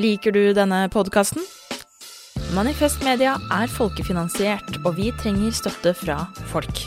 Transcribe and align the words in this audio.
Liker 0.00 0.32
du 0.32 0.54
denne 0.56 0.86
podkasten? 0.88 1.42
Manifest 2.56 3.02
Media 3.04 3.34
er 3.52 3.68
folkefinansiert, 3.68 4.78
og 4.86 4.96
vi 4.96 5.10
trenger 5.20 5.52
støtte 5.52 5.92
fra 5.92 6.16
folk. 6.48 6.80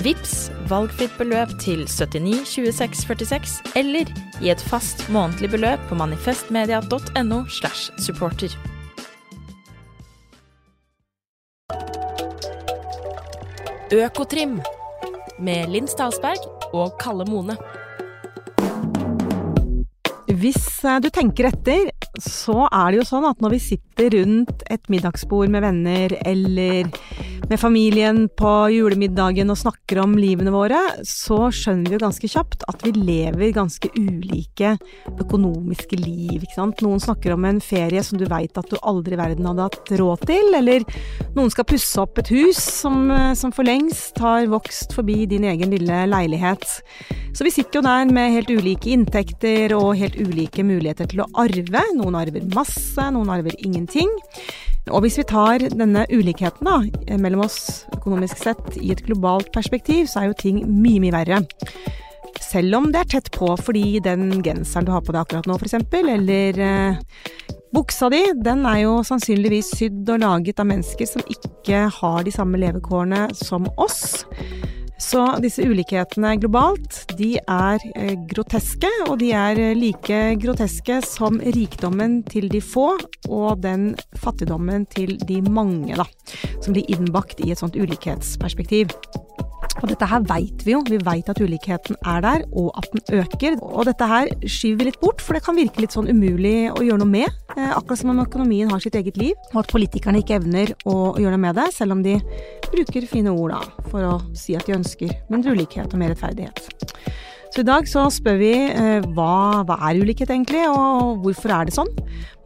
Vips 0.00 0.48
valgfritt 0.70 1.12
beløp 1.20 1.52
til 1.60 1.84
79 1.84 2.48
26 2.48 3.04
46, 3.04 3.58
eller 3.76 4.08
gi 4.40 4.48
et 4.52 4.64
fast 4.72 5.04
månedlig 5.12 5.52
beløp 5.52 5.84
på 5.90 6.00
manifestmedia.no 6.00 7.42
slash 7.52 7.92
supporter. 8.00 8.56
Økotrim 13.92 14.62
med 15.38 15.68
Linn 15.76 15.92
Stalsberg 15.92 16.72
og 16.72 16.96
Kalle 17.04 17.28
Mone. 17.28 17.60
Hvis 20.26 20.82
eh, 20.82 20.98
du 20.98 21.06
tenker 21.14 21.46
etter, 21.52 21.92
så 22.18 22.66
er 22.66 22.90
det 22.90 22.98
jo 22.98 23.06
sånn 23.06 23.28
at 23.28 23.42
når 23.44 23.52
vi 23.54 23.60
sitter 23.62 24.16
rundt 24.16 24.64
et 24.72 24.90
middagsbord 24.90 25.52
med 25.54 25.62
venner 25.62 26.16
eller 26.26 26.90
med 27.48 27.60
familien 27.60 28.24
på 28.38 28.52
julemiddagen 28.74 29.50
og 29.52 29.58
snakker 29.60 30.00
om 30.02 30.16
livene 30.18 30.50
våre, 30.50 30.78
så 31.06 31.46
skjønner 31.54 31.90
vi 31.92 31.96
jo 31.96 32.02
ganske 32.02 32.30
kjapt 32.30 32.64
at 32.66 32.82
vi 32.82 32.92
lever 32.96 33.54
ganske 33.54 33.90
ulike 33.94 34.72
økonomiske 35.14 35.98
liv, 36.00 36.40
ikke 36.40 36.56
sant. 36.56 36.82
Noen 36.82 37.02
snakker 37.02 37.36
om 37.36 37.46
en 37.46 37.60
ferie 37.62 38.02
som 38.06 38.18
du 38.18 38.26
veit 38.30 38.58
at 38.58 38.70
du 38.70 38.78
aldri 38.82 39.14
i 39.14 39.20
verden 39.20 39.46
hadde 39.46 39.68
hatt 39.68 39.94
råd 40.00 40.26
til, 40.26 40.50
eller 40.58 40.86
noen 41.36 41.52
skal 41.54 41.68
pusse 41.70 42.02
opp 42.02 42.18
et 42.22 42.32
hus 42.34 42.58
som, 42.58 43.06
eh, 43.14 43.32
som 43.38 43.54
for 43.54 43.68
lengst 43.68 44.18
har 44.22 44.50
vokst 44.50 44.96
forbi 44.96 45.22
din 45.30 45.46
egen 45.46 45.70
lille 45.70 46.02
leilighet. 46.10 46.66
Så 47.36 47.46
vi 47.46 47.54
sitter 47.54 47.78
jo 47.78 47.86
der 47.86 48.10
med 48.10 48.32
helt 48.32 48.50
ulike 48.50 48.90
inntekter 48.90 49.74
og 49.76 49.96
helt 50.00 50.16
ulike 50.18 50.64
muligheter 50.66 51.06
til 51.10 51.22
å 51.22 51.30
arve. 51.36 51.82
Noen 51.94 52.16
arver 52.18 52.42
masse, 52.56 53.10
noen 53.12 53.30
arver 53.30 53.54
ingenting. 53.60 54.10
Og 54.94 55.02
hvis 55.02 55.18
vi 55.18 55.26
tar 55.26 55.64
denne 55.66 56.04
ulikheten 56.12 56.68
da, 56.68 56.76
mellom 57.18 57.42
oss 57.46 57.86
økonomisk 57.96 58.38
sett 58.38 58.76
i 58.78 58.92
et 58.94 59.02
globalt 59.06 59.50
perspektiv, 59.54 60.06
så 60.06 60.22
er 60.22 60.30
jo 60.30 60.38
ting 60.38 60.60
mye, 60.62 61.00
mye 61.02 61.14
verre. 61.14 61.40
Selv 62.42 62.78
om 62.78 62.90
det 62.94 63.00
er 63.02 63.10
tett 63.16 63.30
på 63.34 63.48
fordi 63.58 63.98
den 64.04 64.28
genseren 64.46 64.86
du 64.86 64.92
har 64.94 65.02
på 65.02 65.14
deg 65.14 65.24
akkurat 65.24 65.48
nå, 65.50 65.56
f.eks., 65.58 65.74
eller 66.12 66.60
eh, 66.62 67.00
buksa 67.74 68.10
di, 68.12 68.22
den 68.46 68.62
er 68.68 68.84
jo 68.84 69.00
sannsynligvis 69.06 69.72
sydd 69.80 70.14
og 70.14 70.22
laget 70.22 70.62
av 70.62 70.70
mennesker 70.70 71.10
som 71.10 71.26
ikke 71.34 71.86
har 71.98 72.22
de 72.26 72.34
samme 72.34 72.60
levekårene 72.62 73.26
som 73.34 73.66
oss. 73.82 74.22
Så 74.98 75.20
disse 75.44 75.64
ulikhetene 75.66 76.32
globalt, 76.40 77.02
de 77.18 77.34
er 77.36 77.82
eh, 77.98 78.14
groteske, 78.30 78.88
og 79.10 79.18
de 79.20 79.28
er 79.36 79.60
eh, 79.60 79.74
like 79.76 80.20
groteske 80.40 81.02
som 81.04 81.36
rikdommen 81.40 82.22
til 82.30 82.48
de 82.52 82.62
få 82.64 82.94
og 83.28 83.60
den 83.64 83.90
fattigdommen 84.22 84.88
til 84.96 85.18
de 85.28 85.42
mange, 85.44 85.98
da. 86.00 86.08
Som 86.64 86.72
blir 86.72 86.88
innbakt 86.92 87.44
i 87.44 87.52
et 87.52 87.60
sånt 87.60 87.76
ulikhetsperspektiv. 87.76 88.94
Og 89.82 89.90
dette 89.90 90.08
her 90.08 90.22
veit 90.28 90.62
vi 90.64 90.72
jo, 90.72 90.80
vi 90.88 90.98
veit 91.04 91.28
at 91.28 91.40
ulikheten 91.42 91.98
er 92.08 92.22
der, 92.24 92.44
og 92.56 92.70
at 92.80 92.88
den 92.92 93.20
øker. 93.20 93.58
Og 93.60 93.84
dette 93.88 94.08
her 94.08 94.30
skyver 94.48 94.80
vi 94.80 94.88
litt 94.88 95.00
bort, 95.02 95.20
for 95.24 95.36
det 95.36 95.44
kan 95.44 95.58
virke 95.58 95.82
litt 95.84 95.96
sånn 95.96 96.08
umulig 96.08 96.70
å 96.72 96.84
gjøre 96.84 97.02
noe 97.02 97.12
med. 97.12 97.28
Eh, 97.56 97.72
akkurat 97.76 98.00
som 98.00 98.12
om 98.14 98.22
økonomien 98.24 98.72
har 98.72 98.82
sitt 98.82 98.96
eget 98.98 99.20
liv, 99.20 99.36
og 99.52 99.62
at 99.64 99.72
politikerne 99.72 100.22
ikke 100.22 100.38
evner 100.40 100.72
å 100.88 101.14
gjøre 101.20 101.36
noe 101.36 101.44
med 101.44 101.60
det, 101.60 101.68
selv 101.76 101.96
om 101.96 102.02
de 102.06 102.16
bruker 102.70 103.08
fine 103.10 103.32
ord 103.34 103.52
da, 103.56 103.62
for 103.90 104.08
å 104.08 104.16
si 104.36 104.56
at 104.56 104.68
de 104.68 104.78
ønsker 104.78 105.12
mindre 105.32 105.56
ulikhet 105.56 105.92
og 105.92 106.00
mer 106.00 106.14
rettferdighet. 106.14 106.72
Så 107.52 107.62
i 107.62 107.68
dag 107.68 107.86
så 107.88 108.02
spør 108.12 108.40
vi 108.40 108.52
eh, 108.68 109.04
hva, 109.16 109.62
hva 109.64 109.76
er 109.88 110.00
ulikhet 110.02 110.32
egentlig, 110.32 110.64
og 110.68 111.22
hvorfor 111.24 111.54
er 111.56 111.68
det 111.68 111.76
sånn? 111.76 111.92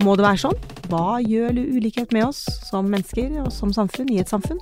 Må 0.07 0.15
det 0.19 0.27
være 0.27 0.43
sånn? 0.45 0.61
Hva 0.91 1.19
gjør 1.23 1.59
ulikhet 1.59 2.13
med 2.15 2.29
oss 2.29 2.45
som 2.69 2.91
mennesker 2.91 3.41
og 3.43 3.51
som 3.55 3.73
samfunn, 3.75 4.13
i 4.15 4.21
et 4.23 4.31
samfunn? 4.31 4.61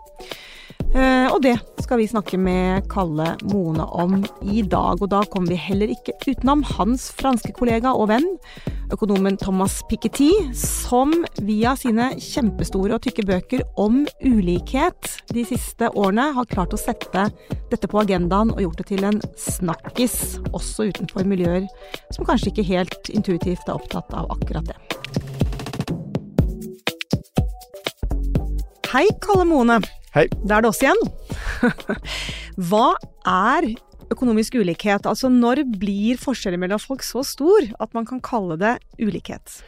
Eh, 0.89 1.29
og 1.29 1.43
det 1.45 1.59
skal 1.83 2.01
vi 2.01 2.09
snakke 2.09 2.39
med 2.41 2.87
Kalle 2.91 3.35
Mone 3.51 3.85
om 3.93 4.23
i 4.43 4.63
dag. 4.63 5.03
Og 5.03 5.11
da 5.13 5.21
kommer 5.29 5.53
vi 5.53 5.61
heller 5.61 5.93
ikke 5.93 6.15
utenom 6.25 6.65
hans 6.77 7.11
franske 7.19 7.53
kollega 7.57 7.93
og 7.93 8.09
venn, 8.11 8.27
økonomen 8.95 9.37
Thomas 9.41 9.83
Piketty, 9.91 10.31
som 10.57 11.13
via 11.45 11.75
sine 11.77 12.11
kjempestore 12.17 12.97
og 12.97 13.05
tykke 13.05 13.27
bøker 13.29 13.65
om 13.81 14.01
ulikhet 14.25 15.13
de 15.35 15.45
siste 15.49 15.91
årene 15.93 16.31
har 16.39 16.49
klart 16.49 16.73
å 16.73 16.81
sette 16.81 17.29
dette 17.69 17.91
på 17.91 18.01
agendaen 18.01 18.55
og 18.55 18.63
gjort 18.65 18.81
det 18.81 18.89
til 18.95 19.05
en 19.05 19.21
snakkis, 19.37 20.39
også 20.57 20.89
utenfor 20.89 21.29
miljøer 21.29 21.69
som 22.17 22.25
kanskje 22.29 22.55
ikke 22.55 22.69
helt 22.71 23.13
intuitivt 23.13 23.69
er 23.69 23.77
opptatt 23.77 24.17
av 24.17 24.33
akkurat 24.39 24.73
det. 24.73 24.79
Hei, 28.89 29.05
Kalle 29.21 29.45
Mone. 29.45 29.83
Hei. 30.15 30.25
Da 30.41 30.59
er 30.59 30.65
det 30.65 30.71
oss 30.71 30.81
igjen. 30.81 31.01
Hva 32.71 32.95
er 33.29 33.67
økonomisk 34.09 34.57
ulikhet? 34.57 35.05
Altså 35.09 35.29
når 35.33 35.65
blir 35.79 36.21
forskjellen 36.21 36.63
mellom 36.63 36.81
folk 36.81 37.05
så 37.05 37.21
stor 37.27 37.67
at 37.77 37.93
man 37.97 38.09
kan 38.09 38.23
kalle 38.25 38.57
det 38.61 38.79
ulikhet? 39.03 39.61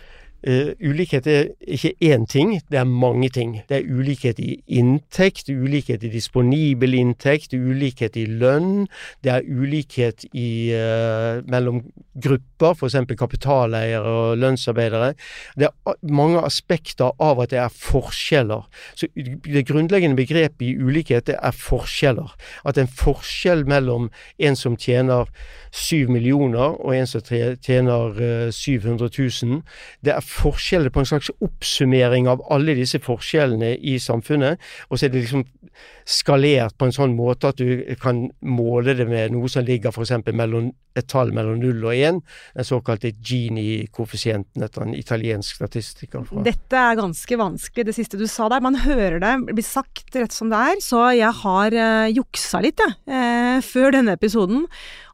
Uh, 0.48 0.72
ulikhet 0.80 1.26
er 1.28 1.50
ikke 1.60 1.92
én 2.00 2.22
ting, 2.26 2.54
det 2.72 2.78
er 2.80 2.84
mange 2.88 3.28
ting. 3.28 3.58
Det 3.68 3.76
er 3.76 3.88
ulikhet 3.92 4.38
i 4.40 4.54
inntekt, 4.72 5.50
ulikhet 5.52 6.04
i 6.06 6.08
disponibel 6.08 6.94
inntekt, 6.96 7.52
ulikhet 7.52 8.16
i 8.16 8.24
lønn. 8.24 8.86
Det 9.24 9.34
er 9.34 9.44
ulikhet 9.44 10.24
i, 10.32 10.72
uh, 10.72 11.44
mellom 11.50 11.82
grupper, 12.16 12.72
f.eks. 12.72 12.96
kapitaleiere 13.18 14.14
og 14.22 14.38
lønnsarbeidere. 14.40 15.12
Det 15.60 15.68
er 15.68 16.00
mange 16.08 16.40
aspekter 16.40 17.12
av 17.20 17.44
at 17.44 17.52
det 17.52 17.60
er 17.60 17.68
forskjeller. 17.74 18.64
Så 18.94 19.08
Det 19.44 19.66
grunnleggende 19.68 20.16
begrepet 20.16 20.64
i 20.64 20.76
ulikhet 20.76 21.26
det 21.26 21.36
er 21.36 21.52
forskjeller. 21.52 22.32
At 22.64 22.78
en 22.78 22.88
forskjell 22.88 23.66
mellom 23.68 24.08
en 24.38 24.56
som 24.56 24.76
tjener 24.76 25.28
7 25.70 26.08
millioner 26.08 26.80
og 26.80 26.96
en 26.96 27.06
som 27.06 27.20
tjener 27.22 28.16
uh, 28.16 28.50
700 28.50 29.10
000, 29.44 29.62
det 30.00 30.16
er 30.16 30.29
forskjeller 30.30 30.92
på 30.94 31.02
en 31.02 31.08
slags 31.10 31.30
oppsummering 31.42 32.28
av 32.30 32.44
alle 32.54 32.76
disse 32.78 33.00
forskjellene 33.02 33.74
i 33.76 33.98
samfunnet. 34.02 34.60
Og 34.88 34.98
så 34.98 35.06
er 35.06 35.14
det 35.14 35.24
liksom 35.24 35.46
skalert 36.10 36.76
på 36.78 36.88
en 36.88 36.94
sånn 36.94 37.14
måte 37.16 37.52
at 37.52 37.60
du 37.60 37.94
kan 38.02 38.26
måle 38.42 38.96
det 38.98 39.06
med 39.08 39.34
noe 39.34 39.50
som 39.50 39.66
ligger 39.66 39.94
f.eks. 39.94 40.16
mellom 40.34 40.72
et 40.98 41.06
tall 41.10 41.30
mellom 41.34 41.60
0 41.60 41.84
og 41.86 41.92
1, 41.94 42.20
den 42.56 42.66
såkalte 42.66 43.12
Gini-koeffisienten 43.14 44.64
etter 44.66 44.84
en 44.84 44.96
italiensk 44.98 45.60
statistiker. 45.60 46.24
Fra. 46.26 46.42
Dette 46.46 46.80
er 46.80 46.98
ganske 46.98 47.38
vanskelig, 47.38 47.86
det 47.86 47.94
siste 47.96 48.18
du 48.18 48.26
sa 48.30 48.48
der. 48.50 48.64
Man 48.64 48.80
hører 48.82 49.20
det 49.22 49.34
blir 49.52 49.66
sagt 49.66 50.16
rett 50.18 50.34
som 50.34 50.50
det 50.50 50.58
er. 50.58 50.80
Så 50.82 51.02
jeg 51.16 51.30
har 51.42 51.76
uh, 51.76 52.10
juksa 52.10 52.62
litt, 52.64 52.82
jeg, 52.82 52.96
uh, 53.06 53.62
før 53.64 53.94
denne 53.94 54.16
episoden. 54.18 54.66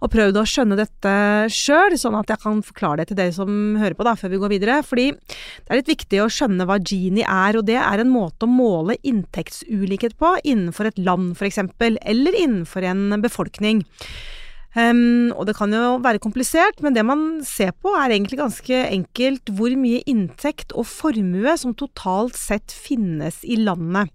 Og 0.05 0.13
prøvd 0.13 0.41
å 0.41 0.47
skjønne 0.49 0.79
dette 0.79 1.13
sjøl, 1.53 1.97
sånn 2.01 2.19
at 2.19 2.33
jeg 2.33 2.41
kan 2.43 2.61
forklare 2.65 3.01
det 3.03 3.11
til 3.11 3.21
dere 3.21 3.35
som 3.37 3.77
hører 3.81 3.97
på, 3.97 4.05
da, 4.07 4.17
før 4.19 4.33
vi 4.33 4.41
går 4.43 4.53
videre. 4.53 4.81
Fordi 4.87 5.11
det 5.13 5.71
er 5.73 5.81
litt 5.81 5.93
viktig 5.93 6.23
å 6.25 6.31
skjønne 6.33 6.67
hva 6.69 6.79
Gini 6.81 7.25
er, 7.25 7.61
og 7.61 7.69
det 7.69 7.79
er 7.81 8.03
en 8.03 8.13
måte 8.13 8.49
å 8.49 8.51
måle 8.51 8.99
inntektsulikhet 9.05 10.17
på 10.21 10.35
innenfor 10.45 10.86
et 10.91 11.03
land, 11.03 11.35
f.eks., 11.37 11.63
eller 11.83 12.41
innenfor 12.41 12.87
en 12.87 13.21
befolkning. 13.23 13.85
Um, 14.77 15.33
og 15.33 15.47
det 15.49 15.55
kan 15.57 15.73
jo 15.73 15.95
være 16.05 16.21
komplisert, 16.21 16.83
men 16.85 16.93
det 16.93 17.01
man 17.09 17.23
ser 17.49 17.71
på 17.81 17.95
er 17.97 18.13
egentlig 18.13 18.43
ganske 18.43 18.81
enkelt 18.91 19.49
hvor 19.57 19.73
mye 19.73 20.03
inntekt 20.05 20.75
og 20.77 20.85
formue 20.91 21.55
som 21.57 21.73
totalt 21.73 22.37
sett 22.37 22.75
finnes 22.77 23.41
i 23.41 23.57
landet. 23.57 24.13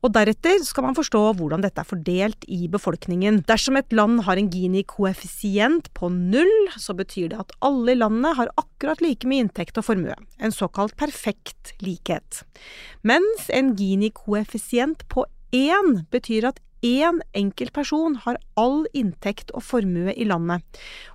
Og 0.00 0.14
deretter 0.14 0.62
skal 0.64 0.86
man 0.86 0.96
forstå 0.96 1.20
hvordan 1.36 1.60
dette 1.60 1.82
er 1.82 1.90
fordelt 1.90 2.46
i 2.48 2.70
befolkningen. 2.72 3.42
Dersom 3.50 3.76
et 3.76 3.92
land 3.92 4.22
har 4.24 4.40
en 4.40 4.48
Gini-koeffisient 4.48 5.90
på 5.98 6.08
null, 6.14 6.54
så 6.80 6.96
betyr 6.96 7.34
det 7.34 7.42
at 7.42 7.56
alle 7.66 7.92
i 7.92 7.98
landet 7.98 8.38
har 8.38 8.52
akkurat 8.56 9.02
like 9.04 9.28
mye 9.28 9.44
inntekt 9.44 9.76
og 9.76 9.90
formue. 9.90 10.14
En 10.40 10.54
såkalt 10.54 10.96
perfekt 10.96 11.74
likhet. 11.84 12.46
Mens 13.04 13.50
en 13.52 13.74
Gini-koeffisient 13.76 15.04
på 15.12 15.26
én 15.52 16.02
betyr 16.12 16.50
at 16.50 16.60
én 16.84 17.18
enkelt 17.34 17.72
person 17.74 18.14
har 18.24 18.38
all 18.56 18.86
inntekt 18.94 19.50
og 19.54 19.64
formue 19.66 20.14
i 20.14 20.26
landet. 20.28 20.62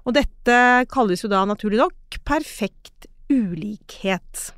Og 0.03 0.18
dette 0.18 0.57
kalles 0.91 1.24
jo 1.24 1.31
da 1.31 1.45
naturlig 1.47 1.80
nok 1.80 2.19
perfekt 2.27 3.07
ulikhet. 3.31 4.51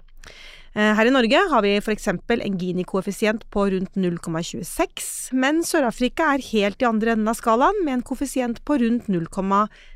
Eh, 0.76 0.92
her 0.98 1.08
i 1.08 1.14
Norge 1.14 1.40
har 1.52 1.64
vi 1.64 1.78
f.eks. 1.80 2.10
en 2.10 2.58
Gini-koeffisient 2.60 3.46
på 3.54 3.70
rundt 3.72 3.96
0,26, 3.96 5.32
men 5.32 5.62
Sør-Afrika 5.64 6.34
er 6.34 6.44
helt 6.52 6.84
i 6.84 6.90
andre 6.90 7.14
enden 7.16 7.32
av 7.32 7.38
skalaen 7.40 7.80
med 7.86 8.00
en 8.00 8.04
koeffisient 8.04 8.60
på 8.68 8.82
rundt 8.82 9.08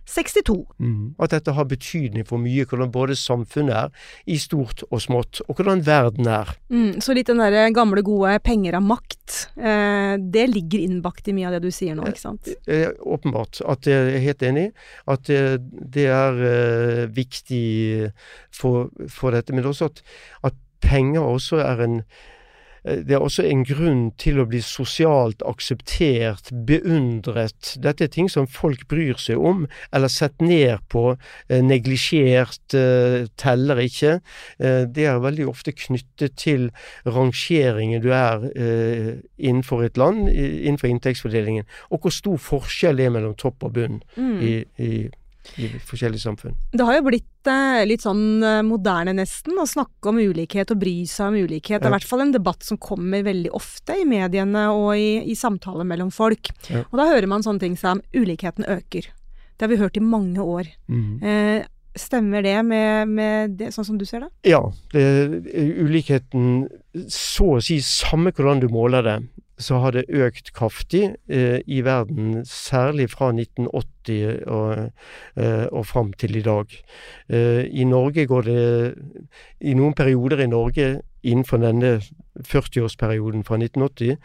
0,62. 0.09 0.65
Mm. 0.79 1.15
At 1.21 1.33
dette 1.33 1.53
har 1.55 1.67
betydning 1.69 2.25
for 2.27 2.41
mye 2.41 2.65
hvordan 2.67 2.91
både 2.93 3.17
samfunnet 3.19 3.75
er, 3.75 3.91
i 4.29 4.37
stort 4.41 4.83
og 4.89 5.01
smått, 5.03 5.41
og 5.47 5.59
hvordan 5.59 5.83
verden 5.85 6.29
er. 6.29 6.53
Mm, 6.73 6.99
så 7.03 7.15
litt 7.15 7.29
den 7.29 7.41
derre 7.41 7.69
gamle, 7.75 8.03
gode 8.05 8.39
'penger 8.43 8.79
av 8.79 8.83
makt', 8.83 9.49
eh, 9.57 10.15
det 10.17 10.47
ligger 10.49 10.79
innbakt 10.79 11.27
i 11.27 11.33
mye 11.33 11.47
av 11.47 11.57
det 11.57 11.63
du 11.67 11.71
sier 11.71 11.95
nå, 11.95 12.07
ikke 12.07 12.25
sant? 12.25 12.49
Eh, 12.67 12.81
eh 12.81 12.89
åpenbart. 12.99 13.61
At 13.65 13.85
jeg 13.85 14.15
er 14.15 14.19
helt 14.19 14.43
enig. 14.43 14.71
At 15.07 15.23
det, 15.27 15.61
det 15.69 16.07
er 16.07 16.33
eh, 16.33 17.05
viktig 17.07 18.11
for, 18.51 18.89
for, 19.07 19.31
dette. 19.31 19.53
Men 19.53 19.65
også 19.65 19.85
at, 19.85 20.01
at 20.43 20.53
penger 20.81 21.21
også 21.21 21.61
er 21.63 21.83
en 21.85 21.95
eh, 21.99 22.38
det 22.83 23.15
er 23.15 23.23
også 23.23 23.43
en 23.47 23.63
grunn 23.67 24.03
til 24.21 24.39
å 24.39 24.45
bli 24.49 24.61
sosialt 24.63 25.43
akseptert, 25.47 26.51
beundret. 26.67 27.73
Dette 27.81 28.07
er 28.07 28.13
ting 28.13 28.29
som 28.31 28.47
folk 28.49 28.85
bryr 28.91 29.19
seg 29.19 29.41
om, 29.41 29.65
eller 29.95 30.11
sett 30.11 30.39
ned 30.41 30.79
på, 30.89 31.17
eh, 31.49 31.61
neglisjert, 31.61 32.73
eh, 32.73 33.27
teller 33.37 33.77
ikke. 33.83 34.19
Det 34.59 35.05
er 35.05 35.19
veldig 35.19 35.47
ofte 35.47 35.71
knyttet 35.71 36.35
til 36.35 36.69
rangeringen 37.05 38.01
du 38.01 38.11
er 38.11 38.43
innenfor 39.37 39.83
et 39.83 39.97
land, 39.97 40.29
innenfor 40.29 40.87
inntektsfordelingen, 40.89 41.65
og 41.91 42.01
hvor 42.01 42.13
stor 42.13 42.37
forskjell 42.37 42.97
det 42.97 43.05
er 43.05 43.13
mellom 43.15 43.35
topp 43.35 43.63
og 43.63 43.73
bunn 43.73 44.01
mm. 44.17 44.39
i, 44.41 44.53
i 44.77 45.09
i 45.57 45.69
forskjellige 45.87 46.23
samfunn. 46.23 46.55
Det 46.71 46.85
har 46.85 46.99
jo 46.99 47.05
blitt 47.07 47.49
eh, 47.49 47.81
litt 47.87 48.03
sånn 48.03 48.43
eh, 48.45 48.59
moderne 48.65 49.15
nesten 49.17 49.57
å 49.59 49.67
snakke 49.69 50.11
om 50.11 50.19
ulikhet 50.19 50.73
og 50.73 50.81
bry 50.81 50.95
seg 51.09 51.31
om 51.31 51.39
ulikhet. 51.39 51.79
Det 51.79 51.87
er 51.87 51.93
i 51.93 51.97
hvert 51.97 52.09
fall 52.09 52.25
en 52.25 52.35
debatt 52.35 52.65
som 52.65 52.79
kommer 52.81 53.23
veldig 53.25 53.53
ofte 53.57 53.97
i 54.01 54.05
mediene 54.07 54.67
og 54.75 54.93
i, 54.99 55.23
i 55.31 55.37
samtaler 55.39 55.87
mellom 55.87 56.11
folk. 56.13 56.51
Ja. 56.69 56.85
Og 56.89 57.01
da 57.01 57.09
hører 57.11 57.29
man 57.31 57.45
sånne 57.45 57.63
ting 57.63 57.79
som 57.79 58.03
ulikheten 58.13 58.67
øker. 58.67 59.09
Det 59.09 59.65
har 59.65 59.73
vi 59.73 59.81
hørt 59.81 59.99
i 59.99 60.05
mange 60.05 60.43
år. 60.43 60.71
Mm. 60.91 61.11
Eh, 61.23 61.67
Stemmer 61.99 62.43
det 62.45 62.53
med, 62.63 63.09
med, 63.09 63.55
det, 63.59 63.71
sånn 63.73 63.83
som 63.87 63.97
du 63.99 64.05
ser 64.07 64.21
det? 64.21 64.29
Ja. 64.51 64.59
Det, 64.93 65.01
ulikheten, 65.81 66.67
så 67.11 67.55
å 67.57 67.63
si 67.65 67.79
samme 67.83 68.31
hvordan 68.31 68.61
du 68.61 68.67
måler 68.71 69.03
det, 69.03 69.15
så 69.59 69.79
har 69.83 69.91
det 69.91 70.05
økt 70.09 70.53
kraftig 70.55 71.03
eh, 71.27 71.59
i 71.67 71.81
verden, 71.85 72.45
særlig 72.47 73.09
fra 73.11 73.31
1980 73.33 74.45
og, 74.47 74.91
eh, 75.35 75.65
og 75.71 75.85
fram 75.85 76.13
til 76.13 76.39
i 76.39 76.43
dag. 76.45 76.71
Eh, 77.29 77.67
I 77.67 77.83
Norge 77.83 78.25
går 78.25 78.47
det 78.47 78.95
I 79.61 79.75
noen 79.75 79.93
perioder 79.93 80.39
i 80.39 80.47
Norge 80.47 80.89
innenfor 81.23 81.59
denne 81.59 81.99
40-årsperioden 82.47 83.43
fra 83.43 83.57
1980, 83.59 84.17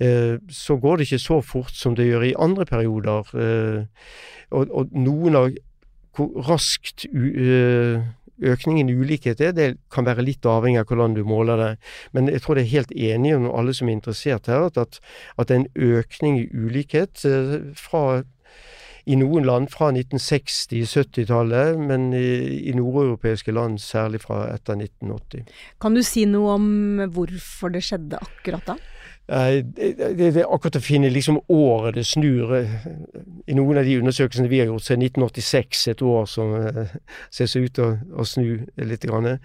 eh, 0.00 0.38
så 0.48 0.76
går 0.76 0.96
det 0.96 1.08
ikke 1.08 1.18
så 1.18 1.40
fort 1.40 1.74
som 1.76 1.96
det 1.96 2.08
gjør 2.08 2.24
i 2.30 2.34
andre 2.38 2.64
perioder. 2.64 3.28
Eh, 3.36 3.84
og, 4.50 4.70
og, 4.70 4.88
noen 4.96 5.36
av 5.36 5.50
hvor 6.18 6.32
raskt 6.48 7.06
uh, 7.14 8.02
økningen 8.38 8.90
i 8.90 8.96
ulikhet 8.96 9.40
er, 9.40 9.52
det 9.56 9.68
kan 9.94 10.06
være 10.06 10.24
litt 10.26 10.46
avhengig 10.46 10.82
av 10.82 10.88
hvordan 10.90 11.16
du 11.16 11.24
måler 11.26 11.60
det. 11.60 11.70
Men 12.12 12.30
jeg 12.32 12.44
tror 12.44 12.58
det 12.58 12.66
er 12.66 12.74
helt 12.76 12.94
enige 12.94 13.38
om 13.38 13.48
alle 13.50 13.74
som 13.76 13.88
er 13.88 13.98
interessert 13.98 14.50
her, 14.50 14.68
at, 14.68 14.98
at 15.38 15.48
det 15.48 15.56
er 15.56 15.62
en 15.64 15.94
økning 15.98 16.42
i 16.42 16.48
ulikhet 16.54 17.24
eh, 17.28 17.58
fra 17.78 18.22
i 19.08 19.16
noen 19.16 19.46
land 19.48 19.70
fra 19.72 19.88
1960-, 19.94 20.84
70-tallet, 20.84 21.78
men 21.80 22.10
i, 22.16 22.68
i 22.68 22.74
nordeuropeiske 22.76 23.54
land 23.56 23.80
særlig 23.80 24.20
fra 24.26 24.42
etter 24.52 24.76
1980. 24.76 25.48
Kan 25.80 25.96
du 25.96 26.02
si 26.04 26.26
noe 26.28 26.58
om 26.58 26.68
hvorfor 27.14 27.72
det 27.72 27.86
skjedde 27.88 28.20
akkurat 28.20 28.74
da? 28.74 28.76
Det, 29.28 29.76
det, 29.76 30.16
det, 30.16 30.40
er 30.40 30.46
akkurat 30.48 30.78
å 30.78 30.80
finne 30.80 31.10
liksom 31.12 31.42
året 31.52 31.98
det 31.98 32.06
snur. 32.08 32.54
I 33.44 33.56
noen 33.56 33.80
av 33.80 33.84
de 33.84 33.98
undersøkelsene 34.00 34.48
vi 34.48 34.62
har 34.62 34.70
gjort, 34.70 34.86
så 34.86 34.94
er 34.94 35.02
1986 35.02 35.82
et 35.92 36.02
år 36.02 36.24
som 36.32 36.54
uh, 36.56 36.94
ser 37.28 37.52
ut 37.60 37.74
til 37.76 37.84
å, 37.84 37.90
å, 38.16 38.24
snu 38.24 38.64
litt. 38.80 39.04
Grann. 39.04 39.38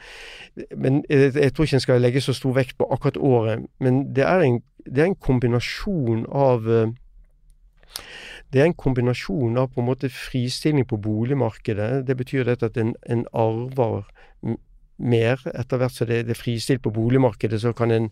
Men 0.72 1.04
jeg, 1.10 1.34
jeg, 1.36 1.52
tror 1.52 1.68
ikke 1.68 1.82
en 1.82 1.84
skal 1.84 2.04
legge 2.04 2.24
så 2.24 2.36
stor 2.38 2.56
vekt 2.56 2.78
på 2.80 2.88
akkurat 2.96 3.20
året. 3.20 3.68
Men 3.84 4.06
det 4.16 4.24
er 4.24 4.48
en, 4.48 4.62
det 4.88 5.04
er 5.04 5.12
en 5.12 5.20
kombinasjon 5.20 6.28
av 6.32 6.68
det 8.54 8.62
er 8.62 8.70
en 8.70 8.78
kombinasjon 8.78 9.58
av 9.58 9.72
på 9.74 9.82
en 9.82 9.88
måte 9.88 10.10
fristilling 10.14 10.86
på 10.88 11.00
boligmarkedet. 11.02 12.06
Det 12.08 12.16
betyr 12.18 12.46
dette 12.48 12.70
at 12.70 12.78
en, 12.78 12.94
en 13.10 13.26
arver 13.34 14.06
mer. 15.04 15.42
Etter 15.54 15.80
hvert 15.82 15.96
som 15.96 16.10
det, 16.10 16.24
det 16.28 16.36
er 16.36 16.40
fristilt 16.40 16.84
på 16.84 16.94
boligmarkedet, 16.94 17.62
så 17.62 17.74
kan 17.76 17.92
en, 17.92 18.10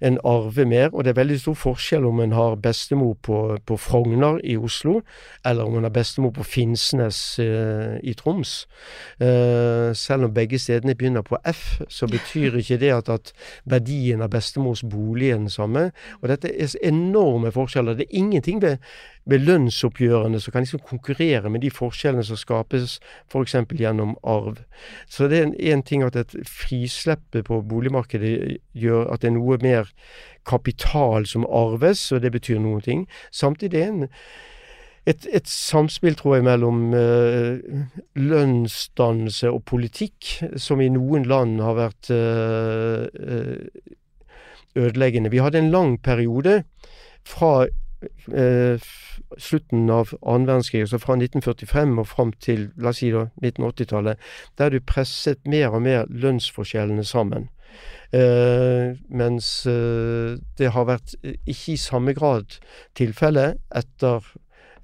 en, 0.00 0.18
arve 0.24 0.64
mer. 0.68 0.90
Og 0.92 1.04
det 1.04 1.12
er 1.12 1.20
veldig 1.20 1.38
stor 1.40 1.58
forskjell 1.58 2.06
om 2.08 2.22
en 2.22 2.34
har 2.36 2.56
bestemor 2.62 3.16
på, 3.22 3.40
på 3.66 3.78
Frogner 3.80 4.40
i 4.44 4.56
Oslo, 4.56 5.00
eller 5.46 5.68
om 5.68 5.78
en 5.78 5.88
har 5.88 5.94
bestemor 5.94 6.32
på 6.36 6.46
Finnsnes 6.46 7.20
eh, 7.42 7.98
i 8.02 8.14
Troms. 8.18 8.54
Eh, 9.20 9.90
selv 9.94 10.28
om 10.28 10.34
begge 10.34 10.58
stedene 10.58 10.96
begynner 10.98 11.26
på 11.26 11.40
F, 11.46 11.80
så 11.88 12.08
betyr 12.10 12.58
ikke 12.60 12.80
det 12.80 12.92
at, 12.94 13.08
at 13.12 13.32
verdien 13.68 14.22
av 14.24 14.32
bestemors 14.34 14.84
bolig 14.86 15.32
er 15.32 15.42
den 15.42 15.52
samme. 15.52 15.90
Og 16.22 16.28
dette 16.32 16.50
er 16.52 16.74
enorme 16.82 17.52
forskjeller. 17.54 17.98
Det 17.98 18.08
er 18.08 18.20
ingenting 18.22 18.62
ved 18.62 18.78
ved 19.28 19.44
lønnsoppgjørene 19.44 20.40
som 20.40 20.54
kan 20.54 20.64
liksom 20.64 20.82
konkurrere 20.88 21.50
med 21.52 21.62
de 21.64 21.70
forskjellene 21.74 22.24
som 22.24 22.38
skapes 22.40 22.98
f.eks. 23.28 23.56
gjennom 23.76 24.16
arv. 24.24 24.62
Så 25.08 25.28
det 25.28 25.42
er 25.42 25.54
én 25.74 25.84
ting 25.84 26.04
at 26.06 26.16
et 26.16 26.36
frisleppe 26.48 27.44
på 27.44 27.60
boligmarkedet 27.68 28.58
gjør 28.72 29.12
at 29.12 29.22
det 29.22 29.32
er 29.32 29.36
noe 29.36 29.58
mer 29.62 29.92
kapital 30.48 31.26
som 31.28 31.44
arves, 31.44 32.06
og 32.12 32.22
det 32.24 32.32
betyr 32.32 32.62
noen 32.62 32.80
ting. 32.84 33.08
Samtidig 33.30 33.82
er 33.82 33.92
det 33.92 34.10
et, 35.08 35.26
et, 35.32 35.48
samspill, 35.48 36.16
tror 36.18 36.36
jeg, 36.36 36.44
mellom 36.44 36.90
uh, 36.92 37.56
lønnsdannelse 38.18 39.48
og 39.48 39.62
politikk, 39.68 40.34
som 40.60 40.82
i 40.84 40.90
noen 40.92 41.24
land 41.28 41.62
har 41.64 41.78
vært 41.78 42.10
uh, 42.12 43.08
ødeleggende. 44.76 45.32
Vi 45.32 45.40
hadde 45.40 45.62
en 45.62 45.72
lang 45.72 45.96
periode 46.02 46.62
fra 47.26 47.66
eh, 47.66 47.72
slutten 49.38 49.90
av 49.90 50.12
annen 50.22 50.46
verdenskrig, 50.46 50.84
altså 50.84 51.00
fra 51.02 51.16
1945 51.18 51.98
og 51.98 52.06
fram 52.06 52.32
til 52.42 52.68
la 52.78 52.92
oss 52.92 53.00
si 53.02 53.10
da 53.10 53.26
1980-tallet, 53.42 54.20
der 54.58 54.70
du 54.70 54.78
presset 54.86 55.46
mer 55.50 55.74
og 55.74 55.82
mer 55.86 56.06
lønnsforskjellene 56.10 57.04
sammen. 57.04 57.48
Eh, 58.12 58.94
mens 59.12 59.48
eh, 59.68 60.38
det 60.56 60.70
har 60.72 60.86
vært 60.88 61.12
ikke 61.22 61.74
i 61.74 61.80
samme 61.80 62.14
grad 62.16 62.56
tilfelle 62.96 63.50
etter 63.68 64.24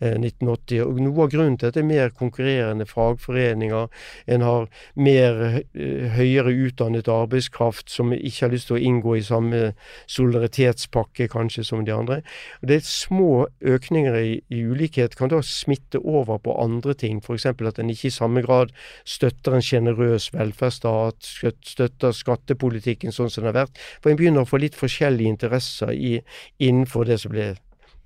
1980. 0.01 0.79
Eh, 0.79 0.85
og 0.85 1.01
Noe 1.05 1.27
av 1.27 1.33
grunnen 1.33 1.59
til 1.61 1.71
at 1.71 1.77
det 1.77 1.83
er 1.85 1.89
mer 1.89 2.15
konkurrerende 2.15 2.87
fagforeninger, 2.89 3.89
en 4.27 4.47
har 4.47 4.69
mer 4.95 5.41
eh, 5.75 6.09
høyere 6.17 6.55
utdannet 6.69 7.11
arbeidskraft 7.11 7.93
som 7.93 8.13
ikke 8.15 8.47
har 8.47 8.55
lyst 8.55 8.71
til 8.71 8.79
å 8.79 8.85
inngå 8.91 9.17
i 9.19 9.25
samme 9.27 9.63
solidaritetspakke 10.11 11.29
kanskje 11.33 11.67
som 11.67 11.85
de 11.85 11.95
andre. 11.95 12.23
Og 12.63 12.71
det 12.71 12.81
er 12.81 12.91
Små 12.95 13.47
økninger 13.61 14.15
i, 14.17 14.35
i 14.55 14.61
ulikhet 14.65 15.17
kan 15.19 15.31
da 15.33 15.41
smitte 15.45 15.99
over 16.01 16.39
på 16.43 16.55
andre 16.61 16.95
ting, 16.99 17.21
f.eks. 17.25 17.47
at 17.51 17.81
en 17.81 17.91
ikke 17.91 18.09
i 18.09 18.15
samme 18.15 18.43
grad 18.45 18.73
støtter 19.09 19.57
en 19.57 19.65
sjenerøs 19.65 20.31
velferdsstat, 20.35 21.29
støtter 21.75 22.15
skattepolitikken 22.15 23.13
sånn 23.15 23.33
som 23.33 23.45
den 23.45 23.53
har 23.53 23.65
vært. 23.65 23.83
For 24.01 24.13
en 24.13 24.21
begynner 24.21 24.45
å 24.45 24.49
få 24.49 24.61
litt 24.63 24.79
forskjellige 24.79 25.35
interesser 25.35 25.93
i, 25.95 26.19
innenfor 26.63 27.09
det 27.09 27.21
som 27.23 27.35
blir 27.35 27.59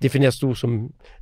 definert 0.03 0.35
stor 0.35 0.55
som 0.57 0.75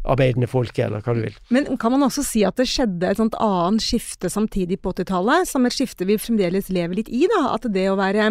arbeidende 0.08 0.50
folke, 0.50 0.86
eller 0.86 1.04
hva 1.04 1.16
du 1.18 1.24
vil. 1.26 1.38
Men 1.54 1.70
kan 1.82 1.94
man 1.94 2.06
også 2.08 2.24
si 2.26 2.44
at 2.48 2.60
det 2.60 2.68
skjedde 2.70 3.10
et 3.10 3.20
sånt 3.20 3.38
annet 3.42 3.84
skifte 3.84 4.30
samtidig 4.32 4.80
på 4.84 4.94
80-tallet, 4.94 5.50
som 5.50 5.66
et 5.68 5.76
skifte 5.76 6.08
vi 6.08 6.20
fremdeles 6.22 6.72
lever 6.74 7.02
litt 7.02 7.12
i, 7.12 7.26
da? 7.32 7.44
At 7.56 7.68
det 7.74 7.88
å 7.92 7.98
være 8.00 8.30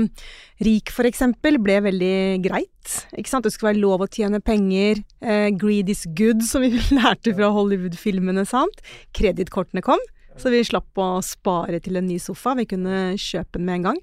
rik, 0.65 0.93
eksempel, 1.07 1.59
ble 1.63 1.81
veldig 1.85 2.17
greit. 2.47 2.99
Ikke 3.19 3.31
sant? 3.31 3.47
Det 3.47 3.55
skulle 3.55 3.75
være 3.75 3.83
lov 3.83 4.05
å 4.05 4.11
tjene 4.11 4.43
penger. 4.45 5.03
Eh, 5.21 5.51
greed 5.55 5.91
is 5.93 6.07
good, 6.19 6.45
som 6.47 6.65
vi 6.65 6.73
lærte 6.99 7.35
fra 7.37 7.51
Hollywood-filmene, 7.55 8.47
sant. 8.49 8.85
Kredittkortene 9.17 9.85
kom. 9.87 10.03
Så 10.37 10.53
vi 10.53 10.61
slapp 10.67 11.01
å 11.01 11.09
spare 11.25 11.81
til 11.81 11.97
en 11.97 12.07
ny 12.09 12.19
sofa, 12.21 12.55
vi 12.59 12.67
kunne 12.69 13.17
kjøpe 13.21 13.57
den 13.57 13.67
med 13.67 13.81
en 13.81 13.89
gang. 13.91 14.01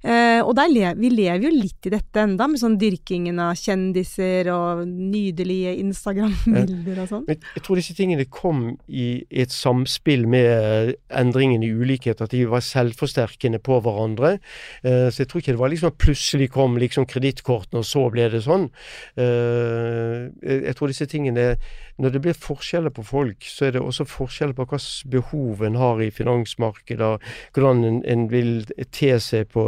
Eh, 0.00 0.40
og 0.40 0.56
le 0.56 0.94
vi 0.96 1.10
lever 1.12 1.44
jo 1.44 1.50
litt 1.52 1.84
i 1.84 1.92
dette 1.92 2.22
enda, 2.22 2.46
med 2.48 2.60
sånn 2.60 2.78
dyrkingen 2.80 3.36
av 3.42 3.58
kjendiser 3.60 4.48
og 4.48 4.86
nydelige 4.88 5.74
Instagram-bilder 5.82 7.02
og 7.02 7.10
sånn. 7.10 7.26
Jeg 7.28 7.64
tror 7.66 7.80
disse 7.80 7.96
tingene 7.98 8.24
kom 8.32 8.62
i 8.88 9.26
et 9.28 9.52
samspill 9.52 10.24
med 10.30 10.94
endringen 11.12 11.66
i 11.66 11.72
ulikhet, 11.74 12.22
at 12.24 12.32
de 12.32 12.46
var 12.48 12.64
selvforsterkende 12.64 13.60
på 13.60 13.80
hverandre. 13.84 14.38
Eh, 14.82 15.10
så 15.12 15.22
jeg 15.22 15.30
tror 15.30 15.44
ikke 15.44 15.56
det 15.56 15.62
var 15.62 15.74
liksom 15.74 15.92
at 15.92 16.00
plutselig 16.00 16.50
kom 16.56 16.80
liksom 16.80 17.08
kredittkortene, 17.10 17.84
og 17.84 17.88
så 17.88 18.06
ble 18.12 18.30
det 18.32 18.42
sånn. 18.46 18.70
Eh, 19.20 20.30
jeg 20.70 20.76
tror 20.78 20.90
disse 20.90 21.08
tingene 21.10 21.52
Når 22.00 22.14
det 22.14 22.20
blir 22.24 22.36
forskjeller 22.38 22.92
på 22.96 23.04
folk, 23.04 23.44
så 23.44 23.66
er 23.66 23.74
det 23.74 23.82
også 23.84 24.06
forskjeller 24.08 24.56
på 24.56 24.64
hvilke 24.70 25.10
behov 25.12 25.64
en 25.66 25.76
har 25.76 26.00
i 26.00 26.10
finansmarkedet, 26.14 27.10
hvordan 27.52 27.84
en, 27.84 27.98
en 28.08 28.22
vil 28.32 28.64
te 28.92 29.10
seg 29.20 29.50
på 29.52 29.66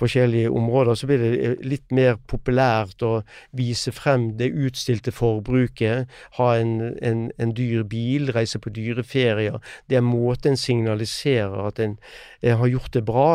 forskjellige 0.00 0.50
områder, 0.50 0.98
så 0.98 1.08
blir 1.08 1.22
det 1.22 1.30
eh, 1.40 1.54
litt 1.64 1.94
mer 1.96 2.18
populært 2.28 3.00
å 3.06 3.22
vise 3.56 3.94
frem 3.96 4.34
det 4.40 4.50
utstilte 4.52 5.14
forbruket. 5.14 6.10
Ha 6.36 6.50
en, 6.60 6.74
en, 7.00 7.24
en 7.40 7.54
dyr 7.56 7.86
bil, 7.88 8.28
reise 8.36 8.60
på 8.60 8.72
dyre 8.76 9.04
ferier. 9.06 9.56
Det 9.88 9.96
er 9.96 10.04
måten 10.04 10.50
en 10.50 10.60
signaliserer 10.60 11.66
at 11.68 11.80
en, 11.80 11.96
en 12.42 12.60
har 12.60 12.72
gjort 12.74 12.92
det 12.96 13.04
bra. 13.08 13.30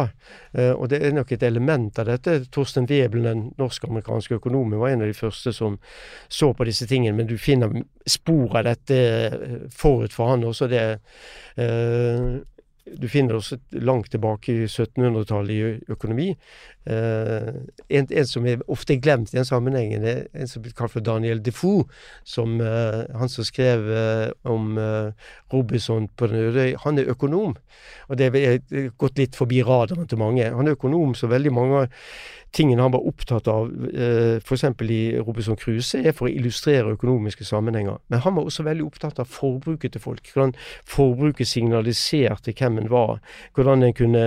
Uh, 0.58 0.74
og 0.74 0.90
det 0.92 1.02
er 1.02 1.16
nok 1.16 1.32
et 1.32 1.44
element 1.44 2.00
av 2.02 2.10
dette. 2.10 2.38
Torsten 2.54 2.88
Webelen, 2.90 3.26
den 3.26 3.44
norsk-amerikanske 3.62 4.38
økonomen, 4.40 4.80
var 4.80 4.94
en 4.94 5.06
av 5.06 5.12
de 5.12 5.18
første 5.18 5.54
som 5.56 5.78
så 6.28 6.52
på 6.54 6.68
disse 6.68 6.88
tingene. 6.90 7.16
Men 7.18 7.30
du 7.30 7.38
finner 7.42 7.72
spor 8.10 8.35
av 8.56 8.66
dette 8.68 8.98
eh, 8.98 9.38
forut 9.74 10.14
for 10.14 10.34
han 10.34 10.46
også. 10.48 10.68
det 10.72 10.84
eh, 11.62 12.36
du 12.86 13.08
finner 13.10 13.40
også 13.40 13.58
langt 13.82 14.12
tilbake 14.14 14.54
i 14.54 14.66
1700-tallet 14.68 15.54
i 15.56 15.92
økonomi. 15.92 16.28
Eh, 16.86 17.48
en, 17.98 18.06
en, 18.06 18.28
som 18.30 18.46
er 18.46 18.62
ofte 18.72 19.00
glemt 19.02 19.34
i 19.34 19.40
den 19.40 19.48
sammenhengen, 19.48 20.06
er 20.06 20.28
en 20.38 20.50
som 20.50 20.62
blir 20.62 20.76
kalt 20.78 20.94
for 20.94 21.06
Daniel 21.06 21.42
Defoe. 21.42 21.88
Som, 22.24 22.60
eh, 22.62 23.02
han 23.18 23.32
som 23.32 23.48
skrev 23.48 23.90
eh, 23.90 24.30
om 24.46 24.78
eh, 24.78 25.32
Robinson 25.54 26.08
på 26.14 26.30
den 26.30 26.52
øde 26.52 26.68
Han 26.86 27.02
er 27.02 27.10
økonom. 27.16 27.58
Og 28.10 28.22
det 28.22 28.30
er 28.38 28.92
gått 29.02 29.18
litt 29.18 29.36
forbi 29.36 29.64
radaren 29.66 30.06
til 30.08 30.22
mange. 30.22 30.46
Han 30.46 30.70
er 30.70 30.78
økonom 30.78 31.18
så 31.18 31.32
veldig 31.32 31.54
mange 31.58 31.88
tingene 32.56 32.86
han 32.86 32.94
var 32.94 33.08
opptatt 33.08 33.50
av, 33.52 33.72
eh, 33.92 34.38
f.eks. 34.40 34.64
i 34.88 35.02
Robinson 35.20 35.60
Crusoe, 35.60 36.06
er 36.06 36.16
for 36.16 36.30
å 36.30 36.32
illustrere 36.32 36.96
økonomiske 36.96 37.48
sammenhenger. 37.48 38.00
Men 38.10 38.24
han 38.24 38.38
var 38.38 38.48
også 38.48 38.66
veldig 38.68 38.88
opptatt 38.88 39.20
av 39.20 39.30
forbruket 39.32 39.96
til 39.96 40.04
folk. 40.04 40.32
Hvordan 40.32 40.56
forbruket 40.88 41.50
signaliserte 41.52 42.56
hvem 42.56 42.80
en 42.84 42.92
var. 42.94 43.20
Hvordan 43.56 43.84
en 43.84 43.98
kunne 43.98 44.26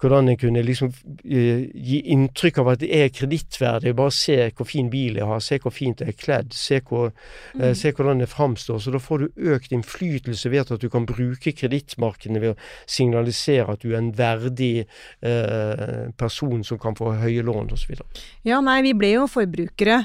hvordan 0.00 0.30
jeg 0.32 0.38
kunne 0.40 0.62
liksom 0.64 0.90
uh, 0.92 1.62
gi 1.74 2.00
inntrykk 2.14 2.60
av 2.62 2.72
at 2.72 2.82
det 2.82 2.90
er 2.96 3.12
kredittverdig. 3.12 3.92
Bare 3.98 4.14
se 4.14 4.36
hvor 4.56 4.68
fin 4.68 4.88
bil 4.92 5.18
jeg 5.20 5.28
har, 5.28 5.42
se 5.44 5.58
hvor 5.60 5.74
fint 5.74 6.00
jeg 6.00 6.14
er 6.14 6.18
kledd, 6.18 6.54
se, 6.56 6.80
hvor, 6.88 7.10
uh, 7.12 7.60
mm. 7.60 7.74
se 7.76 7.92
hvordan 7.96 8.22
det 8.22 8.30
framstår. 8.32 8.80
Så 8.80 8.94
da 8.94 9.00
får 9.02 9.24
du 9.24 9.50
økt 9.54 9.74
innflytelse 9.76 10.52
ved 10.52 10.72
at 10.72 10.82
du 10.82 10.88
kan 10.92 11.06
bruke 11.08 11.52
kredittmarkedene 11.56 12.42
ved 12.42 12.54
å 12.54 12.58
signalisere 12.88 13.76
at 13.76 13.84
du 13.84 13.92
er 13.92 14.00
en 14.00 14.12
verdig 14.16 14.86
uh, 15.26 16.08
person 16.20 16.64
som 16.66 16.80
kan 16.80 16.96
få 16.98 17.12
høye 17.20 17.44
lån 17.44 17.72
osv. 17.76 18.00
Ja, 18.48 18.62
nei, 18.64 18.80
vi 18.86 18.94
ble 18.96 19.14
jo 19.18 19.26
forbrukere. 19.30 20.00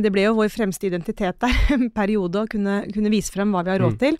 det 0.00 0.10
ble 0.12 0.28
jo 0.28 0.36
vår 0.38 0.50
fremste 0.52 0.86
identitet 0.86 1.40
der 1.42 1.56
en 1.74 1.88
periode 1.94 2.44
å 2.44 2.50
kunne, 2.50 2.82
kunne, 2.92 3.10
vise 3.10 3.32
frem 3.34 3.50
hva 3.50 3.64
vi 3.66 3.74
har 3.74 3.82
råd 3.82 3.96
mm. 3.96 4.00
til. 4.00 4.18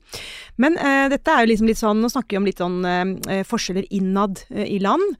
Men 0.60 0.76
dette 1.12 1.30
er 1.30 1.44
jo 1.44 1.50
liksom 1.52 1.68
litt 1.70 1.78
sånn, 1.78 2.00
nå 2.02 2.10
snakker 2.10 2.34
vi 2.34 2.40
om 2.40 2.48
litt 2.48 2.60
sånn 2.60 3.44
forskjeller 3.46 3.86
innad 3.94 4.42
i 4.50 4.80
land. 4.82 5.19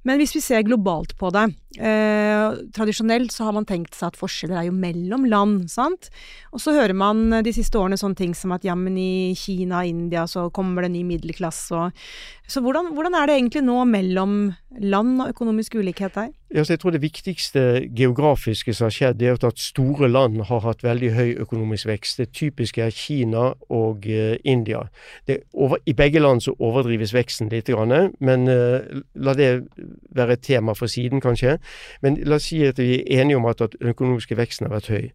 Men 0.07 0.21
hvis 0.21 0.33
vi 0.33 0.41
ser 0.41 0.63
globalt 0.65 1.13
på 1.19 1.29
det 1.33 1.43
eh, 1.77 2.55
Tradisjonelt 2.73 3.33
så 3.33 3.45
har 3.47 3.55
man 3.55 3.67
tenkt 3.69 3.93
seg 3.97 4.09
at 4.09 4.19
forskjeller 4.19 4.57
er 4.57 4.67
jo 4.69 4.75
mellom 4.75 5.27
land, 5.29 5.67
sant. 5.71 6.09
Og 6.51 6.63
så 6.63 6.73
hører 6.75 6.95
man 6.97 7.41
de 7.45 7.53
siste 7.55 7.77
årene 7.79 7.99
sånne 7.99 8.17
ting 8.17 8.35
som 8.37 8.55
at 8.55 8.65
jammen 8.65 8.97
i 8.97 9.33
Kina 9.37 9.83
og 9.83 9.91
India 9.91 10.25
så 10.29 10.49
kommer 10.53 10.85
det 10.85 10.93
ny 10.95 11.05
middelklasse 11.07 11.77
og 11.77 12.05
Så 12.51 12.59
hvordan, 12.59 12.89
hvordan 12.91 13.13
er 13.15 13.29
det 13.29 13.35
egentlig 13.37 13.61
nå 13.63 13.77
mellom 13.87 14.31
land 14.83 15.21
og 15.23 15.29
økonomisk 15.29 15.75
ulikhet 15.79 16.17
der? 16.17 16.31
Jeg 16.51 16.79
tror 16.81 16.91
det 16.91 17.01
viktigste 17.01 17.61
geografiske 17.95 18.73
som 18.73 18.89
har 18.89 18.91
skjedd, 18.91 19.21
er 19.21 19.37
at 19.39 19.59
store 19.59 20.09
land 20.09 20.41
har 20.49 20.59
hatt 20.65 20.83
veldig 20.83 21.11
høy 21.15 21.29
økonomisk 21.45 21.87
vekst. 21.87 22.19
Det 22.19 22.33
typiske 22.35 22.83
er 22.83 22.91
Kina 22.91 23.53
og 23.69 24.03
eh, 24.03 24.35
India. 24.43 24.83
Over, 25.53 25.79
I 25.85 25.93
begge 25.93 26.19
land 26.19 26.43
så 26.43 26.51
overdrives 26.59 27.13
veksten 27.15 27.47
litt, 27.53 27.71
men 28.19 28.47
eh, 28.51 28.99
la 29.15 29.33
det 29.33 29.51
være 30.15 30.37
et 30.37 30.43
tema 30.47 30.75
for 30.77 30.91
siden, 30.91 31.21
kanskje. 31.21 31.57
Men 32.01 32.19
la 32.25 32.37
oss 32.39 32.49
si 32.51 32.61
at 32.65 32.79
vi 32.79 32.99
er 32.99 33.21
enige 33.21 33.39
om 33.39 33.47
at, 33.49 33.61
at 33.61 33.75
den 33.79 33.93
økonomiske 33.93 34.37
veksten 34.37 34.67
har 34.67 34.75
vært 34.75 34.91
høy. 34.91 35.09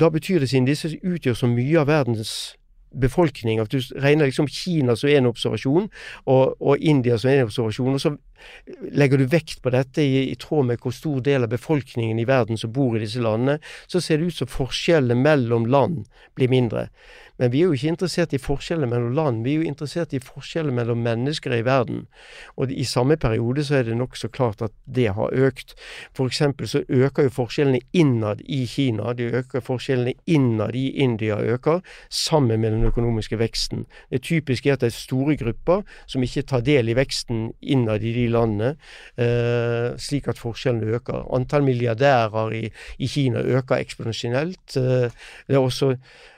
Da 0.00 0.08
betyr 0.08 0.42
det, 0.42 0.50
siden 0.50 0.68
disse 0.68 0.92
utgjør 1.02 1.34
så 1.38 1.50
mye 1.50 1.80
av 1.80 1.90
verdens 1.90 2.54
befolkning, 3.00 3.60
at 3.60 3.72
du 3.72 3.80
regner 4.02 4.28
liksom 4.28 4.48
Kina 4.50 4.96
som 4.96 5.10
en 5.10 5.28
observasjon, 5.30 5.88
og, 6.30 6.54
og 6.60 6.78
India 6.78 7.18
som 7.18 7.32
en 7.32 7.48
observasjon, 7.48 7.96
og 7.96 8.02
så 8.02 8.14
legger 8.94 9.20
du 9.20 9.26
vekt 9.30 9.62
på 9.64 9.72
dette 9.74 10.04
i, 10.04 10.28
i, 10.30 10.36
tråd 10.40 10.68
med 10.68 10.82
hvor 10.82 10.94
stor 10.94 11.22
del 11.24 11.46
av 11.46 11.52
befolkningen 11.54 12.20
i 12.20 12.26
verden 12.28 12.60
som 12.60 12.72
bor 12.74 12.96
i 12.96 13.02
disse 13.02 13.22
landene, 13.24 13.58
så 13.90 14.02
ser 14.02 14.20
det 14.20 14.30
ut 14.30 14.40
som 14.42 14.50
forskjellene 14.50 15.18
mellom 15.24 15.68
land 15.70 16.04
blir 16.38 16.52
mindre. 16.52 16.88
Men 17.38 17.50
vi 17.50 17.62
er 17.62 17.70
jo 17.70 17.74
ikke 17.74 17.90
interessert 17.94 18.34
i 18.36 18.38
forskjeller 18.38 18.86
mellom 18.90 19.14
land, 19.16 19.42
vi 19.44 19.54
er 19.54 19.62
jo 19.62 19.70
interessert 19.70 20.12
i 20.14 20.20
forskjeller 20.22 20.74
mellom 20.74 21.00
mennesker 21.02 21.54
i 21.56 21.64
verden. 21.66 22.04
Og 22.56 22.70
i 22.70 22.84
samme 22.86 23.16
periode 23.18 23.64
så 23.66 23.80
er 23.80 23.88
det 23.88 23.96
nokså 23.98 24.30
klart 24.34 24.62
at 24.62 24.74
det 24.86 25.08
har 25.16 25.34
økt. 25.34 25.74
For 26.14 26.30
eksempel 26.30 26.68
så 26.70 26.84
øker 26.88 27.26
jo 27.26 27.34
forskjellene 27.34 27.82
innad 27.92 28.44
i 28.46 28.64
Kina, 28.70 29.12
de 29.18 29.30
øker 29.40 29.64
forskjellene 29.64 30.14
innad 30.30 30.78
i 30.78 30.86
India 31.02 31.40
øker, 31.40 31.80
sammen 32.08 32.60
med 32.60 32.76
den 32.76 32.84
økonomiske 32.86 33.38
veksten. 33.38 33.86
Det 34.10 34.22
typiske 34.22 34.70
er 34.70 34.78
at 34.78 34.84
det 34.84 34.92
er 34.92 34.98
store 34.98 35.36
grupper 35.40 35.82
som 36.06 36.22
ikke 36.22 36.46
tar 36.46 36.62
del 36.66 36.92
i 36.92 36.96
veksten 36.96 37.48
innad 37.62 38.04
i 38.04 38.12
de 38.14 38.28
landene, 38.30 38.76
eh, 39.18 39.96
slik 39.98 40.28
at 40.30 40.38
forskjellene 40.38 40.94
øker. 41.00 41.26
Antall 41.34 41.66
milliardærer 41.66 42.54
i, 42.54 42.70
i 42.98 43.10
Kina 43.10 43.42
øker 43.42 43.82
eksponentielt. 43.82 44.76
Eh, 44.76 45.10
det 45.48 45.58
er 45.58 45.60
også 45.60 45.96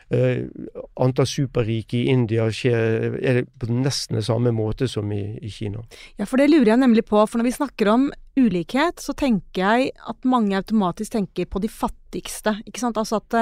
antall 0.08 1.26
superrike 1.26 1.98
i 1.98 2.12
India 2.12 2.46
skjer, 2.54 3.16
er 3.18 3.42
på 3.58 3.66
nesten 3.72 4.22
samme 4.22 4.52
måte 4.54 4.86
som 4.88 5.10
i, 5.12 5.36
i, 5.42 5.50
Kina. 5.50 5.82
Ja, 6.20 6.28
for 6.30 6.38
det 6.38 6.46
lurer 6.52 6.74
jeg 6.74 6.82
nemlig 6.84 7.06
på. 7.08 7.18
For 7.26 7.40
når 7.40 7.48
vi 7.48 7.56
snakker 7.58 7.90
om 7.90 8.08
ulikhet, 8.38 9.02
så 9.02 9.16
tenker 9.18 9.62
jeg 9.64 9.94
at 10.06 10.28
mange 10.28 10.56
automatisk 10.58 11.16
tenker 11.16 11.48
på 11.50 11.62
de 11.62 11.70
fattigste. 11.72 12.54
Ikke 12.68 12.84
sant? 12.84 13.00
Altså 13.00 13.18
at, 13.18 13.38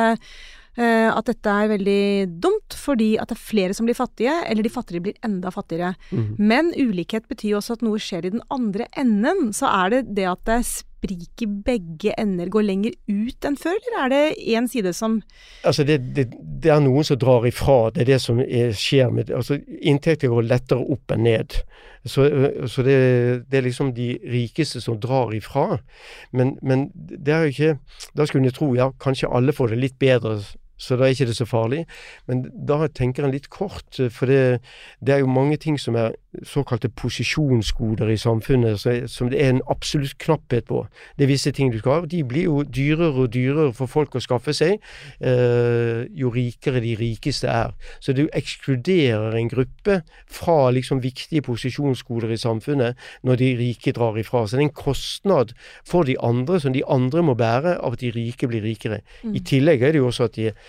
uh, 0.80 1.10
at 1.10 1.28
dette 1.28 1.52
er 1.52 1.72
veldig 1.74 2.04
dumt 2.42 2.78
fordi 2.78 3.12
at 3.20 3.28
det 3.28 3.36
er 3.36 3.44
flere 3.44 3.76
som 3.76 3.88
blir 3.88 3.98
fattige, 3.98 4.32
eller 4.48 4.64
de 4.64 4.72
fattigere 4.72 5.08
blir 5.10 5.20
enda 5.26 5.52
fattigere. 5.52 5.92
Mm. 6.14 6.26
Men 6.40 6.72
ulikhet 6.72 7.28
betyr 7.28 7.58
også 7.58 7.76
at 7.76 7.84
noe 7.84 8.00
skjer 8.00 8.24
i 8.24 8.34
den 8.38 8.44
andre 8.54 8.88
enden. 8.96 9.52
Så 9.52 9.68
er 9.68 9.98
det 9.98 10.02
det 10.16 10.30
at 10.32 10.48
det 10.48 10.62
sprik 11.04 11.42
i 11.42 11.46
begge 11.46 12.14
ender 12.18 12.48
går 12.52 12.64
lenger 12.64 12.94
ut 13.08 13.46
enn 13.46 13.56
før, 13.60 13.76
eller 13.76 14.04
er 14.04 14.12
det 14.12 14.54
én 14.56 14.68
side 14.70 14.92
som 14.96 15.20
Altså, 15.64 15.84
det, 15.84 15.98
det, 16.16 16.26
det, 16.40 16.70
er 16.70 16.80
noen 16.80 17.04
som 17.04 17.18
drar 17.20 17.46
ifra. 17.46 17.90
Det 17.94 18.04
er 18.04 18.12
det 18.14 18.20
som 18.22 18.40
er, 18.40 18.72
skjer 18.72 19.10
med 19.12 19.30
Altså, 19.30 19.58
inntekter 19.80 20.32
går 20.32 20.48
lettere 20.48 20.80
opp 20.80 21.14
enn 21.14 21.24
ned. 21.24 21.58
Så, 22.04 22.26
så 22.68 22.82
det, 22.84 22.96
det, 23.48 23.58
er 23.58 23.64
liksom 23.64 23.94
de 23.96 24.18
rikeste 24.28 24.80
som 24.80 24.98
drar 25.00 25.32
ifra. 25.34 25.78
Men, 26.32 26.56
men 26.62 26.90
det 26.94 27.32
er 27.32 27.46
jo 27.46 27.54
ikke 27.54 27.70
Da 28.16 28.26
skulle 28.28 28.44
en 28.44 28.56
tro 28.56 28.74
ja, 28.76 28.90
kanskje 29.00 29.30
alle 29.32 29.54
får 29.56 29.72
det 29.72 29.80
litt 29.80 29.96
bedre 29.98 30.36
så 30.76 30.96
da 30.96 31.06
er 31.06 31.14
ikke 31.14 31.28
det 31.30 31.36
så 31.36 31.46
farlig. 31.46 31.84
Men 32.26 32.44
da 32.68 32.86
tenker 32.88 33.24
en 33.24 33.34
litt 33.34 33.48
kort, 33.52 33.98
for 34.10 34.30
det, 34.30 34.60
det, 35.00 35.14
er 35.14 35.22
jo 35.22 35.30
mange 35.30 35.56
ting 35.60 35.78
som 35.80 35.96
er 35.98 36.16
såkalte 36.42 36.90
posisjonsgoder 36.90 38.10
i 38.10 38.18
samfunnet, 38.18 38.82
som 39.10 39.30
det 39.30 39.40
er 39.40 39.54
en 39.54 39.62
absolutt 39.70 40.16
knapphet 40.22 40.66
på. 40.70 40.82
Det 41.18 41.26
er 41.26 41.30
visse 41.30 41.52
ting 41.54 41.70
du 41.72 41.78
skal 41.78 42.00
ha. 42.00 42.08
De 42.10 42.24
blir 42.26 42.48
jo 42.48 42.64
dyrere 42.66 43.26
og 43.26 43.32
dyrere 43.34 43.74
for 43.76 43.90
folk 43.90 44.16
å 44.18 44.22
skaffe 44.22 44.54
seg, 44.56 44.80
eh, 45.20 46.04
jo 46.10 46.32
rikere 46.34 46.82
de 46.82 46.96
rikeste 46.98 47.48
er. 47.50 47.74
Så 48.02 48.16
du 48.16 48.26
ekskluderer 48.32 49.38
en 49.38 49.52
gruppe 49.52 50.00
fra 50.26 50.70
liksom 50.74 51.02
viktige 51.04 51.44
posisjonsgoder 51.46 52.34
i 52.34 52.40
samfunnet 52.40 52.98
når 53.22 53.40
de 53.40 53.52
rike 53.60 53.94
drar 53.94 54.18
ifra. 54.18 54.44
Så 54.46 54.56
det 54.58 54.64
er 54.64 54.68
en 54.68 54.74
kostnad 54.82 55.54
for 55.86 56.02
de 56.04 56.18
andre 56.18 56.60
som 56.60 56.74
de 56.74 56.82
andre 56.90 57.22
må 57.22 57.38
bære 57.38 57.78
av 57.78 57.94
at 57.94 58.02
de 58.02 58.10
rike 58.14 58.48
blir 58.50 58.64
rikere. 58.64 59.02
Mm. 59.22 59.38
I 59.38 59.44
tillegg 59.46 59.82
er 59.82 59.94
det 59.94 60.02
jo 60.02 60.10
også 60.10 60.28
at 60.28 60.36
de 60.38 60.50
eh, 60.50 60.63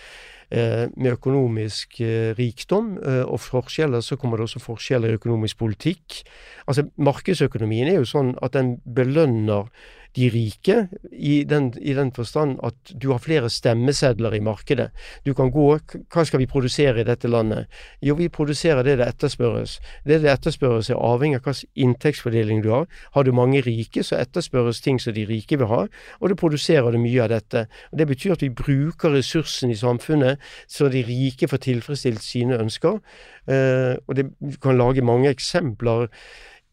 med 0.94 1.16
økonomisk 1.16 2.00
eh, 2.00 2.30
rikdom 2.38 2.96
eh, 3.02 3.24
og 3.26 3.40
forskjeller, 3.42 4.00
så 4.00 4.14
kommer 4.16 4.38
det 4.38 4.46
også 4.46 4.62
forskjeller 4.62 5.10
i 5.10 5.18
økonomisk 5.18 5.58
politikk. 5.58 6.20
Altså 6.66 6.86
Markedsøkonomien 7.02 7.90
er 7.90 7.98
jo 7.98 8.06
sånn 8.06 8.36
at 8.42 8.54
den 8.54 8.76
belønner 8.86 9.66
de 10.16 10.28
rike, 10.32 10.76
i 11.12 11.44
den, 11.44 11.70
i 11.80 11.94
den, 11.94 12.12
forstand 12.16 12.58
at 12.64 12.92
du 13.02 13.10
har 13.12 13.20
flere 13.20 13.50
stemmesedler 13.52 14.34
i 14.34 14.40
markedet. 14.40 14.88
Du 15.26 15.34
kan 15.34 15.50
gå 15.52 15.66
Hva 16.12 16.24
skal 16.24 16.40
vi 16.40 16.46
produsere 16.48 17.00
i 17.00 17.06
dette 17.06 17.28
landet? 17.28 17.66
Jo, 18.02 18.14
vi 18.16 18.28
produserer 18.32 18.82
det 18.86 18.96
det 18.98 19.08
etterspørres. 19.08 19.78
Det 20.06 20.20
det 20.22 20.30
etterspørres 20.32 20.90
er 20.90 21.00
avhengig 21.00 21.40
av 21.40 21.50
hvilken 21.50 21.68
inntektsfordeling 21.86 22.62
du 22.64 22.70
har. 22.72 22.86
Har 23.14 23.24
du 23.24 23.32
mange 23.32 23.60
rike, 23.66 24.02
så 24.02 24.16
etterspørres 24.20 24.80
ting 24.80 25.00
som 25.02 25.14
de 25.14 25.26
rike 25.28 25.58
vil 25.58 25.70
ha, 25.70 25.86
og 26.20 26.28
det 26.28 26.38
produserer 26.40 26.90
det 26.94 27.02
mye 27.02 27.22
av 27.22 27.32
dette. 27.34 27.66
Det 27.92 28.08
betyr 28.08 28.36
at 28.36 28.42
vi 28.42 28.50
bruker 28.50 29.12
ressursene 29.12 29.74
i 29.74 29.80
samfunnet 29.80 30.42
så 30.68 30.88
de 30.88 31.04
rike 31.06 31.48
får 31.48 31.64
tilfredsstilt 31.66 32.24
sine 32.24 32.58
ønsker. 32.60 33.00
Uh, 33.46 33.94
og 34.06 34.16
det, 34.16 34.30
Du 34.40 34.56
kan 34.62 34.78
lage 34.78 35.02
mange 35.02 35.30
eksempler 35.30 36.08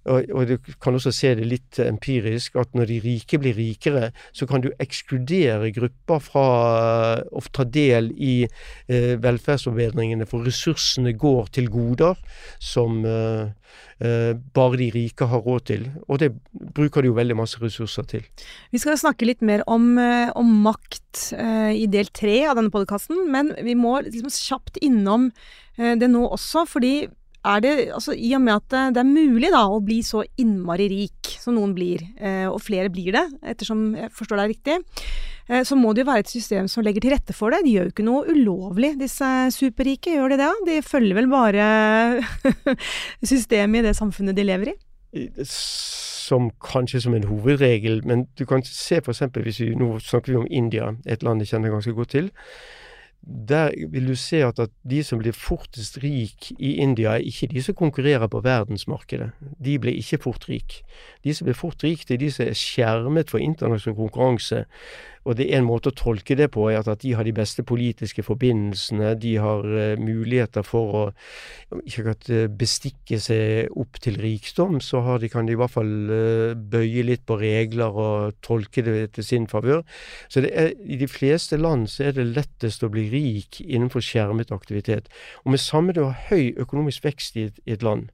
og, 0.05 0.27
og, 0.33 0.49
du 0.49 0.73
kan 0.83 0.97
også 0.97 1.13
se 1.15 1.31
det 1.39 1.47
litt 1.47 1.79
empirisk, 1.83 2.57
at 2.59 2.75
når 2.75 2.89
de 2.91 2.99
rike 3.05 3.39
blir 3.39 3.55
rikere, 3.55 4.11
så 4.35 4.47
kan 4.49 4.63
du 4.63 4.71
ekskludere 4.83 5.71
grupper 5.75 6.23
fra 6.23 6.45
å 7.23 7.43
ta 7.55 7.63
del 7.63 8.11
i 8.17 8.43
eh, 8.43 9.13
velferdsforbedringene, 9.23 10.27
for 10.29 10.43
ressursene 10.47 11.15
går 11.19 11.53
til 11.55 11.71
goder 11.71 12.19
som 12.59 12.99
eh, 13.07 13.53
eh, 14.03 14.33
bare 14.55 14.81
de 14.81 14.89
rike 14.97 15.29
har 15.31 15.47
råd 15.47 15.67
til. 15.71 15.87
Og 16.09 16.19
det 16.19 16.33
bruker 16.75 17.03
de 17.03 17.11
jo 17.11 17.17
veldig 17.17 17.39
masse 17.39 17.63
ressurser 17.63 18.07
til. 18.11 18.27
Vi 18.75 18.83
skal 18.83 18.99
snakke 18.99 19.27
litt 19.29 19.43
mer 19.45 19.63
om, 19.71 19.93
eh, 20.01 20.35
om 20.35 20.51
makt 20.67 21.29
eh, 21.37 21.73
i 21.79 21.87
del 21.87 22.11
tre 22.11 22.41
av 22.49 22.59
denne 22.59 22.73
podkasten, 22.73 23.23
men 23.31 23.55
vi 23.63 23.77
må 23.79 24.01
liksom 24.03 24.31
kjapt 24.33 24.83
innom 24.83 25.31
eh, 25.77 25.95
det 25.95 26.11
nå 26.11 26.27
også, 26.27 26.67
fordi 26.67 26.95
er 27.43 27.63
det, 27.63 27.73
altså 27.91 28.13
I 28.15 28.33
og 28.37 28.43
med 28.43 28.55
at 28.55 28.95
det 28.95 29.01
er 29.01 29.07
mulig 29.09 29.51
da 29.51 29.65
å 29.67 29.81
bli 29.83 29.99
så 30.05 30.23
innmari 30.39 30.87
rik 30.91 31.33
som 31.41 31.57
noen 31.57 31.73
blir, 31.75 32.03
eh, 32.17 32.45
og 32.47 32.61
flere 32.63 32.91
blir 32.93 33.15
det, 33.15 33.23
ettersom 33.53 33.91
jeg 33.99 34.11
forstår 34.15 34.39
deg 34.39 34.53
riktig, 34.53 34.77
eh, 35.49 35.63
så 35.67 35.77
må 35.79 35.91
det 35.91 36.03
jo 36.03 36.09
være 36.11 36.23
et 36.23 36.31
system 36.31 36.69
som 36.71 36.85
legger 36.85 37.03
til 37.03 37.15
rette 37.15 37.35
for 37.35 37.51
det. 37.51 37.63
De 37.65 37.73
gjør 37.75 37.89
jo 37.89 37.93
ikke 37.95 38.07
noe 38.07 38.23
ulovlig, 38.31 38.93
disse 39.01 39.31
superrike, 39.55 40.15
gjør 40.15 40.33
de 40.33 40.39
det? 40.43 40.51
De 40.69 40.79
følger 40.85 41.19
vel 41.19 41.27
bare 41.31 41.67
systemet 43.33 43.83
i 43.83 43.87
det 43.89 43.97
samfunnet 43.99 44.39
de 44.39 44.47
lever 44.47 44.73
i? 44.73 44.77
Som 45.43 46.47
kanskje 46.63 47.03
som 47.03 47.17
en 47.17 47.27
hovedregel, 47.27 48.01
men 48.07 48.27
du 48.39 48.47
kan 48.49 48.63
se 48.65 49.01
f.eks. 49.03 49.25
hvis 49.35 49.59
vi 49.65 49.73
nå 49.77 49.97
snakker 49.99 50.31
vi 50.31 50.39
om 50.39 50.47
India, 50.49 50.93
et 51.05 51.27
land 51.27 51.43
jeg 51.43 51.53
kjenner 51.53 51.75
ganske 51.75 51.93
godt 51.97 52.15
til 52.15 52.31
der 53.23 53.71
vil 53.89 54.07
du 54.07 54.15
se 54.15 54.41
at, 54.43 54.59
at, 54.59 54.69
de 54.89 55.03
som 55.03 55.19
blir 55.21 55.35
fortest 55.35 55.97
rik 56.03 56.51
i 56.59 56.75
India, 56.83 57.13
er 57.13 57.23
ikke 57.23 57.47
de 57.47 57.63
som 57.63 57.75
konkurrerer 57.75 58.27
på 58.27 58.41
verdensmarkedet. 58.43 59.29
De 59.63 59.77
blir 59.79 59.95
ikke 59.95 60.19
fort 60.25 60.49
rik. 60.49 60.81
De 61.23 61.33
som 61.33 61.47
blir 61.47 61.55
fort 61.55 61.83
rik, 61.83 62.03
det 62.07 62.17
er 62.17 62.23
de 62.25 62.31
som 62.31 62.45
er 62.45 62.57
skjermet 62.59 63.31
for 63.31 63.39
internasjonal 63.39 63.95
konkurranse 63.95 64.65
og 65.23 65.37
det 65.39 65.47
er 65.47 65.61
en 65.61 65.67
måte 65.67 65.91
å 65.91 65.95
tolke 65.95 66.35
det 66.35 66.49
på, 66.51 66.65
er 66.69 66.83
at 66.83 67.03
de 67.03 67.13
har 67.15 67.23
de 67.23 67.33
beste 67.35 67.63
politiske 67.63 68.25
forbindelsene. 68.27 69.13
De 69.19 69.35
har 69.39 69.63
uh, 69.63 69.99
muligheter 69.99 70.65
for 70.67 70.97
å 70.99 71.03
ikke 71.83 72.03
akkurat 72.03 72.31
uh, 72.33 72.41
bestikke 72.51 73.19
seg 73.23 73.71
opp 73.79 74.01
til 74.03 74.19
rikdom, 74.19 74.81
så 74.83 75.01
de, 75.21 75.29
kan 75.31 75.47
de 75.47 75.55
i 75.55 75.59
hvert 75.59 75.71
fall 75.71 75.93
uh, 76.11 76.51
bøye 76.55 77.05
litt 77.07 77.23
på 77.29 77.37
regler 77.39 77.95
og 78.03 78.35
tolke 78.43 78.83
det 78.83 79.13
til 79.15 79.27
sin 79.27 79.47
favør. 79.51 79.83
Så 80.27 80.43
er, 80.43 80.73
i 80.83 80.99
de 80.99 81.07
fleste 81.07 81.59
land 81.59 81.87
så 81.93 82.09
er 82.09 82.17
det 82.17 82.27
lettest 82.33 82.83
å 82.83 82.91
bli 82.91 83.07
rik 83.13 83.61
innenfor 83.63 84.03
skjermet 84.03 84.51
aktivitet. 84.51 85.07
Og 85.47 85.55
med 85.55 85.63
samme 85.63 85.95
du 85.95 86.03
har 86.03 86.19
høy 86.33 86.51
økonomisk 86.59 87.07
vekst 87.07 87.39
i 87.39 87.47
et, 87.47 87.63
i 87.63 87.77
et 87.77 87.85
land, 87.85 88.09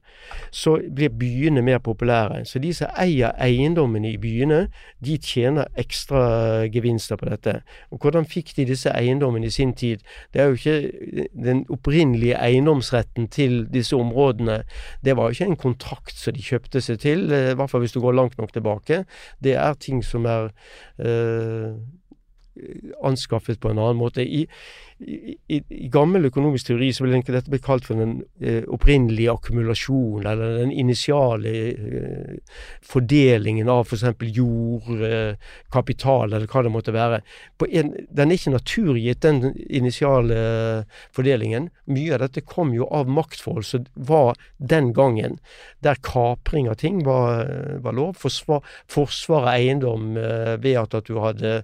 så 0.54 0.76
blir 0.78 1.10
byene 1.18 1.62
mer 1.66 1.82
populære. 1.82 2.44
Så 2.46 2.62
de 2.62 2.70
som 2.76 2.94
eier 3.00 3.34
eiendommene 3.42 4.14
i 4.14 4.20
byene, 4.20 4.62
de 5.02 5.18
tjener 5.18 5.66
ekstra 5.80 6.68
gevinst 6.70 6.99
gevinster 7.00 7.16
på 7.16 7.28
dette. 7.28 7.62
Og 7.90 7.98
hvordan 8.00 8.26
fikk 8.26 8.54
de 8.56 8.66
disse 8.68 8.90
eiendommene 8.90 9.46
i 9.46 9.50
sin 9.50 9.72
tid? 9.74 10.00
Det 10.32 10.40
er 10.40 10.46
jo 10.46 10.58
ikke 10.58 11.26
den 11.34 11.64
opprinnelige 11.70 12.38
eiendomsretten 12.38 13.28
til 13.28 13.66
disse 13.72 13.96
områdene. 13.96 14.64
Det 15.04 15.16
var 15.16 15.24
jo 15.24 15.30
ikke 15.30 15.50
en 15.50 15.56
kontrakt 15.56 16.16
som 16.16 16.34
de 16.34 16.42
kjøpte 16.42 16.80
seg 16.80 17.00
til, 17.00 17.32
eh, 17.32 17.52
i 17.52 17.54
hvert 17.54 17.70
fall 17.70 17.80
hvis 17.80 17.92
du 17.92 18.00
går 18.00 18.12
langt 18.12 18.38
nok 18.38 18.52
tilbake. 18.52 19.04
Det 19.42 19.54
er 19.54 19.74
ting 19.74 20.04
som 20.04 20.26
er 20.26 20.50
øh, 20.98 21.76
anskaffet 23.04 23.60
på 23.60 23.70
en 23.70 23.78
annen 23.78 23.96
måte. 23.96 24.24
I, 24.24 24.46
i, 25.00 25.36
i, 25.48 25.88
gammel 25.92 26.28
økonomisk 26.28 26.68
teori 26.68 26.90
så 26.92 27.04
vil 27.04 27.14
dette 27.16 27.50
blitt 27.50 27.64
kalt 27.64 27.86
for 27.88 28.00
den 28.00 28.18
eh, 28.42 28.62
opprinnelige 28.68 29.32
akkumulasjonen, 29.32 30.26
eller 30.28 30.58
den 30.60 30.72
initiale 30.72 31.52
eh, 31.70 32.58
fordelingen 32.84 33.70
av 33.72 33.86
f.eks. 33.86 34.04
For 34.20 34.28
jord, 34.28 35.04
eh, 35.06 35.54
kapital, 35.72 36.34
eller 36.34 36.48
hva 36.50 36.64
det 36.66 36.72
måtte 36.74 36.94
være. 36.94 37.22
En, 37.70 37.94
den 38.08 38.32
er 38.32 38.36
ikke 38.36 38.54
naturgitt, 38.54 39.22
den 39.24 39.54
initiale 39.68 40.40
fordelingen. 41.16 41.70
Mye 41.90 42.16
av 42.16 42.24
dette 42.26 42.44
kom 42.44 42.74
jo 42.76 42.88
av 42.92 43.08
maktforhold 43.10 43.66
som 43.66 43.88
var 43.94 44.36
den 44.58 44.92
gangen, 44.96 45.38
der 45.84 46.00
kapring 46.04 46.68
av 46.70 46.80
ting 46.82 47.02
var, 47.06 47.46
var 47.80 47.96
lov. 47.96 48.18
Forsvar, 48.20 48.60
forsvar 48.90 49.48
av 49.48 49.54
eiendom 49.54 50.12
eh, 50.20 50.54
ved 50.60 50.76
at, 50.82 50.98
at 50.98 51.08
du 51.08 51.20
hadde 51.22 51.56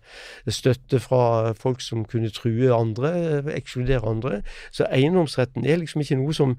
støtte 0.49 1.03
fra 1.05 1.53
folk 1.59 1.85
som 1.85 2.07
kunne 2.09 2.33
true 2.35 2.73
andre 2.73 3.26
ekskludere 3.55 4.09
andre. 4.09 4.41
Så 4.75 4.87
eiendomsretten 4.91 5.67
er 5.67 5.81
liksom 5.81 6.03
ikke 6.03 6.19
noe 6.21 6.35
som 6.37 6.57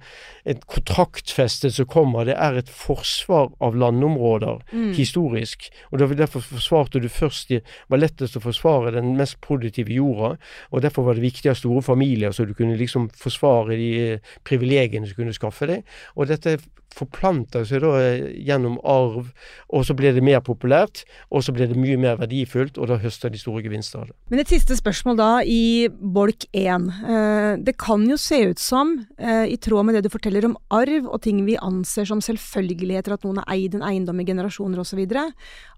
et 0.47 0.63
kontraktfeste 0.69 1.71
som 1.73 1.89
kommer, 1.89 2.27
det 2.27 2.37
er 2.37 2.59
et 2.59 2.71
forsvar 2.71 3.51
av 3.63 3.77
landområder 3.77 4.63
mm. 4.71 4.93
historisk. 4.97 5.69
Og 5.91 6.05
Derfor 6.17 6.41
forsvarte 6.41 6.99
du 7.03 7.09
først 7.09 7.49
Det 7.49 7.61
var 7.89 7.99
lettest 7.99 8.37
å 8.37 8.41
forsvare 8.41 8.91
den 8.95 9.15
mest 9.17 9.37
produktive 9.41 9.93
jorda, 9.93 10.35
og 10.71 10.81
derfor 10.81 11.05
var 11.07 11.17
det 11.17 11.25
viktig 11.25 11.49
av 11.51 11.59
store 11.59 11.81
familier, 11.81 12.31
så 12.31 12.45
du 12.45 12.53
kunne 12.57 12.77
liksom 12.77 13.09
forsvare 13.15 13.77
de 13.77 13.91
eh, 14.01 14.33
privilegiene 14.47 15.07
som 15.07 15.19
kunne 15.19 15.35
skaffe 15.35 15.67
deg. 15.69 15.85
Og 16.15 16.27
dette 16.31 16.57
forplanter 16.97 17.65
seg 17.67 17.83
da 17.83 17.93
eh, 18.01 18.27
gjennom 18.47 18.77
arv, 18.87 19.31
og 19.73 19.85
så 19.87 19.95
blir 19.97 20.15
det 20.15 20.23
mer 20.25 20.41
populært, 20.45 21.03
og 21.29 21.43
så 21.45 21.53
blir 21.55 21.69
det 21.69 21.79
mye 21.79 21.97
mer 22.01 22.17
verdifullt, 22.21 22.77
og 22.77 22.89
da 22.91 22.99
høster 23.01 23.33
de 23.33 23.41
store 23.41 23.63
gevinster 23.65 24.03
av 24.03 24.11
det. 24.11 24.17
Men 24.31 24.43
et 24.43 24.53
siste 24.53 24.77
spørsmål 24.79 25.19
da, 25.19 25.29
i 25.43 25.87
bolk 26.17 26.47
1. 26.57 26.87
Eh, 27.05 27.57
det 27.63 27.75
kan 27.77 28.05
jo 28.09 28.17
se 28.17 28.39
ut 28.49 28.59
som, 28.59 29.05
eh, 29.17 29.45
i 29.45 29.57
tråd 29.57 29.85
med 29.85 29.95
det 29.95 30.03
du 30.05 30.09
forteller 30.09 30.45
om 30.45 30.57
arv 30.73 31.05
og 31.07 31.21
ting 31.21 31.45
vi 31.45 31.57
anser 31.57 32.05
som 32.05 32.21
selvfølgeligheter, 32.23 33.13
at 33.13 33.23
noen 33.23 33.37
har 33.41 33.53
eid 33.55 33.75
en 33.75 33.85
eiendom 33.85 34.21
i 34.21 34.25
generasjoner 34.25 34.81
osv., 34.81 35.03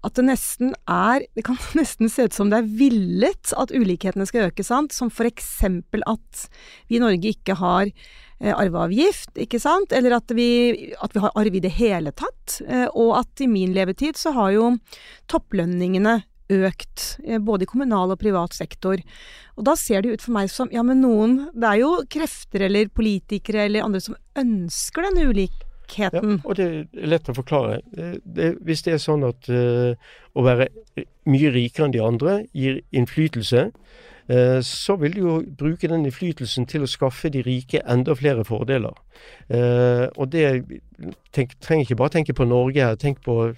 at 0.02 0.14
det 0.14 0.24
nesten 0.24 0.74
er 0.88 1.26
Det 1.36 1.44
kan 1.44 1.56
nesten 1.78 2.08
se 2.08 2.24
ut 2.24 2.32
som 2.32 2.50
det 2.50 2.58
er 2.58 2.70
villet 2.78 3.52
at 3.56 3.70
ulikhetene 3.70 4.26
skal 4.26 4.50
øke, 4.50 4.64
sant? 4.64 4.92
Som 4.92 5.10
eksempel 5.10 6.02
at 6.06 6.48
vi 6.88 6.96
i 6.96 7.00
Norge 7.00 7.28
ikke 7.34 7.54
har 7.54 7.92
Eh, 8.40 8.54
arveavgift, 8.56 9.34
ikke 9.36 9.58
sant, 9.60 9.90
eller 9.92 10.14
at 10.16 10.32
vi, 10.32 10.94
at 10.96 11.12
vi 11.12 11.20
har 11.20 11.34
arv 11.36 11.56
i 11.58 11.60
det 11.60 11.74
hele 11.76 12.08
tatt. 12.16 12.62
Og 12.96 13.12
at 13.18 13.42
i 13.44 13.48
min 13.50 13.74
levetid 13.76 14.16
så 14.16 14.32
har 14.32 14.54
jo 14.54 14.70
topplønningene 15.28 16.22
økt, 16.50 17.06
eh, 17.24 17.38
både 17.38 17.66
i 17.66 17.70
kommunal 17.70 18.12
og 18.14 18.20
privat 18.20 18.56
sektor. 18.56 19.00
Og 19.56 19.66
da 19.68 19.76
ser 19.78 20.02
det 20.02 20.14
ut 20.14 20.26
for 20.26 20.34
meg 20.36 20.50
som 20.52 20.70
ja, 20.72 20.82
men 20.86 21.02
noen 21.04 21.50
Det 21.54 21.66
er 21.68 21.80
jo 21.82 21.90
krefter 22.10 22.66
eller 22.66 22.88
politikere 22.88 23.66
eller 23.66 23.86
andre 23.86 24.00
som 24.00 24.16
ønsker 24.38 25.08
den 25.08 25.30
ulikheten. 25.30 26.38
Ja, 26.38 26.44
og 26.44 26.56
det 26.56 26.68
er 26.68 27.08
lett 27.14 27.28
å 27.28 27.36
forklare. 27.36 27.80
Det, 27.92 28.54
hvis 28.64 28.84
det 28.86 28.94
er 28.94 29.02
sånn 29.02 29.26
at 29.26 29.48
uh, 29.50 29.98
å 30.38 30.44
være 30.46 30.68
mye 31.26 31.50
rikere 31.50 31.88
enn 31.88 31.96
de 31.96 32.04
andre 32.04 32.36
gir 32.54 32.78
innflytelse, 32.94 33.66
Eh, 34.30 34.60
så 34.62 34.94
vil 34.96 35.14
du 35.14 35.20
jo 35.20 35.36
bruke 35.58 35.88
den 35.90 36.04
innflytelsen 36.06 36.68
til 36.70 36.84
å 36.84 36.90
skaffe 36.90 37.32
de 37.34 37.42
rike 37.42 37.80
enda 37.82 38.14
flere 38.14 38.44
fordeler. 38.46 38.94
Eh, 39.50 40.06
og 40.14 40.30
det 40.30 40.44
tenk, 41.34 41.56
trenger 41.58 41.88
ikke 41.88 41.98
bare 41.98 42.14
tenke 42.14 42.36
på 42.36 42.46
Norge 42.46 42.84
her, 42.84 43.00
tenk 43.00 43.24
på 43.26 43.50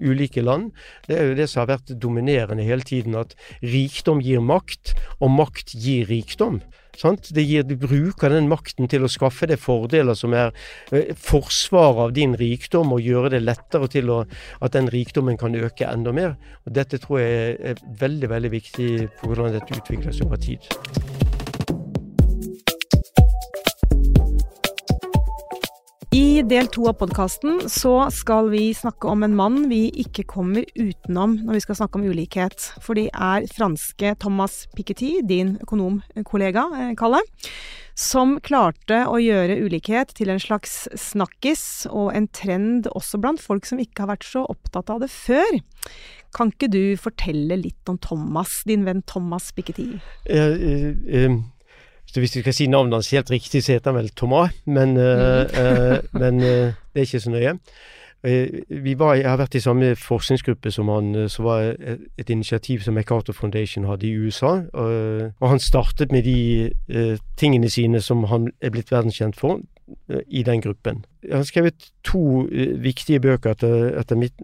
ulike 0.00 0.42
land. 0.44 0.72
Det 1.08 1.18
er 1.18 1.30
jo 1.30 1.38
det 1.38 1.48
som 1.50 1.62
har 1.64 1.72
vært 1.76 1.94
dominerende 2.00 2.66
hele 2.66 2.86
tiden, 2.86 3.16
at 3.18 3.36
rikdom 3.62 4.22
gir 4.24 4.42
makt, 4.44 4.94
og 5.20 5.32
makt 5.34 5.74
gir 5.76 6.08
rikdom. 6.10 6.60
Sant? 6.98 7.30
Det 7.30 7.44
Gir, 7.46 7.62
du 7.62 7.76
bruker 7.78 8.32
den 8.32 8.48
makten 8.50 8.88
til 8.90 9.06
å 9.06 9.10
skaffe 9.12 9.46
deg 9.46 9.60
fordeler 9.62 10.18
som 10.18 10.34
er 10.34 10.50
eh, 10.90 11.14
forsvar 11.14 12.02
av 12.08 12.16
din 12.16 12.34
rikdom, 12.38 12.90
og 12.96 13.06
gjøre 13.06 13.36
det 13.36 13.44
lettere 13.44 13.90
til 13.92 14.10
å, 14.10 14.18
at 14.58 14.74
den 14.74 14.90
rikdommen 14.90 15.38
kan 15.38 15.54
øke 15.54 15.86
enda 15.86 16.14
mer. 16.16 16.34
Og 16.66 16.74
dette 16.80 16.98
tror 17.02 17.22
jeg 17.22 17.56
er 17.72 17.86
veldig, 18.02 18.34
veldig 18.34 18.54
viktig 18.58 18.92
for 19.20 19.30
hvordan 19.30 19.54
dette 19.60 19.78
utvikles 19.78 20.22
over 20.26 20.42
tid. 20.42 21.27
I 26.18 26.42
del 26.42 26.66
to 26.72 26.86
av 26.88 26.96
podkasten 26.98 27.60
så 27.70 27.92
skal 28.10 28.48
vi 28.50 28.72
snakke 28.74 29.06
om 29.12 29.22
en 29.22 29.34
mann 29.38 29.58
vi 29.70 29.84
ikke 30.02 30.24
kommer 30.26 30.64
utenom 30.74 31.36
når 31.44 31.58
vi 31.58 31.60
skal 31.62 31.76
snakke 31.78 32.00
om 32.00 32.06
ulikhet. 32.08 32.64
For 32.82 32.98
det 32.98 33.04
er 33.12 33.44
franske 33.52 34.14
Thomas 34.24 34.64
Piketty, 34.74 35.20
din 35.28 35.52
økonomkollega, 35.62 36.64
eh, 36.80 36.94
Kalle, 36.98 37.20
som 37.94 38.38
klarte 38.42 39.04
å 39.06 39.20
gjøre 39.22 39.60
ulikhet 39.62 40.16
til 40.18 40.32
en 40.32 40.42
slags 40.42 40.88
snakkis 40.98 41.86
og 41.92 42.10
en 42.16 42.26
trend 42.34 42.88
også 42.98 43.20
blant 43.22 43.42
folk 43.44 43.68
som 43.68 43.78
ikke 43.78 44.02
har 44.02 44.16
vært 44.16 44.26
så 44.26 44.42
opptatt 44.48 44.90
av 44.90 45.04
det 45.04 45.12
før. 45.12 45.60
Kan 46.34 46.50
ikke 46.50 46.72
du 46.72 46.82
fortelle 46.98 47.60
litt 47.60 47.92
om 47.92 48.00
Thomas, 48.00 48.64
din 48.66 48.88
venn 48.88 49.04
Thomas 49.06 49.52
Piketty? 49.54 49.92
Ja, 50.26 50.50
uh, 50.50 50.90
uh, 51.14 51.38
så 52.08 52.22
hvis 52.22 52.36
vi 52.36 52.40
skal 52.40 52.56
si 52.56 52.66
navnet 52.66 52.96
hans 52.96 53.10
helt 53.12 53.30
riktig, 53.30 53.62
så 53.62 53.76
heter 53.76 53.92
han 53.92 54.00
vel 54.00 54.10
Thomas, 54.16 54.56
men, 54.64 54.96
mm. 54.96 56.08
men 56.16 56.40
det 56.40 56.96
er 56.96 57.06
ikke 57.06 57.20
så 57.20 57.30
nøye. 57.30 57.54
Vi 58.68 58.94
var, 58.98 59.14
jeg 59.14 59.28
har 59.30 59.38
vært 59.38 59.54
i 59.54 59.62
samme 59.62 59.92
forskningsgruppe 59.94 60.72
som 60.74 60.88
han, 60.90 61.28
som 61.30 61.46
var 61.46 61.68
et 62.18 62.30
initiativ 62.32 62.80
som 62.82 62.96
MacArthur 62.98 63.36
Foundation 63.36 63.86
hadde 63.86 64.08
i 64.08 64.16
USA. 64.16 64.56
Og 64.74 65.48
han 65.52 65.62
startet 65.62 66.12
med 66.12 66.26
de 66.26 66.72
tingene 67.38 67.70
sine 67.70 68.00
som 68.02 68.24
han 68.32 68.50
er 68.60 68.74
blitt 68.74 68.90
verdenskjent 68.90 69.38
for 69.38 69.60
i 70.26 70.42
den 70.42 70.60
gruppen. 70.60 71.04
Jeg 71.22 71.36
har 71.36 71.46
skrevet 71.48 71.90
to 72.04 72.46
viktige 72.82 73.20
bøker 73.20 73.54
etter, 73.54 73.92
etter, 74.00 74.18
mitt, 74.18 74.34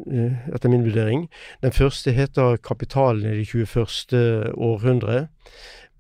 etter, 0.55 0.71
min 0.71 0.85
vurdering. 0.87 1.29
Den 1.63 1.73
første 1.73 2.13
heter 2.13 2.57
'Kapitalen 2.57 3.27
i 3.33 3.37
det 3.37 3.49
21. 3.49 4.55
århundre' 4.55 5.27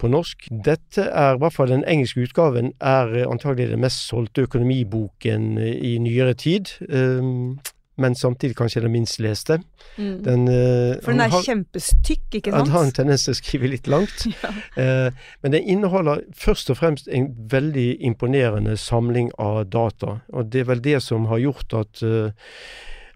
på 0.04 0.12
norsk. 0.12 0.48
Dette 0.64 1.08
er, 1.08 1.34
i 1.34 1.42
hvert 1.42 1.56
fall 1.56 1.72
den 1.72 1.86
engelske 1.88 2.26
utgaven, 2.26 2.72
er 2.80 3.14
antagelig 3.24 3.70
den 3.72 3.84
mest 3.84 4.04
solgte 4.08 4.44
økonomiboken 4.44 5.54
i 5.58 5.96
nyere 6.02 6.36
tid. 6.38 6.76
Um, 6.88 7.56
men 7.96 8.14
samtidig 8.18 8.56
kanskje 8.58 8.82
den 8.82 8.90
minst 8.90 9.20
leste. 9.22 9.60
Mm. 9.96 10.24
Den, 10.24 10.48
uh, 10.48 10.96
For 11.02 11.12
den 11.12 11.20
er 11.20 11.30
har, 11.30 11.44
kjempestykk, 11.46 12.24
ikke 12.40 12.50
sant? 12.50 12.64
Den 12.64 12.72
har 12.74 12.88
en 12.88 12.96
tendens 12.96 13.26
til 13.26 13.34
å 13.36 13.38
skrive 13.38 13.70
litt 13.70 13.90
langt. 13.90 14.24
ja. 14.42 14.50
uh, 14.78 15.28
men 15.42 15.54
den 15.54 15.68
inneholder 15.76 16.24
først 16.34 16.72
og 16.74 16.80
fremst 16.80 17.08
en 17.08 17.30
veldig 17.50 17.86
imponerende 18.04 18.74
samling 18.80 19.30
av 19.38 19.62
data. 19.70 20.18
Og 20.34 20.50
det 20.50 20.64
er 20.64 20.72
vel 20.72 20.82
det 20.84 20.98
som 21.06 21.30
har 21.30 21.42
gjort 21.44 21.78
at 21.84 22.02
uh, 22.02 22.50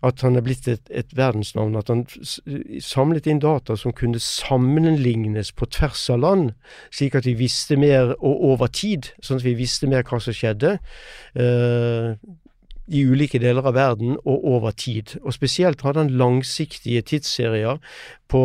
at 0.07 0.23
han 0.23 0.39
er 0.39 0.45
blitt 0.47 0.69
et, 0.71 0.91
et, 0.95 1.11
verdensnavn. 1.17 1.77
At 1.79 1.91
han 1.91 2.05
samlet 2.85 3.27
inn 3.27 3.43
data 3.43 3.77
som 3.79 3.95
kunne 3.97 4.21
sammenlignes 4.23 5.53
på 5.57 5.69
tvers 5.75 6.05
av 6.15 6.23
land, 6.23 6.53
slik 6.95 7.19
at 7.19 7.27
vi 7.27 7.35
visste 7.39 7.79
mer, 7.81 8.15
og 8.19 8.45
over 8.53 8.71
tid, 8.71 9.11
sånn 9.25 9.41
at 9.41 9.47
vi 9.47 9.57
visste 9.59 9.91
mer 9.91 10.07
hva 10.07 10.21
som 10.23 10.37
skjedde. 10.37 10.77
Uh, 11.35 12.15
i 12.89 13.05
ulike 13.05 13.41
deler 13.43 13.67
av 13.69 13.77
verden 13.77 14.17
og 14.25 14.45
over 14.49 14.73
tid. 14.77 15.17
Og 15.23 15.35
spesielt 15.37 15.83
hadde 15.85 16.05
han 16.05 16.15
langsiktige 16.21 17.03
tidsserier 17.03 17.81
på 18.29 18.43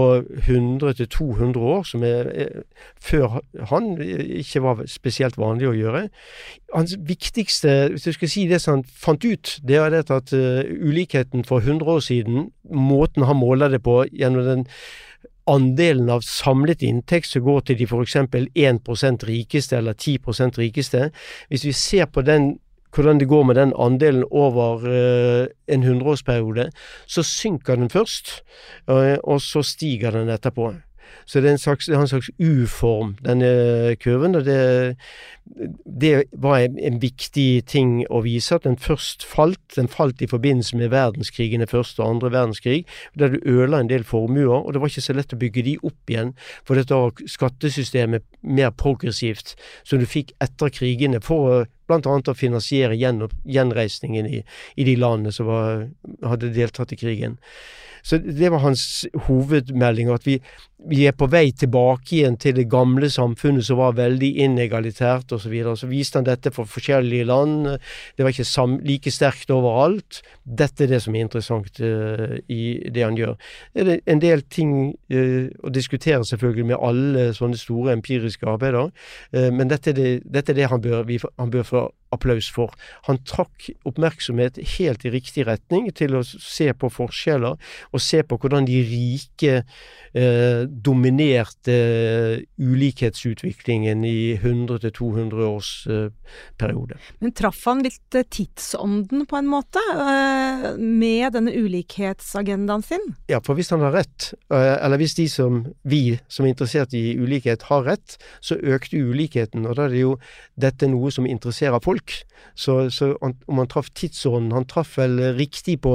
100-200 0.47 1.59
år, 1.59 1.83
som 1.83 2.03
er, 2.07 2.29
er, 2.31 2.63
før 3.01 3.39
han 3.71 3.93
ikke 3.99 4.63
var 4.63 4.83
spesielt 4.91 5.37
vanlig 5.39 5.69
å 5.69 5.75
gjøre. 5.75 6.03
Hans 6.73 6.95
viktigste, 6.99 7.75
hvis 7.93 8.07
du 8.07 8.13
skal 8.15 8.31
si 8.31 8.45
det 8.51 8.61
som 8.63 8.79
han 8.79 8.85
fant 8.87 9.25
ut, 9.25 9.57
det 9.63 9.79
er 9.79 9.95
det 9.95 10.05
at 10.11 10.35
uh, 10.35 10.63
ulikheten 10.63 11.47
for 11.47 11.63
100 11.63 11.95
år 11.95 12.03
siden, 12.03 12.51
måten 12.71 13.27
han 13.27 13.39
måler 13.39 13.73
det 13.75 13.83
på 13.83 14.03
gjennom 14.11 14.47
den 14.47 14.67
andelen 15.49 16.09
av 16.09 16.23
samlet 16.23 16.83
inntekt 16.87 17.27
som 17.27 17.43
går 17.43 17.65
til 17.67 17.81
de 17.81 17.87
f.eks. 17.89 18.15
1% 18.15 19.25
rikeste 19.27 19.77
eller 19.77 19.93
10% 19.93 20.59
rikeste. 20.59 21.09
Hvis 21.51 21.65
vi 21.67 21.73
ser 21.75 22.05
på 22.05 22.23
den 22.23 22.53
hvordan 22.93 23.19
det 23.19 23.27
går 23.27 23.43
med 23.49 23.57
den 23.57 23.73
andelen 23.79 24.25
over 24.31 24.85
uh, 24.85 25.47
en 25.67 25.83
hundreårsperiode, 25.83 26.69
så 27.07 27.23
synker 27.25 27.75
den 27.75 27.89
først, 27.89 28.41
uh, 28.87 29.17
og 29.23 29.41
så 29.41 29.63
stiger 29.65 30.11
den 30.11 30.29
etterpå. 30.29 30.73
Så 31.25 31.39
det 31.39 31.49
er 31.49 31.57
en 31.57 31.61
slags, 31.61 31.89
en 31.89 32.07
slags 32.07 32.31
U-form, 32.39 33.15
denne 33.25 33.95
kurven. 34.01 34.35
og 34.35 34.45
det, 34.45 34.95
det 36.01 36.23
var 36.31 36.57
en, 36.57 36.79
en, 36.79 36.99
viktig 37.01 37.63
ting 37.67 38.05
å 38.09 38.21
vise, 38.23 38.55
at 38.55 38.63
den 38.67 38.77
først 38.79 39.25
falt. 39.27 39.59
Den 39.75 39.89
falt 39.91 40.21
i 40.21 40.29
forbindelse 40.29 40.77
med 40.77 40.91
verdenskrigene, 40.93 41.67
første 41.67 42.03
og 42.03 42.15
andre 42.15 42.31
verdenskrig, 42.31 42.83
der 43.19 43.33
du 43.33 43.39
ødela 43.43 43.81
en 43.81 43.91
del 43.91 44.03
formuer, 44.07 44.63
og 44.63 44.73
det 44.73 44.81
var 44.81 44.91
ikke 44.91 45.05
så 45.07 45.15
lett 45.17 45.35
å 45.35 45.39
bygge 45.39 45.65
de 45.67 45.77
opp 45.83 46.11
igjen, 46.11 46.33
for 46.67 46.79
dette 46.79 46.95
var 46.95 47.23
skattesystemet 47.35 48.25
mer 48.41 48.71
progressivt, 48.71 49.55
som 49.83 49.99
du 49.99 50.07
fikk 50.09 50.35
etter 50.43 50.71
krigene, 50.73 51.21
for 51.23 51.65
bl.a. 51.87 52.17
å 52.19 52.37
finansiere 52.37 52.97
gjen, 52.97 53.23
gjenreisningen 53.43 54.27
i, 54.29 54.43
i, 54.75 54.87
de 54.87 54.97
landene 54.99 55.33
som 55.35 55.49
var, 55.49 55.87
hadde 56.23 56.53
deltatt 56.55 56.93
i 56.95 56.99
krigen. 56.99 57.39
Så 58.03 58.19
det 58.19 58.49
var 58.51 58.59
hans 58.65 59.05
hovedmelding, 59.27 60.09
at 60.11 60.25
vi, 60.27 60.39
vi 60.89 61.05
er 61.07 61.15
på 61.15 61.27
vei 61.31 61.45
tilbake 61.55 62.17
igjen 62.17 62.35
til 62.41 62.55
det 62.57 62.65
gamle 62.71 63.07
samfunnet 63.11 63.65
som 63.67 63.79
var 63.79 63.95
veldig 63.97 64.29
inegalitært 64.45 65.31
osv. 65.31 65.43
Så, 65.43 65.51
videre. 65.51 65.75
så 65.77 65.87
viste 65.87 66.19
han 66.19 66.27
dette 66.27 66.51
for 66.55 66.69
forskjellige 66.69 67.27
land. 67.29 67.67
Det 68.17 68.25
var 68.25 68.33
ikke 68.33 68.65
like 68.87 69.11
sterkt 69.11 69.51
overalt. 69.53 70.21
Dette 70.43 70.85
er 70.85 70.93
det 70.93 71.01
som 71.03 71.15
er 71.15 71.27
interessant 71.27 71.79
uh, 71.79 72.37
i 72.47 72.89
det 72.89 73.03
han 73.03 73.17
gjør. 73.17 73.35
Det 73.73 73.83
er 73.83 74.01
en 74.11 74.23
del 74.23 74.43
ting 74.51 74.93
uh, 75.13 75.47
å 75.63 75.73
diskutere 75.73 76.23
selvfølgelig 76.27 76.69
med 76.73 76.79
alle 76.79 77.27
sånne 77.37 77.59
store 77.59 77.95
empiriske 77.97 78.47
arbeider, 78.49 78.91
uh, 79.35 79.49
men 79.53 79.71
dette 79.71 79.93
er 79.93 79.99
det, 79.99 80.13
dette 80.25 80.53
er 80.53 80.63
det 80.63 80.71
han, 80.71 80.83
bør, 80.83 81.03
vi, 81.07 81.19
han 81.39 81.53
bør 81.53 81.67
få 81.67 81.83
applaus 82.13 82.49
for. 82.53 82.73
Han 83.07 83.19
trakk 83.27 83.69
oppmerksomhet 83.87 84.59
helt 84.77 85.05
i 85.05 85.13
riktig 85.13 85.47
retning 85.47 85.89
til 85.97 86.17
å 86.17 86.23
se 86.25 86.69
på 86.77 86.89
forskjeller, 86.93 87.57
og 87.91 88.03
se 88.03 88.23
på 88.27 88.37
hvordan 88.39 88.67
de 88.69 88.79
rike 88.87 89.55
eh, 89.59 90.63
dominerte 90.73 91.75
ulikhetsutviklingen 92.57 94.03
i 94.05 94.35
100-200 94.35 95.45
års 95.47 95.71
eh, 95.87 96.09
periode. 96.57 96.97
Men 97.23 97.33
traff 97.37 97.61
han 97.69 97.83
litt 97.85 98.17
eh, 98.17 98.25
tidsånden 98.27 99.25
på 99.29 99.39
en 99.39 99.49
måte, 99.51 99.81
eh, 99.93 100.67
med 100.77 101.37
denne 101.37 101.53
ulikhetsagendaen 101.55 102.83
sin? 102.83 103.09
Ja, 103.31 103.39
for 103.43 103.57
hvis 103.57 103.71
han 103.73 103.85
har 103.85 103.95
rett, 103.95 104.33
eh, 104.53 104.75
eller 104.83 105.01
hvis 105.01 105.17
de 105.19 105.29
som 105.31 105.63
vi 105.87 106.19
som 106.27 106.45
er 106.45 106.53
interessert 106.53 106.93
i 106.97 107.15
ulikhet 107.15 107.67
har 107.71 107.87
rett, 107.87 108.17
så 108.43 108.59
økte 108.59 108.99
ulikheten, 108.99 109.67
og 109.69 109.79
da 109.79 109.87
er 109.87 109.95
det 109.95 110.03
jo 110.03 110.17
dette 110.59 110.89
noe 110.91 111.13
som 111.13 111.29
interesserer 111.29 111.79
folk 111.83 111.93
folk. 111.93 112.13
Så, 112.55 112.91
så 112.91 113.15
om 113.21 113.57
han 113.57 113.67
traff 113.67 113.89
tidsånden 113.93 114.51
Han 114.51 114.65
traff 114.65 114.97
vel 114.97 115.19
riktig 115.37 115.81
på 115.81 115.93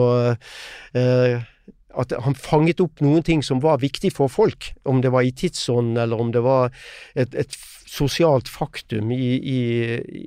eh, 0.94 1.42
at 1.96 2.12
han 2.24 2.36
fanget 2.36 2.82
opp 2.84 3.00
noen 3.00 3.24
ting 3.24 3.42
som 3.44 3.62
var 3.64 3.80
viktig 3.80 4.12
for 4.16 4.28
folk. 4.28 4.72
Om 4.88 5.00
det 5.04 5.12
var 5.14 5.24
i 5.24 5.32
tidsånden, 5.32 5.96
eller 5.96 6.20
om 6.20 6.32
det 6.34 6.42
var 6.44 6.72
et, 7.14 7.34
et 7.34 7.56
sosialt 7.88 8.48
faktum 8.52 9.12
i, 9.14 9.30
i, 9.38 9.60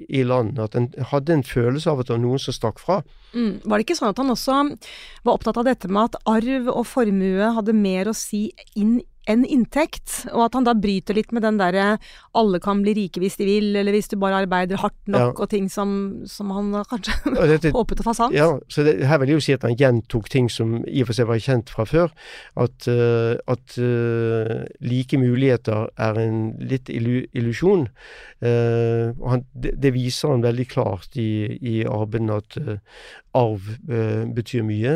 i, 0.10 0.24
landet. 0.26 0.60
At 0.66 0.78
en 0.78 0.90
hadde 1.12 1.38
en 1.38 1.46
følelse 1.46 1.92
av 1.92 2.02
at 2.02 2.10
det 2.10 2.16
var 2.16 2.24
noen 2.24 2.42
som 2.42 2.56
stakk 2.56 2.82
fra. 2.82 3.02
Mm. 3.36 3.62
Var 3.64 3.78
det 3.78 3.86
ikke 3.86 4.00
sånn 4.00 4.12
at 4.12 4.22
han 4.22 4.34
også 4.34 4.58
var 5.24 5.36
opptatt 5.38 5.62
av 5.62 5.70
dette 5.70 5.92
med 5.92 6.10
at 6.10 6.20
arv 6.30 6.72
og 6.74 6.84
formue 6.90 7.54
hadde 7.56 7.78
mer 7.78 8.12
å 8.12 8.18
si 8.18 8.48
inn 8.74 9.00
en 9.30 9.44
inntekt, 9.46 10.24
og 10.32 10.48
at 10.48 10.56
han 10.58 10.66
da 10.66 10.74
bryter 10.74 11.14
litt 11.14 11.30
med 11.36 11.44
den 11.46 11.60
derre 11.60 11.98
alle 12.38 12.62
kan 12.64 12.82
bli 12.82 12.94
rike 12.98 13.22
hvis 13.22 13.38
de 13.38 13.46
vil, 13.46 13.68
eller 13.78 13.94
hvis 13.94 14.10
du 14.10 14.16
bare 14.22 14.40
arbeider 14.42 14.82
hardt 14.82 14.98
nok, 15.06 15.36
ja. 15.36 15.44
og 15.44 15.52
ting 15.52 15.68
som, 15.70 15.92
som 16.30 16.50
han 16.56 16.72
kanskje 16.90 17.36
dette, 17.52 17.74
håpet 17.78 18.02
å 18.02 18.08
få 18.08 18.16
sant. 18.18 18.36
Ja, 18.36 18.50
så 18.72 18.86
det, 18.88 18.98
her 19.08 19.22
vil 19.22 19.34
jeg 19.34 19.40
jo 19.40 19.46
si 19.46 19.56
at 19.58 19.68
han 19.68 19.78
gjentok 19.78 20.32
ting 20.32 20.50
som 20.52 20.80
i 20.88 21.04
og 21.04 21.12
for 21.12 21.20
seg 21.20 21.30
var 21.30 21.44
kjent 21.44 21.74
fra 21.74 21.86
før. 21.90 22.16
At, 22.60 22.88
uh, 22.90 23.38
at 23.52 23.78
uh, 23.78 24.66
like 24.82 25.20
muligheter 25.22 25.92
er 26.02 26.22
en 26.22 26.42
litt 26.58 26.90
illusjon. 26.90 27.88
Uh, 28.42 29.14
han, 29.28 29.46
det, 29.54 29.76
det, 29.84 29.94
viser 29.94 30.34
han 30.34 30.46
veldig 30.46 30.68
klart 30.72 31.20
i, 31.20 31.60
i 31.62 31.82
arbeidet 31.86 32.42
at 32.42 32.80
arv 33.38 33.68
betyr 34.36 34.64
mye. 34.68 34.94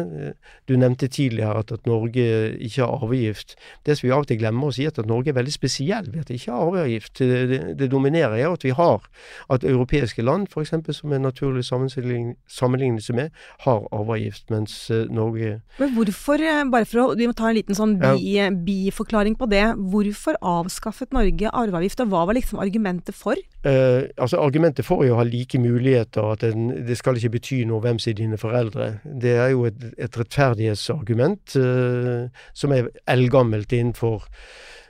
Du 0.68 0.74
nevnte 0.80 1.08
tidligere 1.12 1.62
at, 1.62 1.72
at 1.72 1.86
Norge 1.88 2.26
ikke 2.58 2.82
har 2.82 2.96
arvegift. 2.98 3.56
Det 3.88 3.96
som 3.96 4.08
vi 4.08 4.15
av 4.16 4.24
og 4.24 4.30
til 4.30 4.40
glemmer 4.42 4.72
å 4.72 4.76
si, 4.76 4.86
at, 4.88 5.00
at 5.02 5.10
Norge 5.10 5.32
er 5.32 5.38
veldig 5.38 5.54
spesiell 5.54 6.10
ved 6.12 6.24
at 6.24 6.32
det 6.32 6.40
ikke 6.40 6.54
har 6.54 6.66
arveavgift. 6.70 7.20
Det, 7.20 7.42
det, 7.52 7.60
det, 7.80 7.90
dominerer 7.92 8.38
er 8.40 8.52
at 8.52 8.66
vi 8.66 8.74
har 8.76 9.06
at 9.54 9.66
europeiske 9.68 10.26
land, 10.26 10.48
f.eks., 10.52 10.74
som 10.98 11.14
er 11.14 11.24
naturlig 11.24 11.66
sammenlignelse 11.66 13.16
med, 13.18 13.34
har 13.66 13.86
arveavgift, 13.96 14.48
mens 14.54 14.78
uh, 14.94 15.06
Norge 15.12 15.60
Men 15.82 15.94
hvorfor, 15.96 16.42
eh, 16.42 16.64
bare 16.72 16.88
for 16.90 17.04
å, 17.04 17.08
vi 17.18 17.28
må 17.30 17.36
ta 17.38 17.50
en 17.50 17.58
liten 17.58 17.78
sånn 17.78 17.98
bi, 18.02 18.36
ja. 18.36 18.50
biforklaring 18.50 19.38
på 19.40 19.50
det, 19.52 19.64
hvorfor 19.92 20.40
avskaffet 20.42 21.16
Norge 21.16 21.52
arveavgift, 21.52 22.04
og 22.04 22.14
hva 22.14 22.26
var 22.30 22.38
liksom 22.38 22.62
argumentet 22.64 23.18
for? 23.18 23.40
Uh, 23.66 24.06
altså 24.22 24.42
Argumentet 24.46 24.86
for 24.86 25.02
å 25.02 25.18
ha 25.18 25.24
like 25.26 25.58
muligheter, 25.60 26.28
at 26.36 26.44
en, 26.46 26.70
det 26.86 26.98
skal 27.00 27.18
ikke 27.18 27.36
bety 27.40 27.64
noe 27.66 27.82
hvem 27.84 27.98
som 28.02 28.12
er 28.12 28.20
dine 28.20 28.38
foreldre. 28.40 28.90
Det 29.04 29.34
er 29.42 29.52
jo 29.56 29.66
et, 29.70 29.80
et 29.98 30.20
rettferdighetsargument 30.22 31.58
uh, 31.58 32.44
som 32.54 32.76
er 32.76 32.92
eldgammelt 33.10 33.74
innenfor 33.74 34.05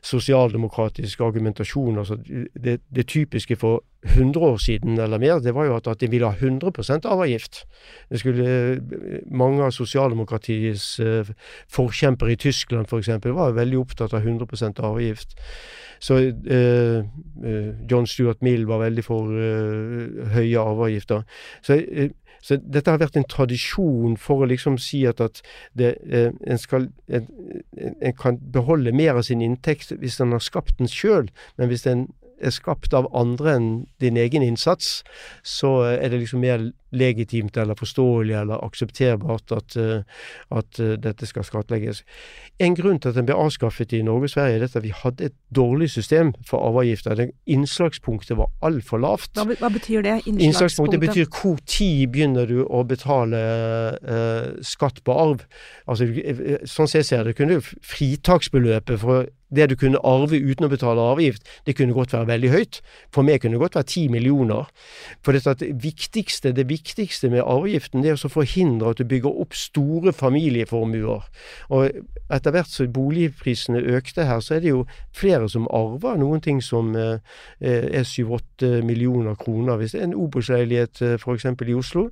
sosialdemokratisk 0.05 1.21
argumentasjon. 1.21 1.97
altså 1.97 2.17
det, 2.63 2.79
det, 2.95 3.07
typiske 3.07 3.55
for 3.55 3.83
100 4.03 4.39
år 4.39 4.57
siden 4.57 4.99
eller 4.99 5.17
mer, 5.17 5.39
det 5.39 5.55
var 5.55 5.65
jo 5.65 5.75
at, 5.75 5.87
at 5.87 6.01
de 6.01 6.09
ville 6.09 6.27
ha 6.29 6.35
100% 6.35 7.07
arveavgift. 7.09 7.63
Det 8.09 8.19
skulle, 8.19 8.81
mange 9.31 9.63
av 9.63 9.71
sosialdemokratiets 9.71 10.99
uh, 10.99 11.31
forkjempere 11.67 12.31
i 12.31 12.35
Tyskland 12.35 12.85
f.eks. 12.85 13.09
var 13.25 13.57
veldig 13.57 13.79
opptatt 13.79 14.13
av 14.13 14.21
100% 14.21 14.79
arveavgift. 14.79 15.37
Så 15.99 16.19
uh, 16.19 17.01
uh, 17.45 17.71
John 17.91 18.07
Stuart 18.07 18.41
Mill 18.41 18.67
var 18.67 18.83
veldig 18.85 19.03
for 19.03 19.33
høye 20.35 20.59
arveavgifter. 20.59 21.25
Så 21.65 21.81
så 22.45 22.59
dette 22.61 22.93
har 22.93 23.01
vært 23.01 23.17
en 23.17 23.25
tradisjon 23.25 24.17
for 24.21 24.43
å 24.43 24.49
liksom 24.51 24.77
si 24.81 25.01
at, 25.09 25.21
at 25.23 25.41
det, 25.73 25.95
eh, 26.05 26.29
en, 26.45 26.61
skal, 26.61 26.91
en, 27.09 27.25
en, 27.81 28.13
kan 28.19 28.37
beholde 28.53 28.93
mer 28.93 29.17
av 29.17 29.25
sin 29.25 29.41
inntekt 29.41 29.95
hvis 29.97 30.19
en 30.21 30.35
har 30.35 30.43
skapt 30.45 30.77
den 30.77 30.91
sjøl, 30.91 31.31
men 31.57 31.71
hvis 31.71 31.87
en 31.89 32.05
er 32.41 32.53
skapt 32.53 32.93
av 32.93 33.07
andre 33.15 33.55
enn 33.55 33.69
din 34.03 34.17
egen 34.19 34.43
innsats, 34.43 35.03
så 35.43 35.77
er 35.93 36.09
det 36.09 36.23
liksom 36.23 36.43
mer 36.43 36.71
legitimt 36.95 37.57
eller 37.57 37.75
forståelig 37.75 38.35
eller 38.39 38.63
aksepterbart 38.65 39.51
at, 39.51 39.75
eh, 39.75 40.03
at 40.55 40.79
eh, 40.79 40.95
dette 41.01 41.27
skal 41.27 41.45
skattlegges. 41.47 42.03
En 42.63 42.75
grunn 42.77 42.99
til 42.99 43.11
at 43.11 43.19
den 43.19 43.27
ble 43.27 43.35
avskaffet 43.35 43.93
i 43.93 44.01
Norge 44.05 44.29
og 44.29 44.33
Sverige, 44.35 44.61
er 44.61 44.67
at 44.69 44.83
vi 44.83 44.93
hadde 44.95 45.29
et 45.29 45.35
dårlig 45.55 45.89
system 45.91 46.33
for 46.47 46.63
arveavgifter. 46.63 47.25
Innslagspunktet 47.51 48.37
var 48.39 48.51
altfor 48.65 49.01
lavt. 49.03 49.33
Hva, 49.35 49.57
hva, 49.59 49.71
betyr 49.73 50.05
det? 50.05 50.15
Innslagspunktet? 50.23 50.45
innslagspunktet 50.47 51.03
betyr 51.03 51.31
hvor 51.35 51.59
tid 51.67 52.07
begynner 52.15 52.49
du 52.49 52.61
å 52.63 52.83
betale 52.87 53.41
eh, 53.99 54.51
skatt 54.63 55.03
på 55.03 55.15
arv. 55.15 55.47
Altså, 55.85 56.07
sånn 56.63 56.87
som 56.87 57.01
jeg 57.01 57.09
ser 57.11 57.27
det, 57.27 57.35
kunne 57.39 57.59
fritaksbeløpet 57.63 59.03
for 59.03 59.27
det 59.49 59.69
du 59.69 59.75
kunne 59.77 60.01
arve 60.03 60.39
uten 60.41 60.65
å 60.65 60.71
betale 60.71 61.01
avgift, 61.13 61.45
det 61.65 61.75
kunne 61.77 61.93
godt 61.93 62.13
være 62.15 62.29
veldig 62.31 62.51
høyt. 62.51 62.79
For 63.13 63.25
meg 63.25 63.41
kunne 63.41 63.57
det 63.57 63.61
godt 63.61 63.77
være 63.77 63.89
ti 63.91 64.07
millioner. 64.11 64.69
For 65.25 65.35
det 65.35 65.69
viktigste, 65.83 66.53
det 66.55 66.67
viktigste 66.69 67.29
med 67.33 67.43
arveavgiften 67.43 68.05
er 68.05 68.17
å 68.17 68.31
forhindre 68.31 68.93
at 68.93 69.01
du 69.01 69.07
bygger 69.09 69.41
opp 69.45 69.55
store 69.57 70.13
familieformuer. 70.15 71.27
Og 71.69 71.99
etter 72.33 72.55
hvert 72.55 72.71
som 72.71 72.91
boligprisene 72.95 73.83
økte 73.95 74.25
her, 74.25 74.41
så 74.41 74.57
er 74.57 74.65
det 74.65 74.73
jo 74.73 74.85
flere 75.15 75.49
som 75.51 75.69
arver 75.73 76.17
noen 76.19 76.41
ting 76.41 76.61
som 76.63 76.95
eh, 76.97 77.19
er 77.61 78.07
syv-åtte 78.07 78.81
millioner 78.85 79.37
kroner. 79.39 79.77
Hvis 79.77 79.93
det 79.93 80.01
er 80.01 80.09
en 80.09 80.17
Obos-leilighet 80.25 81.03
eh, 81.05 81.15
f.eks. 81.19 81.45
i 81.45 81.77
Oslo, 81.77 82.07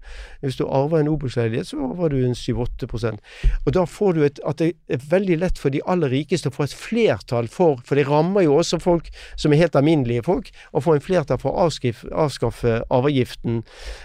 hvis 0.46 0.60
du 0.62 0.68
arver 0.68 1.02
en 1.02 1.12
Obos-leilighet, 1.12 1.72
så 1.72 1.82
arver 1.90 2.14
du 2.14 2.22
en 2.22 2.38
syv-åtte 2.38 2.88
prosent. 2.90 3.24
Og 3.66 3.74
da 3.74 3.88
får 3.90 4.14
du 4.14 4.24
et, 4.28 4.42
at 4.46 4.62
det 4.62 4.74
er 4.92 5.04
veldig 5.10 5.40
lett 5.42 5.60
for 5.60 5.74
de 5.74 5.82
aller 5.90 6.14
rikeste 6.14 6.52
å 6.52 6.56
få 6.56 6.68
et 6.68 6.78
flertall 6.78 7.23
for, 7.32 7.80
for 7.86 7.96
det 7.96 8.08
rammer 8.08 8.44
jo 8.44 8.58
også 8.60 8.80
folk 8.84 9.10
som 9.36 9.54
er 9.54 9.64
helt 9.64 9.76
alminnelige 9.76 10.24
folk, 10.24 10.52
å 10.74 10.82
få 10.84 10.98
en 10.98 11.06
flertall 11.06 11.40
for 11.40 11.54
å 11.54 11.70
avskaffe 11.70 12.82
arveavgiften. 12.90 13.64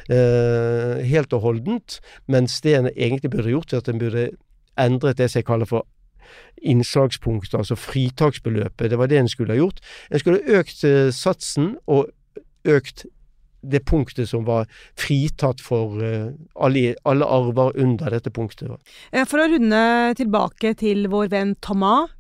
Eh, 0.09 0.28
Eh, 0.38 1.04
helt 1.07 1.33
og 1.33 1.44
holdent, 1.44 1.98
mens 2.26 2.61
det 2.64 2.74
en 2.76 2.90
egentlig 2.94 3.31
burde 3.31 3.52
gjort, 3.52 3.72
er 3.72 3.83
at 3.83 3.88
en 3.88 4.00
burde 4.00 4.31
endret 4.78 5.18
det 5.18 5.31
som 5.31 5.40
jeg 5.40 5.48
kaller 5.48 5.68
for 5.68 5.87
innslagspunktet, 6.62 7.57
altså 7.59 7.76
fritaksbeløpet. 7.78 8.90
Det 8.90 8.98
var 8.98 9.09
det 9.09 9.18
en 9.18 9.31
skulle 9.31 9.54
ha 9.54 9.59
gjort. 9.59 9.81
En 10.11 10.20
skulle 10.20 10.59
økt 10.59 10.83
uh, 10.85 11.09
satsen 11.14 11.76
og 11.87 12.11
økt 12.68 13.07
det 13.62 13.81
punktet 13.88 14.28
som 14.31 14.44
var 14.46 14.68
fritatt 14.98 15.62
for 15.64 15.98
uh, 16.02 16.35
alle, 16.54 16.94
alle, 17.09 17.26
arver 17.26 17.78
under 17.81 18.12
dette 18.14 18.31
punktet. 18.31 18.70
For 19.31 19.40
å 19.40 19.48
runde 19.54 19.83
tilbake 20.20 20.74
til 20.78 21.09
vår 21.11 21.33
venn 21.33 21.57
Thomas 21.64 22.12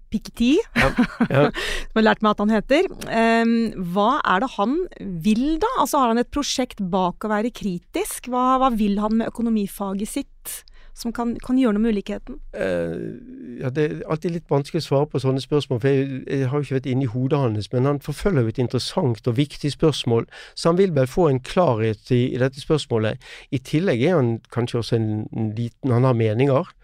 Ja, 0.78 0.90
ja. 1.28 1.42
som 1.88 2.00
har 2.00 2.06
lært 2.06 2.24
meg 2.24 2.34
at 2.34 2.42
han 2.44 2.54
heter. 2.54 2.88
Um, 3.08 3.54
hva 3.94 4.10
er 4.24 4.44
det 4.44 4.52
han 4.56 4.78
vil, 5.26 5.44
da? 5.62 5.70
Altså 5.82 6.02
Har 6.02 6.14
han 6.14 6.22
et 6.22 6.32
prosjekt 6.34 6.82
bak 6.92 7.26
å 7.26 7.32
være 7.32 7.52
kritisk? 7.54 8.30
Hva, 8.32 8.56
hva 8.62 8.72
vil 8.74 8.98
han 9.02 9.20
med 9.20 9.32
økonomifaget 9.32 10.16
sitt? 10.18 10.62
som 10.98 11.12
kan, 11.14 11.34
kan 11.42 11.58
gjøre 11.58 11.76
noe 11.76 11.84
med 11.84 11.94
ulikheten? 11.94 12.38
Uh, 12.56 13.18
ja, 13.60 13.70
Det 13.70 13.84
er 13.84 14.00
alltid 14.10 14.34
litt 14.34 14.50
vanskelig 14.50 14.82
å 14.82 14.86
svare 14.88 15.10
på 15.12 15.20
sånne 15.22 15.42
spørsmål, 15.42 15.80
for 15.82 15.94
jeg, 15.94 16.22
jeg 16.26 16.48
har 16.50 16.58
jo 16.58 16.66
ikke 16.66 16.78
vært 16.78 16.90
inni 16.90 17.06
i 17.06 17.12
hodet 17.12 17.42
hans. 17.42 17.70
Men 17.74 17.88
han 17.88 18.00
forfølger 18.02 18.46
jo 18.46 18.54
et 18.54 18.62
interessant 18.64 19.30
og 19.30 19.38
viktig 19.38 19.70
spørsmål, 19.74 20.26
så 20.58 20.72
han 20.72 20.80
vil 20.80 20.94
vel 20.96 21.10
få 21.10 21.28
en 21.30 21.42
klarhet 21.44 22.10
i, 22.14 22.24
i 22.34 22.42
dette 22.42 22.62
spørsmålet. 22.62 23.22
I 23.54 23.62
tillegg 23.62 24.02
er 24.08 24.18
han 24.18 24.34
kanskje 24.54 24.82
også 24.82 24.98
en 24.98 25.52
liten 25.56 25.94
Han 25.94 26.04
har 26.04 26.18
meninger. 26.18 26.74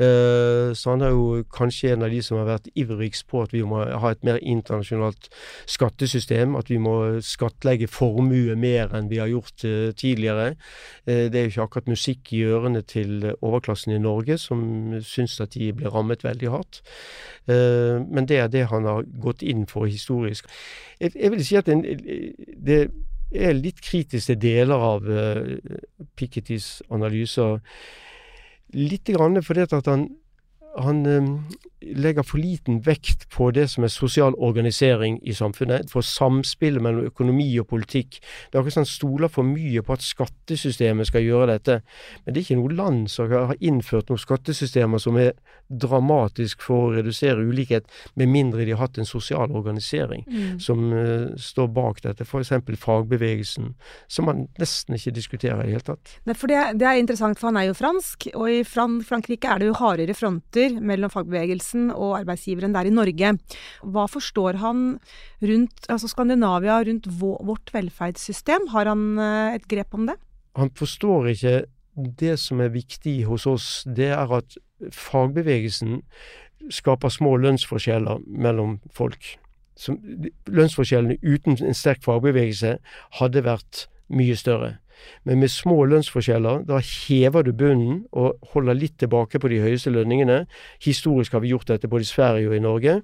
Uh, 0.00 0.72
så 0.72 0.94
han 0.94 1.02
er 1.04 1.12
jo 1.12 1.42
kanskje 1.52 1.92
en 1.92 2.06
av 2.06 2.12
de 2.12 2.22
som 2.24 2.38
har 2.40 2.46
vært 2.48 2.70
ivrigst 2.78 3.26
på 3.28 3.42
at 3.44 3.52
vi 3.52 3.60
må 3.66 3.82
ha 3.84 4.12
et 4.12 4.22
mer 4.24 4.38
internasjonalt 4.40 5.28
skattesystem. 5.68 6.56
At 6.56 6.70
vi 6.72 6.78
må 6.80 6.94
skattlegge 7.24 7.90
formue 7.90 8.56
mer 8.56 8.94
enn 8.96 9.10
vi 9.12 9.20
har 9.20 9.28
gjort 9.28 9.66
uh, 9.68 9.90
tidligere. 9.92 10.54
det 11.04 11.36
er 11.36 11.44
jo 11.44 11.50
ikke 11.50 11.62
akkurat 11.62 11.88
musikk 11.90 12.32
i 12.32 12.42
ørene 12.48 12.80
til 12.86 13.24
overklassen 13.40 13.92
i 13.92 14.00
Norge 14.00 14.38
som 14.38 14.60
syns 15.04 15.40
at 15.42 15.52
de 15.56 15.72
ble 15.74 15.90
rammet 15.90 16.24
veldig 16.24 16.50
hardt. 16.50 16.80
Men 17.46 18.28
det 18.28 18.38
er 18.38 18.48
det 18.48 18.66
han 18.70 18.86
har 18.86 19.08
gått 19.22 19.42
inn 19.42 19.66
for 19.66 19.88
historisk. 19.90 20.46
Jeg, 21.00 21.30
vil 21.32 21.42
si 21.44 21.56
at 21.58 21.66
det 21.66 22.78
er 23.32 23.58
litt 23.58 23.80
kritiske 23.82 24.36
deler 24.40 24.84
av 24.92 25.08
Pikettys 26.16 26.80
analyser. 26.90 27.58
Litt 28.76 29.10
grann 29.10 29.40
fordi 29.42 29.66
at 29.66 29.86
han 29.90 30.08
han 30.78 31.06
um, 31.06 31.30
legger 31.80 32.22
for 32.22 32.38
liten 32.38 32.80
vekt 32.84 33.24
på 33.32 33.48
det 33.56 33.66
som 33.72 33.84
er 33.84 33.92
sosial 33.92 34.34
organisering 34.38 35.18
i 35.26 35.34
samfunnet, 35.34 35.90
for 35.90 36.04
samspillet 36.04 36.82
mellom 36.84 37.08
økonomi 37.08 37.48
og 37.60 37.70
politikk. 37.72 38.18
Det 38.20 38.58
er 38.58 38.60
akkurat 38.60 38.76
som 38.76 38.84
han 38.84 38.90
stoler 38.90 39.32
for 39.32 39.48
mye 39.48 39.82
på 39.82 39.96
at 39.96 40.04
skattesystemet 40.04 41.08
skal 41.08 41.24
gjøre 41.24 41.54
dette. 41.54 41.80
Men 42.24 42.34
det 42.34 42.42
er 42.42 42.46
ikke 42.46 42.60
noe 42.60 42.76
land 42.76 43.08
som 43.12 43.32
har 43.32 43.56
innført 43.58 44.12
noen 44.12 44.20
skattesystemer 44.20 45.00
som 45.00 45.16
er 45.20 45.32
dramatisk 45.70 46.62
for 46.66 46.88
å 46.90 46.94
redusere 46.98 47.46
ulikhet, 47.46 47.88
med 48.18 48.28
mindre 48.28 48.66
de 48.66 48.74
har 48.74 48.84
hatt 48.84 48.98
en 49.00 49.08
sosial 49.08 49.52
organisering 49.54 50.24
mm. 50.26 50.60
som 50.62 50.90
uh, 50.92 51.30
står 51.40 51.70
bak 51.74 52.02
dette. 52.04 52.26
F.eks. 52.26 52.52
fagbevegelsen, 52.82 53.72
som 54.10 54.28
man 54.28 54.46
nesten 54.60 54.98
ikke 54.98 55.14
diskuterer 55.16 55.64
i 55.64 55.70
det 55.70 55.78
hele 55.78 55.88
tatt. 55.92 56.16
Nei, 56.28 56.36
for 56.36 56.50
det, 56.50 56.60
det, 56.82 56.86
er 56.86 57.00
interessant, 57.00 57.40
for 57.40 57.50
han 57.50 57.62
er 57.62 57.70
jo 57.70 57.78
fransk, 57.78 58.28
og 58.34 58.46
i 58.52 58.60
Fran 58.68 59.00
Frankrike 59.06 59.48
er 59.48 59.62
det 59.62 59.70
jo 59.70 59.78
hardere 59.80 60.18
fronter 60.18 60.59
konflikter 60.60 60.86
mellom 60.86 61.10
fagbevegelsen 61.10 61.90
og 61.90 62.18
arbeidsgiveren 62.20 62.74
der 62.74 62.86
i 62.86 62.92
Norge. 62.92 63.38
Hva 63.82 64.06
forstår 64.08 64.58
han 64.60 64.98
rundt 65.42 65.88
altså 65.88 66.08
Skandinavia, 66.08 66.82
rundt 66.82 67.06
vårt 67.20 67.72
velferdssystem? 67.72 68.68
Har 68.72 68.86
han 68.86 69.18
eh, 69.18 69.54
et 69.54 69.68
grep 69.68 69.94
om 69.94 70.06
det? 70.06 70.16
Han 70.56 70.70
forstår 70.70 71.28
ikke 71.28 71.64
det 71.96 72.38
som 72.38 72.60
er 72.60 72.68
viktig 72.68 73.24
hos 73.26 73.46
oss, 73.46 73.84
det 73.84 74.10
er 74.10 74.30
at 74.32 74.56
fagbevegelsen 74.92 76.02
skaper 76.70 77.08
små 77.08 77.36
lønnsforskjeller 77.36 78.20
mellom 78.26 78.80
folk. 78.92 79.36
Lønnsforskjellene 80.46 81.18
uten 81.22 81.56
en 81.64 81.74
sterk 81.74 82.02
fagbevegelse 82.04 82.78
hadde 83.18 83.44
vært 83.44 83.88
mye 84.08 84.36
større. 84.36 84.76
Men 85.28 85.40
med 85.42 85.52
små 85.52 85.84
lønnsforskjeller, 85.90 86.64
da 86.68 86.80
hever 86.82 87.44
du 87.46 87.52
bunnen 87.56 88.02
og 88.16 88.38
holder 88.54 88.78
litt 88.78 88.96
tilbake 89.02 89.40
på 89.40 89.50
de 89.52 89.60
høyeste 89.62 89.92
lønningene. 89.92 90.44
Historisk 90.84 91.36
har 91.36 91.44
vi 91.44 91.52
gjort 91.52 91.68
dette 91.72 91.90
både 91.90 92.06
i 92.06 92.10
Sverige 92.10 92.50
og 92.50 92.56
i 92.56 92.62
Norge. 92.64 92.96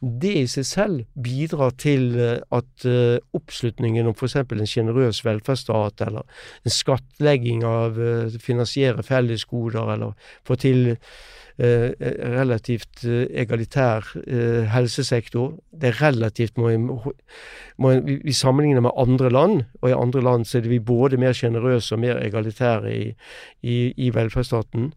Det 0.00 0.34
i 0.42 0.48
seg 0.50 0.68
selv 0.68 1.22
bidrar 1.24 1.76
til 1.80 2.10
eh, 2.20 2.42
at 2.54 2.88
uh, 2.88 3.16
oppslutningen 3.36 4.10
om 4.10 4.16
f.eks. 4.16 4.36
en 4.42 4.68
sjenerøs 4.68 5.22
velferdsstat, 5.24 6.04
eller 6.04 6.26
en 6.64 6.74
skattlegging 6.74 7.64
av 7.68 7.96
uh, 8.00 8.36
finansiere 8.42 9.06
fellesgoder, 9.06 9.94
eller 9.96 10.34
få 10.44 10.60
til 10.60 10.94
Eh, 10.94 11.53
relativt 11.58 13.04
eh, 13.06 13.28
egalitær 13.42 14.08
eh, 14.26 14.64
helsesektor. 14.72 15.52
Det 15.70 15.92
er 15.92 16.00
relativt 16.02 16.58
må, 16.58 16.70
må, 17.78 17.92
Vi 18.24 18.32
sammenligner 18.32 18.80
med 18.80 18.90
andre 18.98 19.30
land, 19.30 19.62
og 19.82 19.90
i 19.90 19.94
andre 19.94 20.22
land 20.22 20.44
så 20.44 20.58
er 20.58 20.68
vi 20.68 20.80
både 20.80 21.16
mer 21.16 21.32
sjenerøse 21.32 21.94
og 21.94 22.00
mer 22.00 22.18
egalitære 22.22 22.94
i, 22.94 23.14
i, 23.62 23.92
i 23.96 24.10
velferdsstaten. 24.14 24.92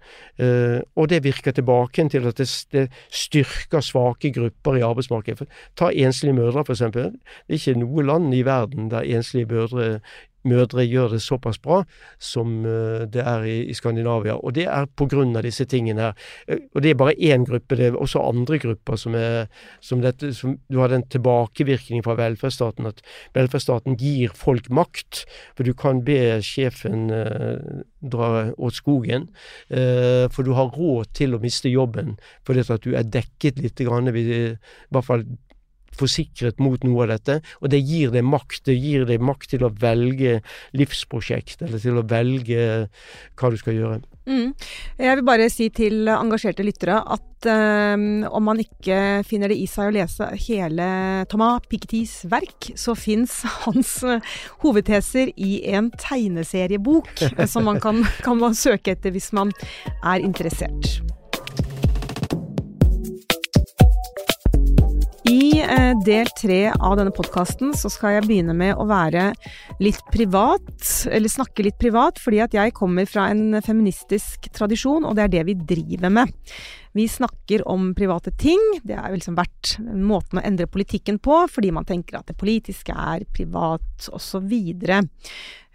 og 0.96 1.10
det 1.10 1.24
virker 1.24 1.52
tilbake 1.52 2.10
til 2.10 2.28
at 2.28 2.38
det, 2.38 2.66
det 2.72 2.92
styrker 3.10 3.82
svake 3.82 4.32
grupper 4.34 4.78
i 4.78 4.82
arbeidsmarkedet. 4.82 5.48
Ta 5.76 5.90
enslige 5.94 6.34
mødre, 6.34 6.64
f.eks. 6.66 6.80
Det 6.80 7.06
er 7.06 7.54
ikke 7.54 7.80
noe 7.80 8.04
land 8.04 8.34
i 8.34 8.42
verden 8.46 8.92
der 8.92 9.02
enslige 9.02 9.46
mødre 9.46 10.00
mødre 10.48 10.86
gjør 10.88 11.16
det 11.16 11.22
såpass 11.24 11.60
bra 11.64 11.82
som 12.20 12.66
eh, 12.66 13.06
det 13.12 13.24
er 13.24 13.46
i, 13.48 13.58
i 13.72 13.76
Skandinavia. 13.78 14.38
Og 14.38 14.56
det 14.58 14.68
er 14.68 14.88
av 14.88 15.44
disse 15.46 15.66
tingene 15.70 16.10
her. 16.10 16.28
Eh, 16.48 16.64
og 16.74 16.84
det 16.84 16.92
er 16.92 17.00
bare 17.00 17.16
én 17.18 17.46
gruppe, 17.48 17.78
det 17.78 17.90
er 17.92 17.98
også 17.98 18.24
andre 18.24 18.60
grupper 18.64 19.00
som 19.00 19.16
er 19.16 19.48
som 19.82 20.02
dette, 20.02 20.34
som, 20.34 20.58
Du 20.70 20.80
har 20.80 20.90
den 20.90 21.04
tilbakevirkning 21.08 22.04
fra 22.06 22.18
velferdsstaten, 22.18 22.88
at 22.90 23.02
velferdsstaten 23.36 23.98
gir 24.00 24.34
folk 24.36 24.70
makt. 24.70 25.26
For 25.56 25.68
du 25.68 25.74
kan 25.78 26.04
be 26.08 26.40
sjefen 26.46 27.10
eh, 27.14 27.84
dra 28.02 28.52
åt 28.58 28.78
skogen, 28.78 29.30
eh, 29.70 30.28
for 30.32 30.44
du 30.44 30.54
har 30.58 30.74
råd 30.76 31.14
til 31.18 31.36
å 31.36 31.42
miste 31.42 31.70
jobben 31.72 32.16
fordi 32.48 32.64
at 32.64 32.86
du 32.86 32.94
er 32.96 33.08
dekket 33.08 33.60
litt, 33.62 33.80
grann, 33.88 34.08
i 34.10 34.56
hvert 34.94 35.06
fall 35.06 35.26
forsikret 36.00 36.62
mot 36.64 36.84
noe 36.88 37.06
av 37.06 37.16
dette, 37.16 37.40
og 37.62 37.72
det 37.74 37.82
gir 37.84 38.14
deg 38.14 38.26
makt. 38.28 38.66
Det 38.70 38.78
gir 38.78 39.08
deg 39.10 39.24
makt 39.24 39.54
til 39.54 39.66
å 39.68 39.74
velge 39.82 40.40
livsprosjekt, 40.78 41.64
eller 41.66 41.82
til 41.84 42.00
å 42.00 42.06
velge 42.08 42.62
hva 43.38 43.52
du 43.54 43.58
skal 43.60 43.78
gjøre. 43.78 44.04
Mm. 44.28 44.52
Jeg 45.00 45.18
vil 45.18 45.28
bare 45.28 45.48
si 45.52 45.70
til 45.72 46.10
engasjerte 46.12 46.66
lyttere 46.68 46.98
at 47.00 47.48
um, 47.48 48.26
om 48.28 48.44
man 48.44 48.60
ikke 48.60 49.24
finner 49.28 49.54
det 49.54 49.60
i 49.62 49.68
seg 49.72 49.88
å 49.88 49.96
lese 49.96 50.28
hele 50.48 50.88
Thomas 51.32 51.64
Pikettys 51.72 52.20
verk, 52.28 52.72
så 52.76 52.96
fins 52.98 53.40
hans 53.64 53.98
uh, 54.04 54.20
hovedteser 54.66 55.32
i 55.36 55.62
en 55.72 55.94
tegneseriebok 55.96 57.14
som 57.48 57.70
man 57.72 57.80
kan, 57.84 58.04
kan 58.26 58.42
man 58.42 58.58
søke 58.58 58.98
etter 58.98 59.16
hvis 59.16 59.32
man 59.38 59.56
er 60.04 60.20
interessert. 60.20 60.98
I 65.28 65.60
eh, 65.60 65.94
del 66.06 66.30
tre 66.40 66.60
av 66.72 66.94
denne 66.96 67.12
podkasten 67.12 67.74
så 67.76 67.90
skal 67.92 68.16
jeg 68.16 68.28
begynne 68.30 68.54
med 68.56 68.80
å 68.80 68.86
være 68.88 69.34
litt 69.84 70.00
privat, 70.14 70.72
eller 71.12 71.32
snakke 71.32 71.66
litt 71.66 71.76
privat, 71.82 72.22
fordi 72.24 72.40
at 72.46 72.56
jeg 72.56 72.76
kommer 72.78 73.10
fra 73.10 73.26
en 73.34 73.60
feministisk 73.66 74.48
tradisjon, 74.56 75.04
og 75.04 75.18
det 75.18 75.26
er 75.26 75.34
det 75.36 75.44
vi 75.50 75.58
driver 75.68 76.14
med. 76.22 76.32
Vi 76.98 77.06
snakker 77.08 77.62
om 77.70 77.92
private 77.96 78.32
ting. 78.32 78.62
Det 78.84 78.96
har 78.98 79.14
liksom 79.14 79.36
vært 79.38 79.76
måten 79.86 80.40
å 80.40 80.46
endre 80.48 80.66
politikken 80.66 81.20
på, 81.22 81.44
fordi 81.54 81.70
man 81.76 81.86
tenker 81.86 82.18
at 82.18 82.32
det 82.32 82.38
politiske 82.40 82.90
er 82.90 83.28
privat, 83.38 84.08
osv. 84.10 84.54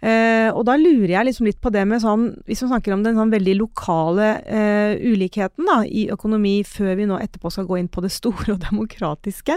Uh, 0.03 0.49
og 0.51 0.65
da 0.67 0.75
lurer 0.75 1.13
jeg 1.13 1.29
liksom 1.29 1.47
litt 1.47 1.61
på 1.63 1.71
det 1.71 1.85
med 1.87 2.01
sånn 2.03 2.25
Hvis 2.43 2.59
man 2.65 2.73
snakker 2.73 2.91
om 2.91 3.05
den 3.05 3.15
sånn 3.15 3.31
veldig 3.31 3.53
lokale 3.55 4.33
uh, 4.43 4.97
ulikheten 4.99 5.69
da, 5.69 5.77
i 5.87 6.09
økonomi, 6.11 6.57
før 6.67 6.97
vi 6.99 7.07
nå 7.07 7.21
etterpå 7.23 7.53
skal 7.55 7.69
gå 7.69 7.79
inn 7.79 7.87
på 7.87 8.03
det 8.03 8.11
store 8.11 8.57
og 8.57 8.65
demokratiske, 8.65 9.55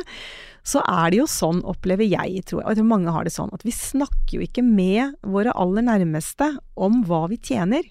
så 0.66 0.84
er 0.86 1.10
det 1.10 1.18
jo 1.18 1.26
sånn, 1.30 1.64
opplever 1.66 2.06
jeg, 2.06 2.44
tror 2.46 2.60
jeg, 2.60 2.64
og 2.64 2.70
jeg 2.70 2.78
tror 2.78 2.92
mange 2.92 3.16
har 3.16 3.26
det 3.26 3.34
sånn, 3.34 3.50
at 3.58 3.66
vi 3.66 3.74
snakker 3.74 4.38
jo 4.38 4.46
ikke 4.46 4.62
med 4.66 5.18
våre 5.26 5.54
aller 5.58 5.86
nærmeste 5.90 6.52
om 6.78 7.02
hva 7.10 7.24
vi 7.32 7.42
tjener. 7.42 7.90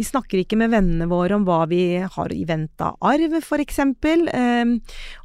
Vi 0.00 0.06
snakker 0.08 0.40
ikke 0.40 0.56
med 0.56 0.72
vennene 0.72 1.04
våre 1.10 1.36
om 1.36 1.42
hva 1.44 1.66
vi 1.68 1.98
har 2.00 2.32
i 2.32 2.46
vente 2.48 2.86
av 2.86 2.96
arv, 3.04 3.34
f.eks. 3.36 3.80
Eh, 3.84 4.70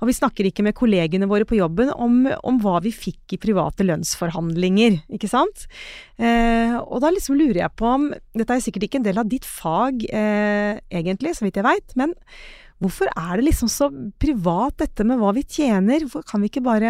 og 0.01 0.09
vi 0.09 0.15
snakker 0.17 0.49
ikke 0.49 0.65
med 0.67 0.75
kollegene 0.75 1.29
våre 1.31 1.47
på 1.47 1.55
jobben 1.55 1.93
om, 1.95 2.25
om 2.43 2.59
hva 2.59 2.81
vi 2.83 2.91
fikk 2.91 3.38
i 3.38 3.39
private 3.39 3.88
lønnsforhandlinger, 3.88 4.99
ikke 5.15 5.31
sant. 5.31 5.63
Eh, 6.19 6.75
og 6.75 6.99
da 7.05 7.13
liksom 7.15 7.39
lurer 7.39 7.61
jeg 7.61 7.75
på 7.79 7.88
om 7.88 8.09
Dette 8.35 8.55
er 8.57 8.63
sikkert 8.63 8.89
ikke 8.89 8.99
en 8.99 9.07
del 9.07 9.23
av 9.23 9.31
ditt 9.31 9.47
fag, 9.47 10.03
eh, 10.11 10.83
egentlig, 10.91 11.38
så 11.38 11.47
vidt 11.47 11.61
jeg 11.61 11.67
veit, 11.69 11.95
men 11.95 12.11
Hvorfor 12.83 13.07
er 13.07 13.38
det 13.39 13.45
liksom 13.45 13.69
så 13.71 13.88
privat 14.19 14.75
dette 14.81 15.05
med 15.07 15.15
hva 15.21 15.29
vi 15.38 15.45
tjener? 15.47 16.03
Hvorfor 16.03 16.25
kan 16.27 16.41
vi 16.43 16.49
ikke 16.49 16.63
bare 16.65 16.89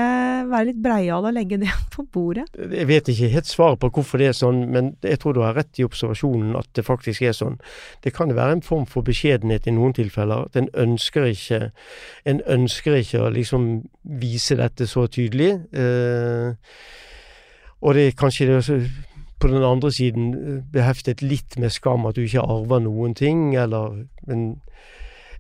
være 0.49 0.71
litt 0.71 0.79
breiale 0.81 1.29
og 1.29 1.35
legge 1.37 1.59
det 1.61 1.69
på 1.93 2.07
bordet? 2.09 2.47
Jeg 2.57 2.87
vet 2.89 3.11
ikke 3.13 3.29
helt 3.35 3.49
svaret 3.49 3.81
på 3.83 3.91
hvorfor 3.93 4.21
det 4.21 4.31
er 4.31 4.37
sånn, 4.37 4.63
men 4.73 4.95
jeg 5.05 5.21
tror 5.21 5.37
du 5.37 5.43
har 5.45 5.53
rett 5.57 5.77
i 5.77 5.85
observasjonen 5.85 6.57
at 6.57 6.71
det 6.73 6.87
faktisk 6.87 7.21
er 7.29 7.37
sånn. 7.37 7.59
Det 8.01 8.15
kan 8.17 8.33
være 8.33 8.57
en 8.57 8.65
form 8.65 8.89
for 8.89 9.05
beskjedenhet 9.05 9.69
i 9.69 9.75
noen 9.77 9.93
tilfeller. 9.93 10.49
En 10.57 10.71
ønsker 10.73 11.29
ikke, 11.29 11.61
en 12.25 12.41
ønsker 12.57 12.99
ikke 13.03 13.21
å 13.21 13.33
liksom 13.37 13.71
vise 14.25 14.57
dette 14.57 14.89
så 14.89 15.05
tydelig. 15.05 15.53
Eh, 15.69 16.57
og 17.85 17.93
det 17.93 18.09
er 18.09 18.17
kanskje 18.17 18.49
det 18.49 18.57
også 18.63 18.81
på 19.37 19.51
den 19.51 19.61
andre 19.61 19.91
siden 19.93 20.63
beheftet 20.73 21.21
litt 21.21 21.59
med 21.61 21.69
skam 21.69 22.07
at 22.09 22.17
du 22.17 22.23
ikke 22.25 22.41
arver 22.41 22.81
noen 22.81 23.13
ting, 23.13 23.51
eller 23.53 24.07
men 24.25 24.55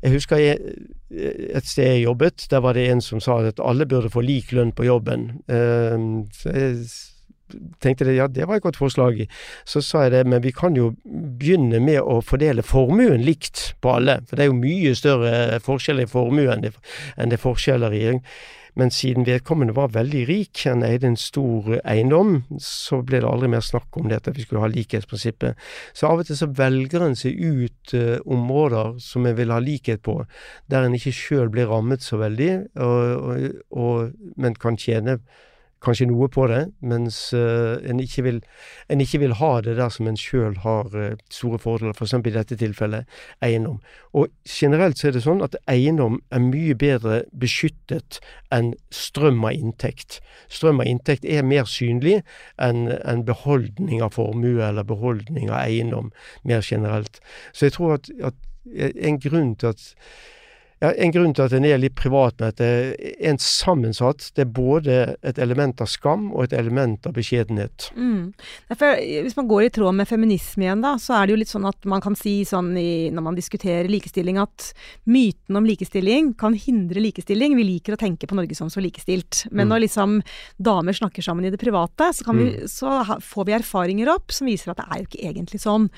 jeg 0.05 0.13
husker 0.13 0.37
jeg, 0.37 0.77
et 1.09 1.65
sted 1.65 1.95
jeg 1.95 2.05
jobbet, 2.05 2.45
der 2.51 2.61
var 2.61 2.77
det 2.77 2.85
en 2.91 3.01
som 3.01 3.21
sa 3.23 3.39
at 3.47 3.61
alle 3.63 3.87
burde 3.89 4.11
få 4.13 4.21
lik 4.21 4.53
lønn 4.53 4.73
på 4.75 4.85
jobben. 4.85 5.31
Uh, 5.49 6.25
så 6.35 6.53
jeg 6.53 6.79
tenkte 7.81 8.05
det, 8.07 8.17
ja, 8.17 8.27
det 8.27 8.47
var 8.47 8.59
et 8.59 8.65
godt 8.65 8.77
forslag. 8.77 9.23
Så 9.65 9.81
sa 9.85 10.05
jeg 10.05 10.15
det, 10.15 10.23
men 10.29 10.43
vi 10.43 10.53
kan 10.55 10.77
jo 10.77 10.91
begynne 11.05 11.79
med 11.83 12.01
å 12.01 12.19
fordele 12.25 12.65
formuen 12.65 13.25
likt 13.25 13.73
på 13.81 13.95
alle. 13.97 14.19
For 14.29 14.37
det 14.37 14.45
er 14.45 14.51
jo 14.51 14.59
mye 14.59 14.93
større 14.97 15.59
forskjell 15.65 16.03
i 16.03 16.09
formue 16.09 16.49
enn 16.53 16.65
det, 16.65 16.73
er 17.17 17.41
forskjeller 17.41 17.95
i 17.95 18.05
men 18.75 18.91
siden 18.91 19.25
vedkommende 19.27 19.75
var 19.75 19.93
veldig 19.95 20.25
rik, 20.27 20.65
han 20.67 20.83
eide 20.83 21.07
en 21.07 21.17
stor 21.19 21.77
eiendom, 21.87 22.41
så 22.61 22.99
ble 23.07 23.21
det 23.23 23.29
aldri 23.29 23.49
mer 23.53 23.63
snakk 23.63 23.95
om 23.99 24.09
dette, 24.11 24.33
vi 24.35 24.43
skulle 24.43 24.63
ha 24.65 24.71
likhetsprinsippet. 24.71 25.59
Så 25.95 26.09
av 26.09 26.21
og 26.21 26.27
til 26.27 26.39
så 26.39 26.49
velger 26.51 27.05
en 27.05 27.17
seg 27.19 27.39
ut 27.39 27.95
uh, 27.95 28.19
områder 28.25 28.99
som 29.03 29.25
en 29.25 29.37
vil 29.37 29.53
ha 29.55 29.61
likhet 29.63 30.03
på, 30.05 30.19
der 30.71 30.87
en 30.87 30.97
ikke 30.97 31.15
sjøl 31.15 31.51
blir 31.53 31.71
rammet 31.71 32.03
så 32.03 32.19
veldig, 32.19 32.51
og, 32.75 33.03
og, 33.15 33.59
og, 33.71 34.31
men 34.35 34.59
kan 34.59 34.79
tjene 34.79 35.19
kanskje 35.83 36.07
noe 36.09 36.27
på 36.31 36.47
det, 36.49 36.61
mens 36.85 37.17
uh, 37.35 37.75
en, 37.85 37.99
ikke 38.01 38.23
vil, 38.25 38.39
en, 38.89 39.01
ikke 39.03 39.19
vil, 39.21 39.35
ha 39.39 39.51
det 39.65 39.75
der 39.77 39.91
som 39.93 40.07
en 40.09 40.17
sjøl 40.19 40.57
har 40.63 40.89
uh, 40.95 41.17
store 41.33 41.59
fordeler, 41.61 41.93
f.eks. 41.93 42.15
For 42.15 42.29
i 42.29 42.33
dette 42.33 42.57
tilfellet 42.59 43.17
eiendom. 43.45 43.81
Og 44.17 44.31
generelt 44.49 44.99
så 44.99 45.09
er 45.09 45.17
det 45.17 45.25
sånn 45.25 45.43
at 45.45 45.57
eiendom 45.71 46.19
er 46.33 46.43
mye 46.43 46.77
bedre 46.79 47.21
beskyttet 47.35 48.19
enn 48.55 48.73
strøm 48.93 49.43
av 49.45 49.57
inntekt. 49.57 50.21
Strøm 50.49 50.81
av 50.83 50.89
inntekt 50.89 51.27
er 51.27 51.45
mer 51.45 51.69
synlig 51.69 52.21
enn 52.61 52.87
en 52.97 53.25
beholdning 53.27 54.03
av 54.05 54.15
formue 54.17 54.63
eller 54.65 54.87
beholdning 54.87 55.51
av 55.51 55.65
eiendom 55.65 56.11
mer 56.47 56.65
generelt. 56.65 57.21
Så 57.53 57.69
jeg 57.69 57.77
tror 57.77 57.99
at, 57.99 58.09
at 58.23 58.39
en 58.75 59.19
grunn 59.21 59.53
til 59.59 59.75
at 59.75 59.83
ja, 60.83 60.91
En 60.91 61.11
grunn 61.15 61.31
til 61.35 61.45
at 61.45 61.53
en 61.55 61.65
er 61.67 61.79
litt 61.79 61.95
privat 61.95 62.35
med 62.41 62.51
at 62.51 62.57
det 62.59 62.67
er 62.67 63.13
en 63.31 63.39
sammensatt. 63.41 64.27
Det 64.35 64.43
er 64.43 64.51
både 64.51 64.97
et 65.25 65.39
element 65.41 65.79
av 65.81 65.87
skam 65.87 66.27
og 66.33 66.49
et 66.49 66.55
element 66.57 67.07
av 67.07 67.15
beskjedenhet. 67.15 67.87
Mm. 67.95 68.33
Derfor, 68.71 68.99
hvis 68.99 69.37
man 69.39 69.47
går 69.47 69.67
i 69.67 69.71
tråd 69.77 69.95
med 69.95 70.09
feminisme 70.09 70.67
igjen, 70.67 70.83
da, 70.83 70.95
så 71.01 71.15
er 71.15 71.25
det 71.25 71.35
jo 71.35 71.39
litt 71.45 71.53
sånn 71.53 71.69
at 71.69 71.87
man 71.87 72.03
kan 72.03 72.19
si 72.19 72.35
sånn 72.47 72.73
i, 72.81 73.07
når 73.15 73.27
man 73.29 73.39
diskuterer 73.39 73.89
likestilling, 73.91 74.41
at 74.43 74.69
myten 75.07 75.61
om 75.61 75.67
likestilling 75.69 76.33
kan 76.39 76.59
hindre 76.59 77.03
likestilling. 77.07 77.55
Vi 77.55 77.69
liker 77.71 77.95
å 77.95 78.01
tenke 78.01 78.27
på 78.27 78.37
Norge 78.37 78.59
som 78.59 78.71
så 78.73 78.83
likestilt. 78.83 79.45
Men 79.51 79.69
mm. 79.69 79.73
når 79.73 79.85
liksom 79.87 80.19
damer 80.59 80.99
snakker 80.99 81.23
sammen 81.23 81.47
i 81.47 81.55
det 81.55 81.61
private, 81.63 82.11
så, 82.19 82.27
vi, 82.35 82.51
mm. 82.51 82.69
så 82.71 82.99
får 83.23 83.47
vi 83.47 83.59
erfaringer 83.61 84.11
opp 84.11 84.35
som 84.35 84.51
viser 84.51 84.75
at 84.75 84.83
det 84.83 84.89
er 84.89 85.01
jo 85.01 85.09
ikke 85.09 85.27
egentlig 85.31 85.63
sånn. 85.63 85.89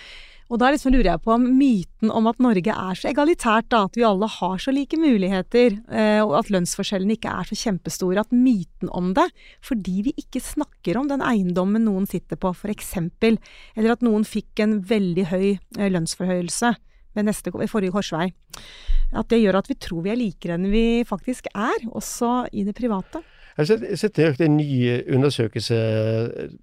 Og 0.47 0.61
da 0.61 0.69
liksom 0.71 0.93
lurer 0.93 1.09
jeg 1.09 1.23
på 1.25 1.33
om 1.33 1.43
myten 1.57 2.11
om 2.13 2.27
at 2.29 2.39
Norge 2.43 2.71
er 2.71 2.95
så 2.95 3.09
egalitært, 3.09 3.67
da, 3.73 3.83
at 3.87 3.97
vi 3.99 4.05
alle 4.07 4.29
har 4.31 4.61
så 4.63 4.71
like 4.71 4.99
muligheter, 4.99 5.75
eh, 5.91 6.21
og 6.23 6.37
at 6.39 6.51
lønnsforskjellene 6.53 7.17
ikke 7.17 7.33
er 7.33 7.49
så 7.49 7.57
kjempestore, 7.65 8.23
at 8.23 8.31
myten 8.31 8.91
om 8.95 9.11
det, 9.17 9.27
fordi 9.65 9.97
vi 10.07 10.15
ikke 10.23 10.43
snakker 10.43 10.99
om 11.01 11.11
den 11.11 11.23
eiendommen 11.25 11.83
noen 11.87 12.07
sitter 12.07 12.39
på, 12.39 12.53
f.eks., 12.55 12.95
eller 12.97 13.91
at 13.91 14.05
noen 14.05 14.23
fikk 14.27 14.63
en 14.63 14.79
veldig 14.87 15.27
høy 15.33 15.47
eh, 15.51 15.89
lønnsforhøyelse 15.91 16.77
ved 17.17 17.27
neste, 17.27 17.51
ved 17.51 17.71
forrige 17.71 17.95
korsvei, 17.95 18.29
at 19.17 19.27
det 19.31 19.41
gjør 19.41 19.59
at 19.59 19.71
vi 19.71 19.79
tror 19.81 20.05
vi 20.05 20.13
er 20.13 20.19
likere 20.19 20.55
enn 20.55 20.69
vi 20.71 21.03
faktisk 21.07 21.49
er, 21.53 21.89
også 21.91 22.45
i 22.55 22.63
det 22.67 22.75
private. 22.77 23.23
Jeg 23.57 23.79
har 23.89 23.97
sett 23.97 24.19
en 24.21 24.57
ny 24.59 25.01
undersøkelse, 25.09 25.77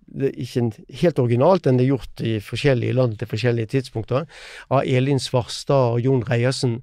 det 0.06 0.28
er 0.28 0.36
ikke 0.38 0.84
helt 1.00 1.18
originalt, 1.18 1.64
den 1.64 1.80
er 1.82 1.88
gjort 1.88 2.22
i 2.22 2.36
forskjellige 2.38 2.94
land 2.94 3.16
til 3.18 3.30
forskjellige 3.32 3.72
tidspunkter, 3.72 4.28
av 4.70 4.86
Elin 4.86 5.18
Svarstad 5.18 5.96
og 5.96 6.04
Jon 6.04 6.22
Reiersen. 6.28 6.78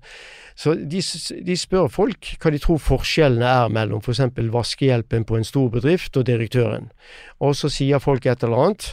Så 0.60 0.76
de, 0.76 1.00
de, 1.47 1.56
spør 1.56 1.88
folk 1.88 2.34
hva 2.43 2.52
de 2.52 2.60
tror 2.60 2.82
forskjellene 2.84 3.47
er 3.47 3.71
mellom 3.71 4.04
f.eks. 4.04 4.19
vaskehjelpen 4.52 5.24
på 5.24 5.39
en 5.39 5.47
stor 5.47 5.71
bedrift 5.71 6.19
og 6.19 6.28
direktøren. 6.28 6.91
Og 7.39 7.56
så 7.56 7.71
sier 7.71 8.04
folk 8.04 8.28
et 8.28 8.43
eller 8.43 8.65
annet. 8.65 8.91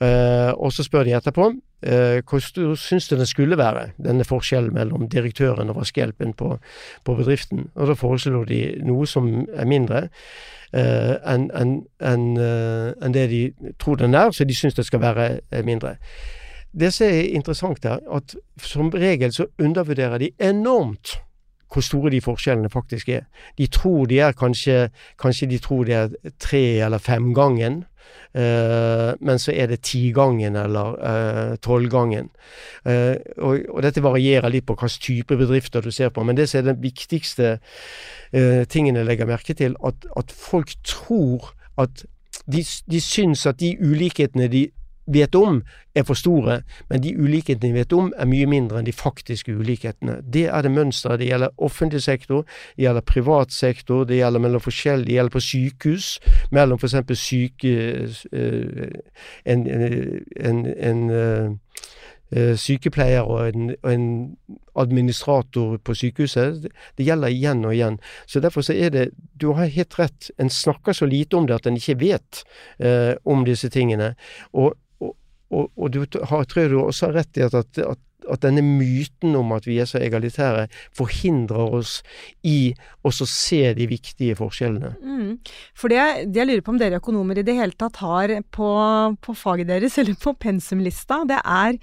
Uh, 0.00 0.52
og 0.56 0.72
så 0.72 0.84
spør 0.84 1.08
de 1.08 1.16
etterpå 1.16 1.50
hvor 1.80 2.42
stor 2.44 2.74
syns 2.76 3.08
du 3.08 3.16
den 3.16 3.26
skulle 3.26 3.56
være, 3.56 3.90
denne 3.96 4.24
forskjellen 4.24 4.74
mellom 4.74 5.08
direktøren 5.08 5.70
og 5.72 5.78
vaskehjelpen 5.80 6.34
på, 6.36 6.58
på 7.04 7.14
bedriften. 7.14 7.70
Og 7.74 7.88
da 7.88 7.96
foreslår 7.96 8.44
de 8.44 8.60
noe 8.84 9.06
som 9.08 9.30
er 9.48 9.68
mindre 9.68 10.02
uh, 10.74 11.14
enn 11.24 11.48
en, 11.56 11.72
en, 12.04 12.26
en 12.40 13.16
det 13.16 13.30
de 13.30 13.72
tror 13.80 13.96
den 14.02 14.14
er, 14.14 14.30
så 14.30 14.44
de 14.44 14.54
syns 14.54 14.76
det 14.76 14.86
skal 14.86 15.00
være 15.00 15.30
mindre. 15.64 15.96
Det 16.72 16.92
som 16.94 17.06
er 17.08 17.32
interessant 17.34 17.84
her, 17.84 17.98
at 18.12 18.36
som 18.62 18.92
regel 18.94 19.32
så 19.32 19.48
undervurderer 19.58 20.18
de 20.18 20.30
enormt 20.38 21.16
hvor 21.70 21.84
store 21.86 22.10
de 22.10 22.20
forskjellene 22.20 22.70
faktisk 22.70 23.08
er. 23.08 23.26
De 23.58 23.66
tror 23.66 24.06
de 24.10 24.18
er 24.18 24.32
kanskje 24.32 24.88
Kanskje 25.18 25.46
de 25.46 25.58
tror 25.58 25.84
de 25.84 25.92
er 25.92 26.08
tre- 26.38 26.82
eller 26.84 26.98
femgangen, 26.98 27.84
uh, 27.84 27.89
men 28.32 29.40
så 29.42 29.50
er 29.50 29.66
det 29.66 29.80
tigangen 29.82 30.54
eller 30.56 30.92
uh, 31.02 31.56
tolvgangen. 31.58 32.28
Uh, 32.86 33.16
og, 33.38 33.64
og, 33.68 33.80
dette 33.82 34.04
varierer 34.04 34.52
litt 34.54 34.68
på 34.68 34.76
hvilken 34.78 35.02
type 35.02 35.38
bedrifter 35.40 35.82
du 35.82 35.90
ser 35.90 36.12
på, 36.14 36.22
men 36.22 36.38
det 36.38 36.46
som 36.48 36.60
er 36.60 36.68
den 36.70 36.82
viktigste 36.82 37.58
tingen 38.70 38.94
jeg 38.94 39.08
legger 39.08 39.26
merke 39.26 39.54
til, 39.58 39.74
at, 39.82 40.04
at 40.16 40.30
folk 40.30 40.70
tror 40.86 41.50
at 41.82 42.04
de, 42.46 42.62
de 42.90 43.00
syns 43.02 43.42
at 43.46 43.58
de 43.60 43.72
ulikhetene 43.82 44.46
de 44.52 44.68
vet 45.12 45.34
om, 45.34 45.62
er 45.94 46.04
for 46.06 46.14
store, 46.14 46.60
men 46.90 47.02
de 47.02 47.14
ulikhetene 47.18 47.72
vi 47.72 47.82
vet 47.82 47.92
om, 47.92 48.12
er 48.16 48.28
mye 48.30 48.46
mindre 48.46 48.80
enn 48.80 48.86
de 48.86 48.94
faktiske 48.94 49.52
ulikhetene. 49.52 50.20
Det 50.22 50.46
er 50.48 50.62
det 50.62 50.72
mønsteret. 50.74 51.20
Det 51.20 51.30
gjelder 51.30 51.54
offentlig 51.58 52.02
sektor, 52.02 52.44
det 52.76 52.86
gjelder 52.86 53.06
privat 53.06 53.52
sektor, 53.52 54.04
det 54.04 54.20
gjelder 54.20 54.44
mellom 54.46 54.62
forskjellige, 54.62 55.06
det 55.06 55.18
gjelder 55.18 55.36
på 55.36 55.44
sykehus, 55.48 56.10
mellom 56.50 56.78
f.eks. 56.78 57.18
syke 57.18 57.74
eh, 58.32 59.00
en, 59.44 59.66
en, 59.66 60.66
en, 60.76 61.10
en 61.10 61.58
sykepleier 62.30 63.26
og 63.26 63.48
en, 63.48 63.70
og 63.82 63.92
en, 63.92 64.10
administrator 64.80 65.76
på 65.84 65.94
sykehuset. 65.94 66.68
Det 66.98 67.04
gjelder 67.04 67.28
igjen 67.28 67.64
og 67.66 67.74
igjen. 67.74 67.98
Så 68.26 68.40
Derfor 68.40 68.62
så 68.62 68.72
er 68.72 68.90
det 68.90 69.10
Du 69.40 69.52
har 69.52 69.66
helt 69.66 69.98
rett. 69.98 70.30
En 70.38 70.50
snakker 70.50 70.92
så 70.92 71.06
lite 71.06 71.36
om 71.36 71.46
det 71.46 71.54
at 71.54 71.66
en 71.66 71.76
ikke 71.76 71.98
vet 72.00 72.44
eh, 72.78 73.14
om 73.24 73.44
disse 73.44 73.68
tingene. 73.68 74.14
Og, 74.52 74.76
og, 75.50 75.70
og, 75.76 75.90
du 75.92 76.04
har, 76.30 76.46
tror 76.46 76.70
du 76.70 76.78
også 76.80 77.10
har 77.10 77.20
rett 77.22 77.40
i 77.40 77.46
at, 77.46 77.56
at 77.58 78.06
at 78.30 78.42
denne 78.44 78.62
myten 78.64 79.34
om 79.38 79.52
at 79.56 79.66
vi 79.68 79.78
er 79.80 79.88
så 79.88 80.00
egalitære, 80.02 80.66
forhindrer 80.96 81.74
oss 81.80 81.98
i 82.46 82.72
å 83.06 83.12
se 83.16 83.62
de 83.76 83.88
viktige 83.90 84.36
forskjellene. 84.38 84.92
Mm. 85.00 85.32
For 85.78 85.92
det, 85.92 86.30
det, 86.30 86.42
jeg 86.42 86.50
lurer 86.50 86.64
på 86.66 86.74
om 86.74 86.80
dere 86.80 87.00
økonomer 87.00 87.40
i 87.40 87.46
det 87.46 87.56
hele 87.58 87.76
tatt 87.78 88.00
har 88.04 88.34
på, 88.54 88.70
på 89.24 89.36
faget 89.38 89.70
deres, 89.72 89.98
eller 90.00 90.18
på 90.20 90.36
pensumlista, 90.40 91.22
det 91.28 91.40
er 91.42 91.80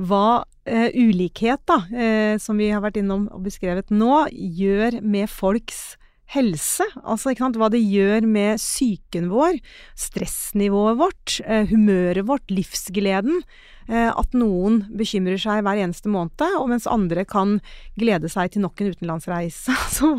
hva 0.00 0.42
eh, 0.64 0.88
ulikhet, 0.96 1.64
da, 1.68 1.82
eh, 1.92 2.36
som 2.40 2.60
vi 2.60 2.70
har 2.72 2.82
vært 2.84 3.00
innom 3.02 3.28
og 3.32 3.44
beskrevet 3.44 3.92
nå, 3.92 4.24
gjør 4.32 5.02
med 5.04 5.30
folks 5.30 5.92
helse. 6.32 6.86
Altså 7.02 7.34
hva 7.36 7.68
det 7.72 7.82
gjør 7.82 8.26
med 8.28 8.60
psyken 8.60 9.30
vår, 9.32 9.58
stressnivået 9.98 11.00
vårt, 11.00 11.40
eh, 11.46 11.66
humøret 11.70 12.26
vårt, 12.28 12.48
livsgleden. 12.50 13.42
Eh, 13.88 14.10
at 14.14 14.36
noen 14.38 14.84
bekymrer 14.94 15.40
seg 15.42 15.64
hver 15.66 15.80
eneste 15.82 16.08
måned, 16.08 16.44
og 16.60 16.68
mens 16.70 16.86
andre 16.86 17.24
kan 17.26 17.58
glede 17.98 18.30
seg 18.30 18.54
til 18.54 18.62
nok 18.62 18.80
en 18.80 18.94
utenlandsreise. 18.94 19.74
Så 19.96 20.14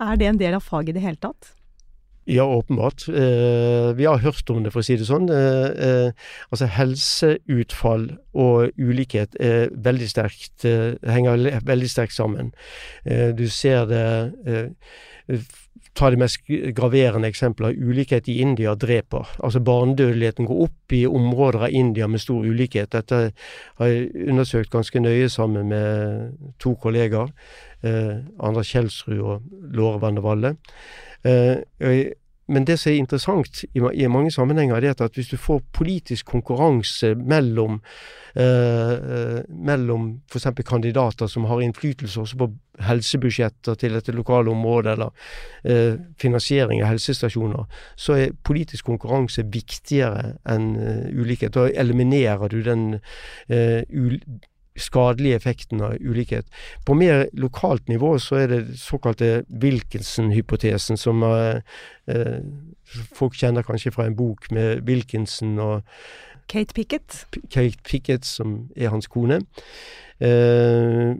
er 0.00 0.20
det 0.20 0.26
en 0.26 0.40
del 0.40 0.58
av 0.58 0.66
faget 0.66 0.94
i 0.94 0.98
det 0.98 1.06
hele 1.06 1.20
tatt? 1.22 1.54
Ja, 2.30 2.44
åpenbart. 2.44 3.08
Eh, 3.08 3.92
vi 3.96 4.04
har 4.04 4.18
hørt 4.18 4.50
om 4.50 4.62
det, 4.62 4.70
for 4.70 4.82
å 4.82 4.86
si 4.86 4.94
det 5.00 5.06
sånn. 5.08 5.26
Eh, 5.34 5.70
eh, 5.86 6.26
altså 6.52 6.68
Helseutfall 6.70 8.04
og 8.38 8.76
ulikhet 8.78 9.34
er 9.40 9.72
veldig 9.74 10.08
sterkt, 10.12 10.66
eh, 10.68 10.94
henger 11.10 11.48
veldig 11.66 11.90
sterkt 11.90 12.14
sammen. 12.14 12.52
Eh, 13.04 13.32
du 13.34 13.48
ser 13.48 13.88
det 13.90 14.04
eh, 14.46 14.68
Ta 15.94 16.10
de 16.10 16.18
mest 16.20 16.46
graverende 16.76 17.28
eksempler. 17.28 17.74
Ulikhet 17.76 18.28
i 18.30 18.38
India 18.42 18.74
dreper. 18.78 19.28
Altså 19.44 19.60
Barnedødeligheten 19.64 20.46
går 20.48 20.62
opp 20.66 20.94
i 20.94 21.02
områder 21.06 21.66
av 21.66 21.74
India 21.74 22.06
med 22.06 22.22
stor 22.22 22.46
ulikhet. 22.46 22.92
Dette 22.94 23.18
har 23.80 23.90
jeg 23.90 24.28
undersøkt 24.30 24.70
ganske 24.72 25.02
nøye 25.02 25.28
sammen 25.32 25.68
med 25.72 26.54
to 26.62 26.74
kollegaer. 26.80 27.32
Anders 27.82 28.70
Kjelsrud 28.70 29.18
og 29.18 29.52
Låre 29.74 30.00
Vandervalle. 30.02 30.54
Eh, 31.24 31.58
men 32.50 32.66
det 32.66 32.78
som 32.80 32.90
er 32.90 32.98
interessant 32.98 33.62
i, 33.64 33.78
i 33.78 34.08
mange 34.10 34.32
sammenhenger, 34.34 34.82
er 34.82 35.04
at 35.04 35.14
hvis 35.14 35.30
du 35.30 35.36
får 35.38 35.62
politisk 35.72 36.26
konkurranse 36.32 37.14
mellom, 37.14 37.80
eh, 38.34 38.94
eh 38.94 39.40
mellom 39.48 40.10
f.eks. 40.32 40.48
kandidater 40.66 41.30
som 41.30 41.46
har 41.46 41.62
innflytelse 41.62 42.20
også 42.20 42.36
på 42.42 42.50
helsebudsjetter 42.80 43.74
til 43.74 43.96
et 43.96 44.08
lokale 44.14 44.50
området, 44.50 44.92
eller 44.92 45.10
eh, 45.64 45.94
finansiering 46.18 46.82
av 46.82 46.90
helsestasjoner, 46.94 47.64
så 47.96 48.18
er 48.18 48.36
politisk 48.44 48.90
konkurranse 48.90 49.44
viktigere 49.46 50.34
enn 50.48 50.72
uh, 50.76 51.06
ulikhet. 51.14 51.54
Da 51.54 51.68
eliminerer 51.68 52.48
du 52.48 52.62
den 52.66 52.86
uh, 52.98 53.82
skadelige 54.80 55.38
effekten 55.40 55.82
av 55.84 55.98
ulikhet. 56.00 56.48
På 56.86 56.96
mer 56.98 57.26
lokalt 57.32 57.88
nivå 57.88 58.16
så 58.22 58.42
er 58.42 58.52
det 58.52 58.78
såkalte 58.80 59.44
Wilkinson-hypotesen, 59.48 60.98
som 60.98 61.22
er, 61.22 61.62
eh, 62.08 62.40
folk 63.14 63.34
kjenner 63.38 63.66
kanskje 63.66 63.92
fra 63.94 64.06
en 64.06 64.16
bok 64.16 64.50
med 64.50 64.86
Wilkinson 64.86 65.58
og 65.58 65.82
Kate 66.50 66.74
Pickett. 66.74 67.26
Kate 67.50 67.78
Pickett, 67.84 68.24
som 68.26 68.70
er 68.76 68.90
hans 68.90 69.06
kone. 69.06 69.40
Uh, 70.20 71.16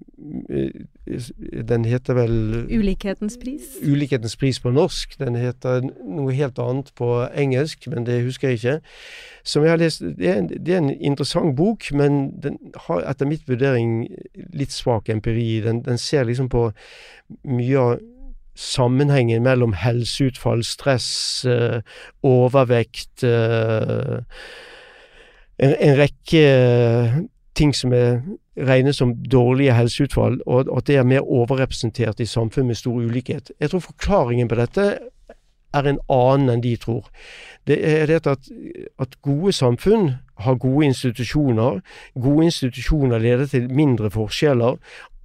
den 1.69 1.85
heter 1.89 2.15
vel 2.15 2.35
Ulikhetens 2.69 3.39
pris? 3.41 3.63
Ulikhetens 3.83 4.37
pris 4.37 4.61
på 4.61 4.71
norsk. 4.71 5.17
Den 5.19 5.39
heter 5.41 5.81
noe 6.05 6.35
helt 6.37 6.61
annet 6.61 6.93
på 6.99 7.09
engelsk, 7.33 7.89
men 7.89 8.05
det 8.07 8.21
husker 8.27 8.53
jeg 8.53 8.61
ikke. 8.61 8.77
Som 9.43 9.65
jeg 9.65 9.73
har 9.73 9.81
lest, 9.81 10.05
det 10.05 10.29
er, 10.29 10.39
en, 10.43 10.51
det 10.53 10.75
er 10.75 10.83
en 10.83 10.93
interessant 10.93 11.57
bok, 11.57 11.89
men 11.97 12.21
den 12.45 12.59
har 12.87 13.09
etter 13.09 13.29
mitt 13.31 13.49
vurdering 13.49 14.05
litt 14.53 14.77
svak 14.77 15.09
empiri. 15.09 15.63
Den, 15.65 15.81
den 15.87 15.99
ser 15.99 16.29
liksom 16.29 16.53
på 16.53 16.69
mye 17.49 17.79
av 17.81 17.99
sammenhengen 18.61 19.43
mellom 19.43 19.73
helseutfall, 19.81 20.61
stress, 20.67 21.09
uh, 21.49 21.81
overvekt 22.27 23.25
uh, 23.25 24.21
en, 25.61 25.75
en, 25.75 25.97
rekke 25.97 26.45
ting 27.57 27.73
som 27.77 27.93
er 27.97 28.21
regnes 28.69 28.97
som 28.97 29.15
dårlige 29.15 29.75
helseutfall, 29.75 30.41
og 30.47 30.71
at 30.77 30.87
det 30.87 30.97
er 30.97 31.09
mer 31.09 31.27
overrepresentert 31.27 32.21
i 32.21 32.29
samfunn 32.29 32.67
med 32.67 32.79
stor 32.79 32.99
ulikhet. 33.01 33.53
Jeg 33.61 33.71
tror 33.71 33.85
forklaringen 33.85 34.49
på 34.49 34.59
dette 34.61 34.87
er 35.75 35.87
en 35.87 36.01
annen 36.11 36.51
enn 36.55 36.65
de 36.65 36.75
tror. 36.81 37.07
Det 37.69 37.79
er 37.87 38.07
det 38.11 38.27
at, 38.27 38.51
at 38.99 39.15
gode 39.23 39.53
samfunn 39.53 40.15
har 40.41 40.59
gode 40.59 40.87
institusjoner. 40.91 41.81
Gode 42.19 42.49
institusjoner 42.49 43.19
leder 43.23 43.47
til 43.47 43.71
mindre 43.73 44.11
forskjeller, 44.11 44.81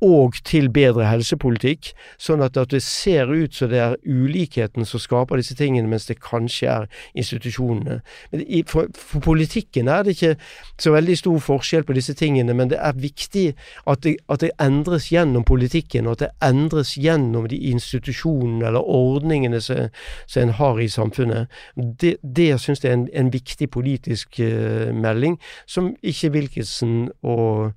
og 0.05 0.37
til 0.45 0.69
bedre 0.73 1.07
helsepolitikk, 1.09 1.91
sånn 2.21 2.43
at, 2.45 2.57
det 2.69 2.81
ser 2.83 3.29
ut 3.31 3.55
som 3.55 3.69
det 3.71 3.81
er 3.81 3.95
ulikheten 4.05 4.85
som 4.87 5.01
skaper 5.01 5.39
disse 5.39 5.55
tingene, 5.57 5.89
mens 5.89 6.07
det 6.09 6.19
kanskje 6.23 6.69
er 6.71 6.87
institusjonene. 7.17 7.99
I, 8.31 8.61
for, 8.69 8.89
for, 8.95 9.23
politikken 9.25 9.89
er 9.91 10.05
det 10.05 10.15
ikke 10.15 10.35
så 10.81 10.93
veldig 10.95 11.17
stor 11.19 11.41
forskjell 11.47 11.85
på 11.87 11.97
disse 11.97 12.15
tingene, 12.17 12.55
men 12.57 12.71
det 12.71 12.79
er 12.79 12.97
viktig 12.99 13.47
at 13.89 14.03
det, 14.05 14.17
at 14.29 14.43
det 14.45 14.51
endres 14.61 15.09
gjennom 15.11 15.45
politikken, 15.47 16.07
og 16.07 16.17
at 16.17 16.25
det 16.25 16.31
endres 16.49 16.95
gjennom 17.01 17.49
de 17.51 17.59
institusjonene 17.71 18.69
eller 18.69 18.85
ordningene 18.85 19.61
som, 19.63 19.89
som 20.27 20.45
en 20.45 20.55
har 20.59 20.81
i 20.81 20.89
samfunnet. 20.91 21.51
Det, 21.75 22.15
det 22.21 22.51
syns 22.61 22.83
jeg 22.83 22.93
er 22.93 22.99
en, 22.99 23.07
en 23.13 23.33
viktig 23.33 23.69
politisk 23.73 24.39
uh, 24.39 24.91
melding, 24.93 25.39
som 25.67 25.93
ikke 26.03 26.33
Wilkinson 26.35 27.09
og 27.23 27.73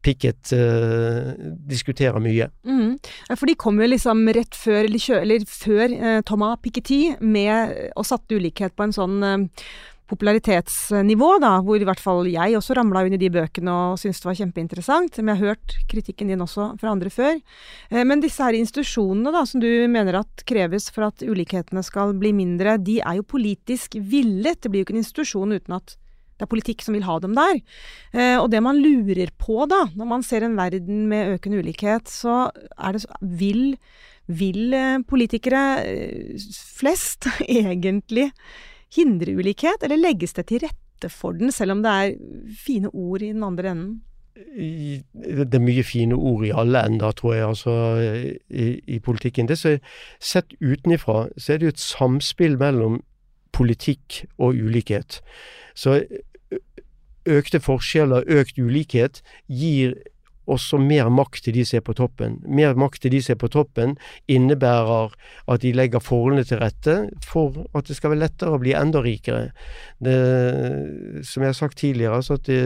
Pickett 0.00 0.52
uh, 0.56 1.34
diskuterer 1.68 2.20
mye. 2.24 2.48
Mm. 2.64 2.96
For 3.34 3.48
de 3.50 3.56
kom 3.60 3.80
jo 3.82 3.88
liksom 3.90 4.24
rett 4.32 4.56
før, 4.56 4.86
eller, 4.86 5.06
eller 5.20 5.46
før 5.48 5.92
uh, 5.92 6.18
Thomas 6.26 6.60
Piketty 6.64 7.02
med 7.20 7.92
og 7.92 8.08
satte 8.08 8.38
ulikhet 8.38 8.76
på 8.76 8.86
en 8.86 8.96
sånn 8.96 9.18
uh, 9.20 9.66
popularitetsnivå, 10.10 11.28
da, 11.44 11.52
hvor 11.62 11.78
i 11.78 11.86
hvert 11.86 12.00
fall 12.02 12.24
jeg 12.26 12.56
også 12.58 12.74
ramla 12.74 13.04
i 13.06 13.20
de 13.20 13.28
bøkene 13.30 13.70
og 13.70 14.00
syntes 14.00 14.24
det 14.24 14.26
var 14.26 14.38
kjempeinteressant. 14.40 15.20
Men 15.20 15.34
jeg 15.34 15.38
har 15.38 15.52
hørt 15.52 15.76
kritikken 15.92 16.32
din 16.32 16.42
også 16.42 16.72
fra 16.80 16.90
andre 16.96 17.12
før. 17.14 17.38
Men 17.94 18.24
disse 18.24 18.42
her 18.42 18.58
institusjonene 18.58 19.30
da, 19.30 19.44
som 19.46 19.62
du 19.62 19.68
mener 19.86 20.18
at 20.24 20.42
kreves 20.50 20.88
for 20.90 21.06
at 21.12 21.22
ulikhetene 21.22 21.84
skal 21.86 22.16
bli 22.18 22.34
mindre, 22.34 22.74
de 22.82 22.98
er 22.98 23.20
jo 23.20 23.28
politisk 23.36 23.94
villet. 24.02 24.58
Det 24.58 24.72
blir 24.72 24.82
jo 24.82 24.88
ikke 24.88 24.98
en 24.98 25.04
institusjon 25.04 25.54
uten 25.54 25.78
at 25.78 25.94
det 26.40 26.46
er 26.46 26.54
politikk 26.54 26.84
som 26.84 26.96
vil 26.96 27.04
ha 27.04 27.18
dem 27.20 27.36
der. 27.36 27.60
Eh, 28.14 28.36
og 28.40 28.48
det 28.52 28.62
man 28.64 28.80
lurer 28.80 29.28
på, 29.36 29.66
da, 29.68 29.84
når 29.92 30.08
man 30.08 30.24
ser 30.24 30.46
en 30.46 30.56
verden 30.56 31.04
med 31.10 31.36
økende 31.36 31.60
ulikhet, 31.60 32.08
så 32.08 32.48
er 32.80 32.96
det 32.96 33.04
Vil, 33.20 33.76
vil 34.26 34.72
eh, 34.74 35.02
politikere 35.04 35.84
eh, 35.84 36.38
flest 36.80 37.28
egentlig 37.44 38.30
hindre 38.96 39.36
ulikhet, 39.36 39.84
eller 39.84 40.00
legges 40.00 40.32
det 40.32 40.48
til 40.48 40.64
rette 40.64 41.10
for 41.12 41.36
den, 41.36 41.52
selv 41.52 41.76
om 41.76 41.84
det 41.84 41.90
er 41.90 42.16
fine 42.56 42.88
ord 42.88 43.22
i 43.22 43.34
den 43.34 43.44
andre 43.44 43.70
enden? 43.70 44.00
Det 44.40 45.52
er 45.54 45.60
mye 45.60 45.84
fine 45.84 46.16
ord 46.16 46.46
i 46.48 46.54
alle 46.56 46.80
ender, 46.88 47.12
tror 47.12 47.34
jeg, 47.34 47.44
altså 47.44 47.74
i, 48.48 48.80
i 48.88 48.98
politikken. 48.98 49.48
Det 49.50 49.58
som 49.60 49.76
Sett 50.20 50.54
utenifra, 50.62 51.26
så 51.36 51.52
er 51.52 51.60
det 51.60 51.68
jo 51.68 51.74
et 51.74 51.82
samspill 51.82 52.56
mellom 52.58 53.02
politikk 53.52 54.24
og 54.38 54.56
ulikhet. 54.56 55.20
Så 55.74 56.00
økte 57.28 57.60
forskjeller, 57.60 58.24
økt 58.28 58.58
ulikhet, 58.58 59.20
gir 59.46 59.96
også 60.50 60.80
mer 60.82 61.10
makt 61.12 61.44
til 61.44 61.54
de 61.54 61.64
som 61.66 61.78
er 61.78 61.84
på 61.86 61.94
toppen. 61.98 62.38
Mer 62.48 62.78
makt 62.78 63.02
til 63.04 63.14
de 63.14 63.20
som 63.22 63.34
er 63.34 63.40
på 63.40 63.50
toppen 63.52 63.96
innebærer 64.30 65.14
at 65.52 65.62
de 65.64 65.72
legger 65.76 66.02
forholdene 66.02 66.46
til 66.48 66.62
rette 66.62 66.96
for 67.26 67.60
at 67.76 67.88
det 67.88 67.98
skal 67.98 68.14
være 68.14 68.24
lettere 68.24 68.56
å 68.56 68.62
bli 68.62 68.74
enda 68.76 69.02
rikere. 69.04 69.50
Det, 70.02 70.16
som 71.26 71.44
jeg 71.44 71.52
har 71.52 71.58
sagt 71.58 71.78
tidligere, 71.82 72.22
så 72.26 72.38
at 72.40 72.48
det, 72.48 72.62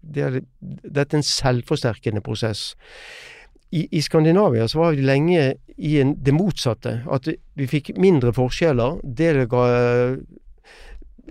det 0.00 0.26
er, 0.26 0.40
dette 0.60 1.14
er 1.14 1.22
en 1.22 1.28
selvforsterkende 1.28 2.24
prosess. 2.24 2.72
I, 3.74 3.88
I, 3.90 4.00
Skandinavia 4.02 4.68
så 4.70 4.78
var 4.78 4.94
vi 4.94 5.02
lenge 5.02 5.46
i 5.76 5.96
en, 5.98 6.14
det 6.22 6.34
motsatte. 6.34 7.00
At 7.10 7.26
vi 7.58 7.66
fikk 7.66 7.96
mindre 7.98 8.30
forskjeller. 8.34 9.00
Det 9.02 9.48
ga 9.50 9.64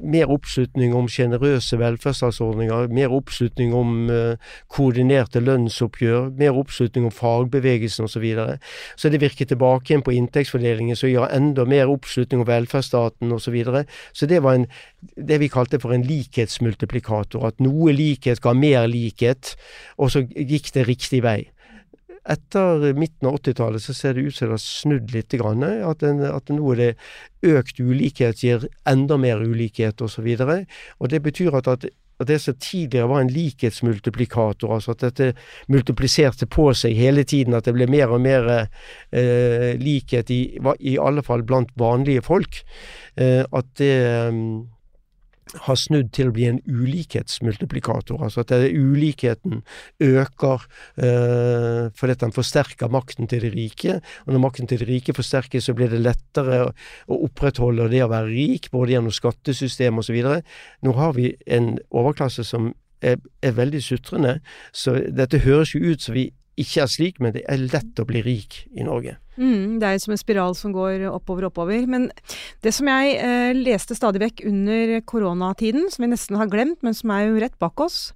mer 0.02 0.32
oppslutning 0.34 0.94
om 0.98 1.08
sjenerøse 1.12 1.78
velferdsstatsordninger, 1.80 2.90
mer 2.94 3.14
oppslutning 3.14 3.74
om 3.78 4.10
uh, 4.10 4.36
koordinerte 4.72 5.42
lønnsoppgjør, 5.44 6.32
mer 6.40 6.58
oppslutning 6.58 7.08
om 7.10 7.14
fagbevegelsen 7.14 8.08
osv. 8.08 8.14
Så, 8.14 8.22
videre. 8.24 8.58
så 8.96 9.10
det 9.10 9.20
virker 9.22 9.50
tilbake 9.50 9.92
igjen 9.92 10.06
på 10.06 10.14
inntektsfordelingen, 10.16 10.96
som 10.96 11.12
gjør 11.12 11.34
enda 11.34 11.66
mer 11.68 11.92
oppslutning 11.92 12.44
om 12.44 12.48
velferdsstaten 12.48 13.34
osv. 13.34 13.44
Så, 13.44 13.52
videre. 13.54 13.84
så 14.14 14.26
det 14.30 14.44
var 14.44 14.58
en, 14.58 14.68
det 15.18 15.42
vi 15.42 15.52
kalte 15.52 15.82
for 15.84 15.94
en 15.94 16.06
likhetsmultiplikator. 16.08 17.44
At 17.50 17.60
noe 17.62 17.92
likhet 17.94 18.42
ga 18.42 18.56
mer 18.58 18.88
likhet, 18.88 19.56
og 19.98 20.14
så 20.14 20.24
gikk 20.24 20.72
det 20.74 20.88
riktig 20.88 21.24
vei 21.26 21.42
etter 22.30 22.94
midten 22.96 23.28
av 23.28 23.40
80-tallet 23.42 23.84
så 23.84 23.94
ser 23.96 24.16
det 24.16 24.28
ut 24.28 24.36
som 24.36 24.48
det 24.48 24.56
har 24.56 24.64
snudd 24.64 25.12
litt. 25.16 25.34
Grann, 25.34 25.64
at, 25.64 26.04
en, 26.06 26.22
at 26.28 26.52
nå 26.54 26.76
er 26.76 26.80
det 26.80 27.54
økt 27.58 27.82
ulikhet 27.82 28.44
gir 28.46 28.68
enda 28.90 29.18
mer 29.20 29.44
ulikhet 29.44 30.02
osv. 30.04 30.30
Og, 30.32 30.40
så 30.40 30.64
og 31.00 31.12
det 31.12 31.22
betyr 31.26 31.58
at, 31.60 31.68
at 31.68 31.88
det 32.28 32.40
som 32.40 32.56
tidligere 32.56 33.10
var 33.10 33.24
en 33.24 33.32
likhetsmultiplikator, 33.34 34.76
altså 34.76 34.94
at 34.94 35.04
dette 35.04 35.32
multipliserte 35.72 36.48
på 36.48 36.70
seg 36.78 36.96
hele 36.96 37.26
tiden, 37.28 37.58
at 37.58 37.68
det 37.68 37.76
ble 37.76 37.90
mer 37.92 38.14
og 38.14 38.22
mer 38.24 38.50
eh, 38.54 39.74
likhet 39.82 40.32
i, 40.32 40.42
i 40.80 40.96
alle 41.02 41.26
fall 41.26 41.44
blant 41.48 41.74
vanlige 41.80 42.24
folk, 42.24 42.62
eh, 43.18 43.44
at 43.44 43.76
det 43.82 43.96
har 45.68 45.78
snudd 45.80 46.12
til 46.16 46.30
å 46.30 46.36
bli 46.36 46.48
en 46.50 46.60
ulikhetsmultiplikator. 46.66 48.22
Altså 48.26 48.44
at 48.44 48.54
ulikheten 48.54 49.62
øker 50.04 50.66
eh, 50.98 51.90
fordi 51.96 52.18
den 52.24 52.36
forsterker 52.36 52.92
makten 52.94 53.30
til 53.30 53.46
de 53.46 53.54
rike. 53.54 54.00
Og 54.26 54.34
når 54.34 54.44
makten 54.48 54.70
til 54.70 54.84
de 54.84 54.90
rike 54.90 55.16
forsterkes, 55.16 55.70
så 55.70 55.78
blir 55.78 55.92
det 55.94 56.04
lettere 56.04 56.64
å, 56.68 56.72
opprettholde 57.24 57.90
det 57.92 58.04
å 58.06 58.12
være 58.12 58.32
rik, 58.32 58.72
både 58.74 58.96
gjennom 58.96 59.14
skattesystem 59.14 60.02
osv. 60.02 60.22
Nå 60.84 60.96
har 60.98 61.18
vi 61.18 61.34
en 61.46 61.76
overklasse 61.92 62.46
som 62.48 62.72
er, 63.04 63.20
er 63.44 63.58
veldig 63.58 63.82
sutrende, 63.84 64.38
så 64.72 64.96
dette 65.12 65.44
høres 65.44 65.76
jo 65.76 65.84
ut 65.84 66.04
som 66.04 66.16
vi 66.16 66.30
ikke 66.60 66.84
er 66.84 66.90
slik, 66.92 67.20
men 67.24 67.34
det 67.34 67.44
er 67.50 67.62
lett 67.66 68.00
å 68.00 68.06
bli 68.06 68.22
rik 68.26 68.64
i 68.78 68.86
Norge. 68.86 69.16
Mm, 69.34 69.80
det 69.82 69.88
er 69.88 70.02
som 70.02 70.14
en 70.14 70.20
spiral 70.22 70.54
som 70.54 70.74
går 70.76 71.08
oppover 71.10 71.48
og 71.48 71.54
oppover. 71.54 71.88
Men 71.90 72.10
det 72.62 72.74
som 72.78 72.90
jeg 72.92 73.16
eh, 73.18 73.54
leste 73.58 73.98
stadig 73.98 74.22
vekk 74.22 74.44
under 74.50 74.94
koronatiden, 75.10 75.88
som 75.90 76.06
vi 76.06 76.12
nesten 76.12 76.38
har 76.38 76.52
glemt, 76.52 76.78
men 76.86 76.94
som 76.98 77.14
er 77.16 77.26
jo 77.26 77.40
rett 77.42 77.56
bak 77.62 77.82
oss, 77.82 78.12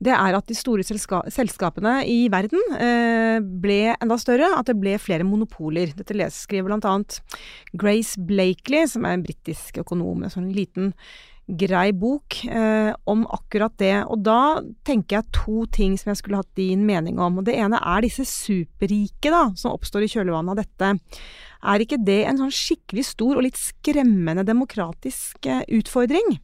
det 0.00 0.14
er 0.16 0.38
at 0.38 0.48
de 0.48 0.56
store 0.56 0.86
selska 0.86 1.20
selskapene 1.32 1.98
i 2.08 2.24
verden 2.32 2.62
eh, 2.78 3.42
ble 3.42 3.82
enda 3.98 4.16
større. 4.20 4.48
At 4.56 4.70
det 4.70 4.78
ble 4.80 4.96
flere 5.02 5.28
monopoler. 5.28 5.92
Dette 5.98 6.30
skriver 6.32 6.70
blant 6.70 6.88
annet 6.88 7.20
Grace 7.76 8.16
Blakely, 8.16 8.86
som 8.88 9.04
er 9.04 9.18
en 9.18 9.26
britisk 9.26 9.82
økonom, 9.84 10.24
en 10.24 10.32
sånn 10.32 10.48
liten 10.56 10.94
grei 11.46 11.90
bok 11.92 12.38
eh, 12.46 12.92
om 13.10 13.24
akkurat 13.34 13.74
det. 13.80 13.94
Og 14.06 14.22
da 14.24 14.62
tenker 14.86 15.18
jeg 15.18 15.34
to 15.34 15.64
ting 15.74 15.96
som 15.98 16.12
jeg 16.12 16.22
skulle 16.22 16.40
hatt 16.42 16.58
din 16.58 16.84
mening 16.88 17.18
om. 17.22 17.40
Og 17.40 17.48
det 17.48 17.56
ene 17.58 17.80
er 17.80 18.04
disse 18.04 18.26
superrike, 18.28 19.32
da, 19.32 19.48
som 19.58 19.74
oppstår 19.74 20.06
i 20.06 20.12
kjølvannet 20.12 20.54
av 20.54 20.62
dette. 20.62 21.18
Er 21.72 21.82
ikke 21.82 22.00
det 22.02 22.22
en 22.26 22.40
sånn 22.40 22.54
skikkelig 22.54 23.04
stor 23.12 23.36
og 23.36 23.44
litt 23.46 23.60
skremmende 23.60 24.46
demokratisk 24.46 25.50
eh, 25.50 25.66
utfordring? 25.78 26.38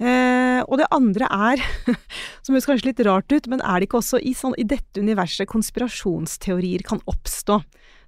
Eh, 0.00 0.60
og 0.64 0.78
det 0.80 0.88
andre 0.96 1.28
er, 1.28 1.62
som 2.44 2.56
høres 2.56 2.68
kanskje 2.68 2.88
litt 2.88 3.04
rart 3.04 3.28
ut, 3.32 3.48
men 3.52 3.60
er 3.60 3.80
det 3.80 3.90
ikke 3.90 4.00
også 4.00 4.22
i, 4.24 4.32
sånn, 4.36 4.56
i 4.56 4.64
dette 4.68 5.02
universet 5.02 5.48
konspirasjonsteorier 5.50 6.84
kan 6.88 7.02
oppstå? 7.10 7.60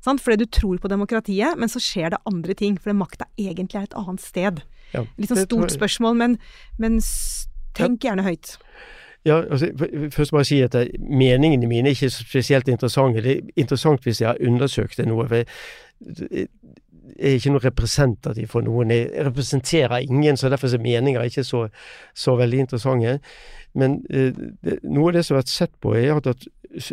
Sant? 0.03 0.23
Fordi 0.25 0.41
du 0.41 0.49
tror 0.51 0.81
på 0.83 0.91
demokratiet, 0.91 1.59
men 1.61 1.71
så 1.71 1.81
skjer 1.83 2.15
det 2.15 2.23
andre 2.29 2.57
ting, 2.59 2.79
fordi 2.81 2.97
makta 2.99 3.29
egentlig 3.39 3.83
er 3.83 3.91
et 3.91 3.99
annet 4.01 4.25
sted. 4.25 4.63
Ja, 4.93 5.05
Litt 5.19 5.33
sånn 5.33 5.45
stort 5.47 5.75
spørsmål, 5.75 6.19
men, 6.19 6.37
men 6.83 6.99
tenk 7.79 8.05
gjerne 8.05 8.27
høyt. 8.27 8.57
Ja, 9.25 9.39
altså, 9.45 9.69
først 10.11 10.33
må 10.35 10.43
jeg 10.43 10.49
si 10.49 10.59
at 10.65 10.75
det, 10.75 10.97
meningene 10.99 11.69
mine 11.71 11.93
er 11.93 11.95
ikke 11.95 12.11
spesielt 12.11 12.69
interessante. 12.69 13.23
Det 13.23 13.37
er 13.37 13.63
interessant 13.63 14.03
hvis 14.03 14.21
jeg 14.21 14.33
har 14.33 14.41
undersøkt 14.43 14.99
det 14.99 15.07
noe. 15.07 15.29
for 15.31 15.39
jeg, 15.43 16.49
er 17.19 17.37
ikke 17.37 17.53
noe 17.55 17.63
representativ 17.63 18.49
for 18.51 18.67
noen. 18.67 18.91
Jeg 18.91 19.27
representerer 19.27 20.03
ingen, 20.03 20.37
så 20.37 20.51
derfor 20.51 20.75
er 20.75 20.83
meninger 20.83 21.23
ikke 21.23 21.45
så, 21.45 21.69
så 22.15 22.37
veldig 22.37 22.65
interessante. 22.67 23.19
Men 23.79 24.01
eh, 24.11 24.33
det, 24.65 24.81
noe 24.83 25.13
av 25.13 25.17
det 25.17 25.25
som 25.25 25.37
har 25.37 25.45
vært 25.45 25.55
sett 25.55 25.75
på, 25.81 25.95
er 25.97 26.19
at 26.19 26.49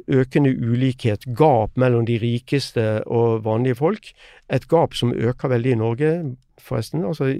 økende 0.07 0.51
ulikhet, 0.55 1.25
gap 1.37 1.77
mellom 1.79 2.05
de 2.05 2.17
rikeste 2.21 2.85
og 3.07 3.43
vanlige 3.45 3.79
folk, 3.79 4.11
et 4.49 4.67
gap 4.67 4.95
som 4.97 5.13
øker 5.13 5.51
veldig 5.55 5.71
i 5.71 5.79
Norge 5.79 6.13
forresten. 6.59 7.05
Altså, 7.05 7.31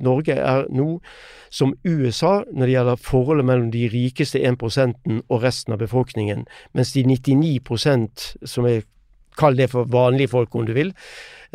Norge 0.00 0.32
er 0.32 0.66
nå 0.72 1.00
som 1.50 1.74
USA 1.84 2.40
når 2.52 2.66
det 2.66 2.74
gjelder 2.74 3.02
forholdet 3.08 3.48
mellom 3.48 3.70
de 3.74 3.86
rikeste 3.92 4.40
1% 4.40 5.22
og 5.28 5.42
resten 5.42 5.76
av 5.76 5.82
befolkningen, 5.82 6.46
mens 6.74 6.92
de 6.96 7.04
99% 7.04 8.28
som 8.44 8.68
er 8.68 8.84
Kall 9.36 9.52
det 9.52 9.66
for 9.68 9.84
vanlige 9.92 10.30
folk, 10.32 10.54
om 10.56 10.64
du 10.64 10.72
vil. 10.72 10.94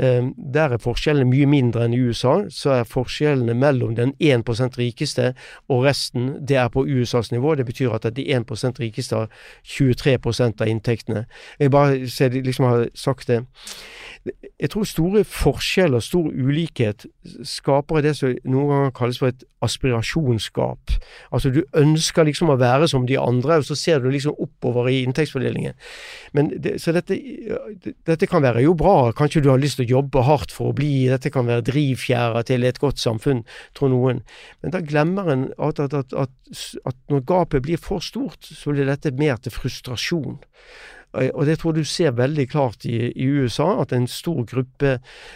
Ehm, 0.01 0.33
der 0.53 0.73
er 0.73 0.81
forskjellene 0.81 1.29
mye 1.29 1.45
mindre 1.45 1.85
enn 1.85 1.93
i 1.93 1.99
USA. 2.01 2.47
Så 2.49 2.73
er 2.73 2.87
forskjellene 2.89 3.53
mellom 3.53 3.93
den 3.95 4.15
1% 4.19 4.77
rikeste 4.79 5.33
og 5.69 5.85
resten, 5.85 6.33
det 6.47 6.57
er 6.57 6.71
på 6.73 6.85
USAs 6.87 7.31
nivå. 7.31 7.55
Det 7.55 7.65
betyr 7.65 7.93
at 7.93 8.07
de 8.15 8.25
1% 8.33 8.81
rikeste 8.81 9.15
har 9.15 9.29
23% 9.63 10.61
av 10.61 10.67
inntektene. 10.67 11.25
Jeg 11.59 11.71
bare 11.71 12.09
så 12.09 12.29
de 12.29 12.41
liksom 12.41 12.65
har 12.65 12.87
sagt 12.95 13.27
det. 13.27 13.43
Jeg 14.59 14.69
tror 14.69 14.83
store 14.85 15.23
forskjeller, 15.25 15.99
stor 15.99 16.27
ulikhet, 16.29 17.05
skaper 17.43 18.01
det 18.05 18.15
som 18.17 18.35
noen 18.45 18.69
ganger 18.69 18.91
kalles 18.97 19.17
for 19.17 19.31
et 19.31 19.45
aspirasjonsgap. 19.65 20.93
Altså 21.33 21.49
du 21.53 21.61
ønsker 21.77 22.25
liksom 22.27 22.51
å 22.53 22.57
være 22.61 22.89
som 22.89 23.07
de 23.09 23.17
andre, 23.17 23.57
og 23.61 23.65
så 23.65 23.77
ser 23.77 24.01
du 24.01 24.09
liksom 24.11 24.37
oppover 24.37 24.89
i 24.91 25.01
inntektsfordelingen. 25.05 25.73
Men 26.37 26.51
det, 26.61 26.77
så 26.81 26.93
dette, 26.93 27.17
dette 28.07 28.29
kan 28.29 28.45
være 28.45 28.61
jo 28.65 28.75
bra. 28.77 29.11
Kanskje 29.17 29.41
du 29.45 29.49
har 29.49 29.61
lyst 29.61 29.79
til 29.79 29.89
å 29.89 29.90
jobbe 29.91 30.23
hardt 30.27 30.53
for 30.55 30.71
å 30.71 30.77
bli 30.77 31.09
Dette 31.11 31.31
kan 31.33 31.47
være 31.49 31.65
drivfjæra 31.69 32.45
til 32.47 32.65
et 32.67 32.79
godt 32.81 33.01
samfunn, 33.01 33.43
tror 33.77 33.93
noen. 33.93 34.23
Men 34.61 34.75
da 34.75 34.83
glemmer 34.85 35.31
en 35.33 35.49
at, 35.61 35.81
at, 35.83 36.15
at, 36.15 36.33
at 36.85 36.97
når 37.11 37.27
gapet 37.29 37.67
blir 37.67 37.81
for 37.81 38.03
stort, 38.03 38.47
så 38.47 38.73
blir 38.73 38.89
dette 38.89 39.13
mer 39.19 39.41
til 39.41 39.53
frustrasjon. 39.55 40.39
Og 41.11 41.43
det 41.45 41.57
tror 41.59 41.75
du 41.75 41.83
ser 41.83 42.13
veldig 42.15 42.45
klart 42.47 42.85
i, 42.87 43.11
i, 43.11 43.25
USA, 43.27 43.81
at 43.83 43.91
en 43.91 44.07
stor 44.07 44.45
gruppe 44.47 44.93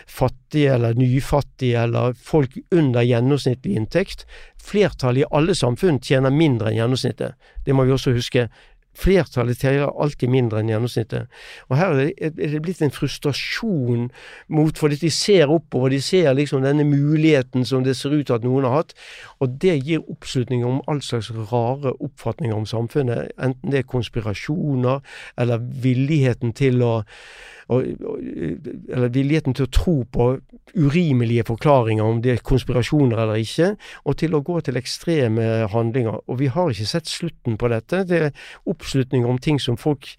fattige 0.07 0.71
eller 0.77 0.95
nyfattige 0.95 1.81
eller 1.83 2.15
folk 2.15 2.55
under 2.71 3.03
gjennomsnittlig 3.03 3.75
inntekt, 3.75 4.23
flertallet 4.55 5.25
i 5.25 5.29
alle 5.35 5.55
samfunn 5.57 5.99
tjener 5.99 6.31
mindre 6.31 6.71
enn 6.71 6.79
gjennomsnittet. 6.79 7.35
Det 7.67 7.75
må 7.75 7.83
vi 7.83 7.95
også 7.95 8.15
huske. 8.15 8.47
Flertallet 8.95 9.61
tjener 9.61 9.91
alltid 10.01 10.31
mindre 10.31 10.61
enn 10.61 10.71
gjennomsnittet. 10.71 11.31
Og 11.69 11.77
her 11.79 12.01
er 12.05 12.35
det 12.35 12.61
blitt 12.63 12.83
en 12.85 12.93
frustrasjon 12.93 14.09
mot 14.47 14.77
fordi 14.79 14.99
de 15.01 15.11
ser 15.13 15.51
oppover, 15.51 15.93
de 15.93 16.01
ser 16.03 16.31
liksom 16.37 16.63
denne 16.65 16.85
muligheten 16.87 17.65
som 17.67 17.83
det 17.85 17.97
ser 17.99 18.15
ut 18.15 18.25
til 18.27 18.37
at 18.37 18.45
noen 18.47 18.67
har 18.67 18.79
hatt. 18.79 18.95
Og 19.43 19.57
det 19.61 19.77
gir 19.83 20.05
oppslutning 20.11 20.65
om 20.67 20.81
all 20.91 21.01
slags 21.05 21.31
rare 21.51 21.95
oppfatninger 21.99 22.55
om 22.55 22.69
samfunnet. 22.69 23.35
Enten 23.41 23.73
det 23.73 23.83
er 23.83 23.89
konspirasjoner, 23.89 25.03
eller 25.37 25.67
villigheten 25.83 26.55
til 26.55 26.81
å 26.85 26.95
og, 27.73 27.85
eller 28.93 29.09
villigheten 29.13 29.55
til 29.57 29.65
å 29.65 29.73
tro 29.73 29.95
på 30.13 30.27
urimelige 30.75 31.45
forklaringer, 31.47 32.05
om 32.05 32.21
det 32.21 32.35
er 32.35 32.43
konspirasjoner 32.45 33.21
eller 33.23 33.41
ikke, 33.41 33.71
og 34.05 34.17
til 34.21 34.37
å 34.37 34.43
gå 34.45 34.59
til 34.65 34.77
ekstreme 34.77 35.47
handlinger. 35.73 36.19
Og 36.29 36.39
vi 36.41 36.51
har 36.53 36.69
ikke 36.69 36.89
sett 36.89 37.09
slutten 37.09 37.57
på 37.61 37.71
dette. 37.73 38.03
Det 38.05 38.21
er 38.27 38.45
oppslutning 38.85 39.25
om 39.25 39.41
ting 39.41 39.61
som 39.61 39.77
folk 39.77 40.13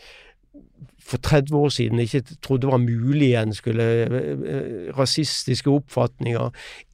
for 1.06 1.22
30 1.22 1.54
år 1.54 1.68
siden 1.68 1.98
ikke 2.02 2.22
trodde 2.42 2.66
var 2.66 2.82
mulig 2.82 3.28
igjen, 3.28 3.54
skulle 3.54 3.82
eh, 3.82 4.98
rasistiske 4.98 5.70
oppfatninger 5.70 6.50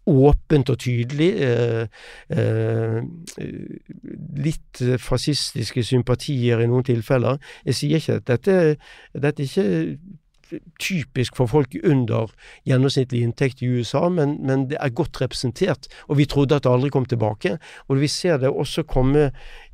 åpent 0.07 0.71
og 0.71 0.79
tydelig. 0.79 1.31
Eh, 1.43 1.87
eh, 2.29 2.99
litt 4.37 4.83
fascistiske 5.01 5.85
sympatier 5.85 6.61
i 6.61 6.69
noen 6.69 6.85
tilfeller. 6.85 7.41
Jeg 7.65 7.79
sier 7.79 8.03
ikke 8.03 8.19
at 8.21 8.27
dette, 8.29 8.59
dette 9.15 9.47
er 9.47 9.49
ikke 9.49 9.97
typisk 10.81 11.37
for 11.39 11.49
folk 11.49 11.75
under 11.85 12.33
gjennomsnittlig 12.69 13.23
inntekt 13.25 13.63
i 13.63 13.71
USA, 13.73 14.09
men, 14.13 14.37
men, 14.45 14.67
det 14.71 14.77
er 14.81 14.93
godt 14.93 15.23
representert. 15.23 15.89
Og 16.09 16.19
vi 16.21 16.29
trodde 16.29 16.57
at 16.57 16.67
det 16.67 16.73
aldri 16.73 16.91
kom 16.93 17.07
tilbake. 17.09 17.57
Og 17.89 18.01
vi 18.03 18.11
ser 18.13 18.37
det 18.43 18.51
også 18.51 18.85
komme 18.89 19.31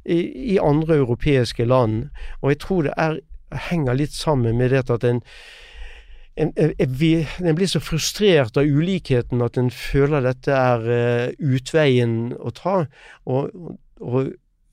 i, 0.08 0.58
andre 0.62 0.96
europeiske 1.02 1.64
land. 1.68 2.08
Og 2.40 2.54
jeg 2.54 2.60
tror 2.64 2.88
det 2.88 2.94
er, 2.96 3.18
henger 3.68 3.98
litt 3.98 4.16
sammen 4.16 4.58
med 4.58 4.72
det 4.74 4.88
at 4.90 5.04
en 5.04 5.22
en, 6.38 6.52
blir 7.58 7.66
så 7.66 7.80
frustrert 7.82 8.54
av 8.60 8.62
ulikheten 8.62 9.42
at 9.42 9.56
en 9.58 9.72
føler 9.74 10.22
dette 10.22 10.54
er 10.54 10.84
uh, 10.86 11.32
utveien 11.42 12.34
å 12.38 12.52
ta. 12.54 12.84
Og, 13.26 13.78
og, 13.98 14.28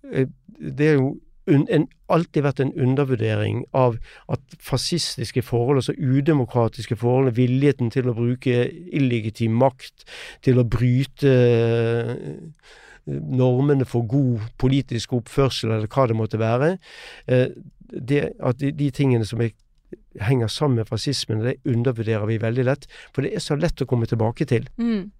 det 0.05 0.91
er 0.91 0.99
jo 0.99 1.15
en, 1.49 1.87
alltid 2.13 2.45
vært 2.45 2.61
en 2.61 2.73
undervurdering 2.73 3.63
av 3.77 3.97
at 4.31 4.57
fascistiske 4.61 5.41
forhold, 5.45 5.81
altså 5.81 5.95
udemokratiske 5.97 6.97
forhold, 7.01 7.35
villigheten 7.37 7.91
til 7.93 8.09
å 8.09 8.15
bruke 8.17 8.65
illegitim 8.69 9.57
makt, 9.61 10.05
til 10.45 10.61
å 10.61 10.67
bryte 10.69 11.33
eh, 11.33 12.17
normene 13.05 13.85
for 13.85 14.07
god 14.09 14.47
politisk 14.61 15.13
oppførsel, 15.19 15.71
eller 15.71 15.91
hva 15.91 16.07
det 16.09 16.17
måtte 16.17 16.41
være, 16.41 16.75
eh, 17.27 17.47
det, 17.85 18.21
at 18.41 18.59
de, 18.59 18.71
de 18.73 18.89
tingene 18.91 19.27
som 19.27 19.43
er 19.45 19.53
henger 20.21 20.47
sammen 20.47 20.79
med 20.79 20.87
fascismen, 20.89 21.43
det 21.43 21.59
undervurderer 21.63 22.25
vi 22.25 22.39
veldig 22.41 22.65
lett. 22.65 22.87
For 23.13 23.25
det 23.25 23.35
er 23.35 23.43
så 23.43 23.57
lett 23.59 23.83
å 23.83 23.87
komme 23.89 24.07
tilbake 24.09 24.47
til. 24.49 24.67
Mm. 24.79 25.11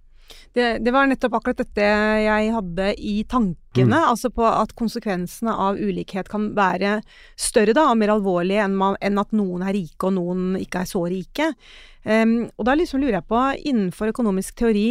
Det, 0.55 0.77
det, 0.81 0.91
var 0.91 1.05
nettopp 1.05 1.35
akkurat 1.37 1.59
dette 1.59 1.85
jeg 2.23 2.51
hadde 2.55 2.87
i 2.97 3.15
tankene. 3.29 3.99
Mm. 3.99 4.09
Altså 4.09 4.31
på 4.33 4.45
at 4.47 4.71
konsekvensene 4.79 5.53
av 5.53 5.77
ulikhet 5.77 6.29
kan 6.31 6.49
være 6.57 6.97
større 7.37 7.75
da, 7.75 7.89
og 7.91 7.99
mer 8.01 8.15
alvorlige 8.15 8.63
enn, 8.65 8.77
man, 8.79 8.97
enn, 9.03 9.19
at 9.21 9.35
noen 9.35 9.65
er 9.67 9.75
rike 9.75 10.09
og 10.09 10.15
noen 10.17 10.55
ikke 10.61 10.81
er 10.81 10.89
så 10.89 11.03
rike. 11.11 11.51
Um, 12.05 12.37
og 12.55 12.67
da 12.67 12.77
liksom 12.77 13.03
lurer 13.03 13.19
jeg 13.19 13.29
på, 13.29 13.41
innenfor 13.69 14.13
økonomisk 14.13 14.57
teori, 14.61 14.87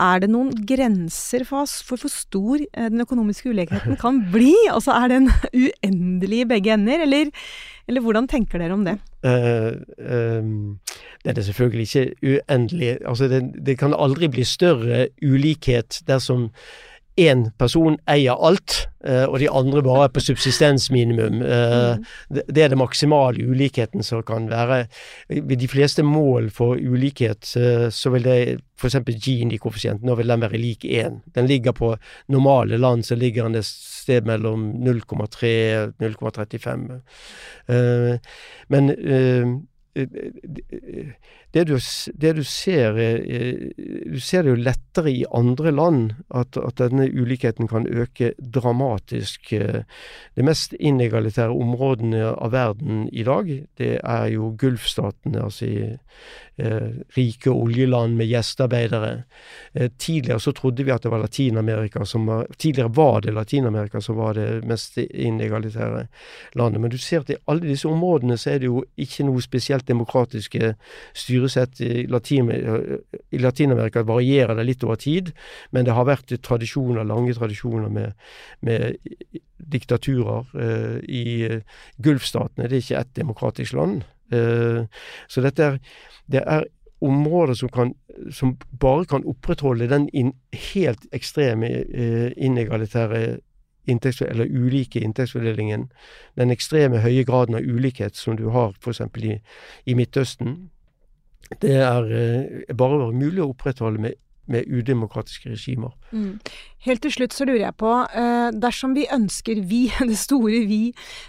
er 0.00 0.22
det 0.22 0.30
noen 0.32 0.50
grenser 0.66 1.44
for, 1.48 1.68
for 1.86 2.00
hvor 2.00 2.12
stor 2.12 2.62
eh, 2.62 2.88
den 2.90 3.04
økonomiske 3.04 3.50
ulikheten 3.52 3.98
kan 4.00 4.22
bli? 4.32 4.54
Altså 4.74 4.94
er 4.96 5.12
den 5.12 5.30
uendelig 5.64 6.40
i 6.42 6.48
begge 6.50 6.74
ender, 6.74 7.04
eller, 7.06 7.30
eller 7.88 8.04
hvordan 8.04 8.28
tenker 8.30 8.58
dere 8.58 8.74
om 8.74 8.84
det? 8.86 8.98
Uh, 9.24 9.78
um, 9.98 10.78
det 11.24 11.38
er 11.38 11.46
selvfølgelig 11.46 11.86
ikke 11.88 12.34
uendelig. 12.34 12.96
Altså 13.06 13.28
det, 13.28 13.42
det 13.66 13.78
kan 13.78 13.94
aldri 13.96 14.28
bli 14.28 14.44
større 14.44 15.06
ulikhet 15.22 16.02
dersom 16.08 16.50
én 17.16 17.50
person 17.58 17.96
eier 18.10 18.34
alt, 18.42 18.88
eh, 19.06 19.24
og 19.24 19.38
de 19.38 19.48
andre 19.50 19.82
bare 19.86 20.08
er 20.08 20.12
på 20.14 20.22
subsistensminimum. 20.22 21.42
Eh, 21.42 21.96
mm. 21.96 22.04
Det 22.50 22.64
er 22.64 22.72
det 22.72 22.78
maksimale 22.78 23.46
ulikheten 23.46 24.02
som 24.02 24.22
kan 24.26 24.48
være. 24.50 24.86
Ved 25.28 25.56
de 25.60 25.68
fleste 25.68 26.02
mål 26.02 26.50
for 26.50 26.74
ulikhet, 26.74 27.56
eh, 27.56 27.88
så 27.90 28.10
vil 28.10 28.26
det 28.26 28.58
f.eks. 28.80 28.96
Gini-koeffisienten, 29.06 30.06
nå 30.06 30.16
vil 30.18 30.32
den 30.32 30.42
være 30.42 30.58
lik 30.58 30.84
1. 30.84 31.20
Den 31.34 31.46
ligger 31.46 31.72
på 31.72 31.96
normale 32.28 32.78
land, 32.78 33.04
så 33.06 33.14
ligger 33.14 33.44
den 33.46 33.54
et 33.62 33.68
sted 33.68 34.26
mellom 34.26 34.72
0,3 34.82 35.54
og 35.78 35.94
0,35. 36.02 37.00
Men 38.68 38.90
det 41.54 41.64
du, 41.68 41.76
det 42.14 42.32
du, 42.36 42.44
ser 42.44 42.98
Du 44.12 44.20
ser 44.20 44.42
det 44.42 44.50
jo 44.50 44.58
lettere 44.58 45.10
i 45.10 45.24
andre 45.30 45.70
land 45.70 46.12
at, 46.34 46.58
at, 46.58 46.78
denne 46.78 47.06
ulikheten 47.06 47.68
kan 47.70 47.86
øke 47.86 48.32
dramatisk. 48.38 49.52
De 50.36 50.42
mest 50.42 50.74
inegalitære 50.80 51.54
områdene 51.54 52.32
av 52.34 52.52
verden 52.52 53.06
i 53.12 53.22
dag, 53.22 53.50
det 53.78 54.00
er 54.02 54.26
jo 54.34 54.50
Gulfstatene, 54.58 55.44
altså 55.46 55.66
i 55.70 55.78
eh, 56.56 56.90
rike 57.16 57.50
oljeland 57.50 58.16
med 58.16 58.26
gjestearbeidere. 58.26 59.22
Eh, 59.72 59.90
tidligere 59.98 60.40
så 60.40 60.52
trodde 60.52 60.84
vi 60.84 60.92
at 60.92 61.02
det 61.02 61.10
var 61.10 61.18
Latin-Amerika 61.18 62.04
som 62.04 62.26
var 62.26 62.46
Tidligere 62.58 62.88
var 62.88 63.20
det 63.20 63.32
Latin-Amerika 63.32 64.00
som 64.00 64.16
var 64.16 64.34
det 64.34 64.64
mest 64.64 64.98
inegalitære 64.98 66.06
landet. 66.54 66.80
Men 66.80 66.90
du 66.90 66.98
ser 66.98 67.20
at 67.20 67.30
i 67.30 67.36
alle 67.46 67.66
disse 67.68 67.88
områdene 67.88 68.38
så 68.38 68.50
er 68.50 68.58
det 68.58 68.66
jo 68.70 68.84
ikke 68.96 69.26
noe 69.26 69.42
spesielt 69.42 69.88
demokratiske 69.88 70.74
styre 71.14 71.43
styresett 71.48 71.80
i 71.80 72.06
Latin, 72.06 72.50
i 73.30 73.38
Latin 73.38 73.74
varierer 73.74 74.54
det 74.56 74.64
litt 74.64 74.84
over 74.84 74.96
tid, 74.96 75.32
men 75.70 75.84
det 75.84 75.94
har 75.94 76.06
vært 76.08 76.32
tradisjoner, 76.42 77.04
lange 77.04 77.34
tradisjoner 77.34 77.88
med, 77.88 78.12
med 78.60 78.96
diktaturer 79.58 80.46
eh, 80.54 80.98
i 81.04 81.24
Gulfstatene. 81.96 82.68
Det 82.68 82.76
er 82.76 82.84
ikke 82.84 83.00
ett 83.00 83.16
demokratisk 83.16 83.72
land. 83.74 84.02
Eh, 84.32 84.84
så 85.28 85.44
dette 85.44 85.62
er, 85.62 85.78
det 86.26 86.42
er 86.46 86.68
områder 87.04 87.54
som, 87.54 87.68
kan, 87.68 87.94
som 88.32 88.56
bare 88.80 89.04
kan 89.04 89.24
opprettholde 89.28 89.88
den 89.90 90.08
in, 90.12 90.32
helt 90.72 91.04
ekstreme 91.12 91.68
eh, 91.68 92.30
inegalitære 92.36 93.40
eller 93.86 94.46
ulike 94.48 95.00
inntektsfordelingen, 95.00 95.90
den 96.36 96.50
ekstreme 96.50 97.02
høye 97.04 97.24
graden 97.24 97.54
av 97.54 97.60
ulikhet 97.60 98.16
som 98.16 98.36
du 98.36 98.48
har 98.48 98.72
f.eks. 98.80 99.00
I, 99.20 99.40
i 99.84 99.94
Midtøsten, 99.94 100.70
det 101.60 101.78
er 101.80 102.12
eh, 102.12 102.76
bare 102.76 103.10
mulig 103.14 103.42
å 103.42 103.50
opprettholde 103.52 104.00
med, 104.00 104.16
med 104.50 104.68
udemokratiske 104.68 105.52
regimer. 105.52 105.92
Mm. 106.12 106.38
Helt 106.84 107.02
til 107.04 107.14
slutt 107.14 107.36
så 107.36 107.46
lurer 107.48 107.62
jeg 107.66 107.76
på, 107.80 107.92
eh, 108.20 108.48
dersom 108.60 108.96
vi 108.96 109.06
ønsker, 109.12 109.60
vi, 109.68 109.82
det 110.10 110.18
store 110.20 110.64
vi, 110.68 110.80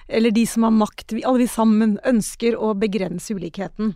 eller 0.07 0.35
de 0.35 0.45
som 0.49 0.67
har 0.67 0.75
makt, 0.75 1.15
vi, 1.15 1.23
alle 1.23 1.45
vi 1.45 1.49
sammen, 1.51 1.97
ønsker 2.07 2.57
å 2.57 2.73
begrense 2.79 3.35
ulikheten, 3.35 3.93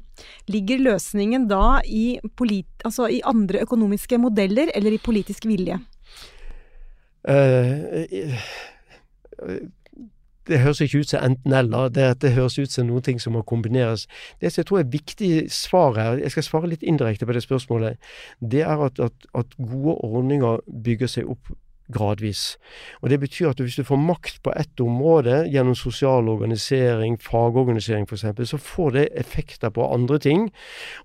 ligger 0.51 0.85
løsningen 0.85 1.49
da 1.51 1.79
i, 1.85 2.19
polit, 2.39 2.69
altså 2.87 3.09
i 3.11 3.23
andre 3.27 3.63
økonomiske 3.67 4.19
modeller 4.21 4.71
eller 4.75 4.95
i 4.95 5.03
politisk 5.03 5.49
vilje? 5.49 5.79
Uh, 7.27 8.07
det 10.49 10.59
høres 10.63 10.81
ikke 10.81 11.03
ut 11.03 11.13
som 11.13 11.23
enten-eller. 11.23 11.89
Det, 11.93 12.07
det 12.21 12.33
høres 12.35 12.57
ut 12.59 12.73
som 12.73 12.89
noen 12.89 13.05
ting 13.05 13.21
som 13.21 13.35
må 13.37 13.43
kombineres. 13.47 14.07
Det 14.41 14.51
som 14.51 14.63
jeg 14.63 14.69
tror 14.69 14.81
er 14.81 14.91
viktig 14.97 15.31
svar 15.53 15.97
her, 15.99 16.19
jeg 16.23 16.35
skal 16.35 16.47
svare 16.47 16.73
litt 16.73 16.83
indirekte 16.83 17.29
på 17.29 17.37
det 17.37 17.45
spørsmålet, 17.45 18.11
det 18.41 18.65
er 18.65 18.85
at, 18.89 18.99
at, 18.99 19.31
at 19.37 19.57
gode 19.57 19.97
ordninger 20.05 20.61
bygger 20.85 21.11
seg 21.17 21.31
opp 21.31 21.53
gradvis. 21.93 22.57
Og 23.01 23.09
Det 23.09 23.19
betyr 23.19 23.49
at 23.49 23.61
hvis 23.61 23.75
du 23.79 23.83
får 23.83 23.97
makt 23.97 24.41
på 24.43 24.53
ett 24.55 24.79
område, 24.79 25.43
gjennom 25.49 25.75
sosial 25.75 26.29
organisering, 26.29 27.17
fagorganisering 27.21 28.05
f.eks., 28.05 28.49
så 28.49 28.57
får 28.57 28.91
det 28.91 29.05
effekter 29.17 29.69
på 29.73 29.87
andre 29.93 30.19
ting. 30.19 30.49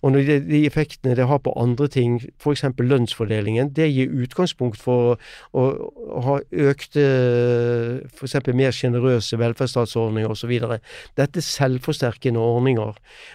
Og 0.03 0.13
når 0.13 0.27
de, 0.29 0.39
de 0.49 0.65
effektene 0.67 1.17
det 1.17 1.27
har 1.29 1.41
på 1.45 1.55
andre 1.57 1.89
ting, 1.89 2.21
f.eks. 2.39 2.65
lønnsfordelingen, 2.79 3.73
det 3.77 3.89
gir 3.93 4.13
utgangspunkt 4.13 4.81
for 4.81 5.17
å, 5.53 5.65
å 5.65 6.25
ha 6.29 6.39
økte 6.51 7.05
f.eks. 8.13 8.37
mer 8.53 8.75
sjenerøse 8.75 9.39
velferdsstatsordninger 9.41 10.31
osv. 10.31 10.53
Dette 11.17 11.41
er 11.41 11.49
selvforsterkende 11.49 12.41
ordninger. 12.41 12.95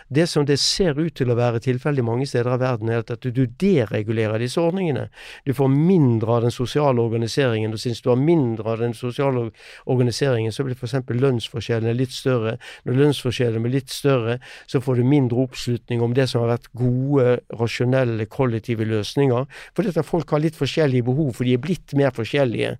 Det 0.10 0.28
som 0.30 0.46
det 0.46 0.60
ser 0.62 1.00
ut 1.00 1.16
til 1.18 1.34
å 1.34 1.40
være 1.40 1.64
tilfeldig 1.66 2.06
mange 2.06 2.30
steder 2.30 2.54
av 2.54 2.64
verden, 2.64 2.94
er 2.94 3.02
at 3.02 3.26
du 3.26 3.44
deregulerer 3.60 4.42
disse 4.42 4.62
ordningene. 4.62 5.10
Du 5.46 5.56
får 5.58 5.72
mindre 5.74 6.38
av 6.38 6.46
den 6.46 6.54
sosiale 6.54 7.02
organiseringen 7.02 7.39
organiseringen, 7.40 7.74
og 7.74 7.80
syns 7.80 8.02
du 8.02 8.10
har 8.10 8.20
mindre 8.20 8.68
av 8.74 8.80
den 8.80 8.94
sosiale 8.94 9.52
organiseringen, 9.86 10.52
så 10.52 10.64
blir 10.64 10.76
f.eks. 10.76 10.96
lønnsforskjellene 11.08 11.96
litt 11.98 12.12
større. 12.12 12.58
Når 12.86 13.00
lønnsforskjellene 13.00 13.64
blir 13.64 13.80
litt 13.80 13.90
større, 13.90 14.40
så 14.68 14.82
får 14.82 15.00
du 15.00 15.04
mindre 15.04 15.40
oppslutning 15.46 16.02
om 16.02 16.14
det 16.14 16.30
som 16.30 16.44
har 16.44 16.56
vært 16.58 16.70
gode, 16.74 17.40
rasjonelle, 17.60 18.26
kollektive 18.26 18.86
løsninger. 18.86 19.48
Fordi 19.76 19.96
at 19.96 20.06
folk 20.06 20.30
har 20.32 20.44
litt 20.44 20.60
forskjellige 20.60 21.08
behov, 21.08 21.34
for 21.38 21.48
de 21.48 21.56
er 21.56 21.64
blitt 21.64 21.96
mer 21.98 22.14
forskjellige. 22.16 22.78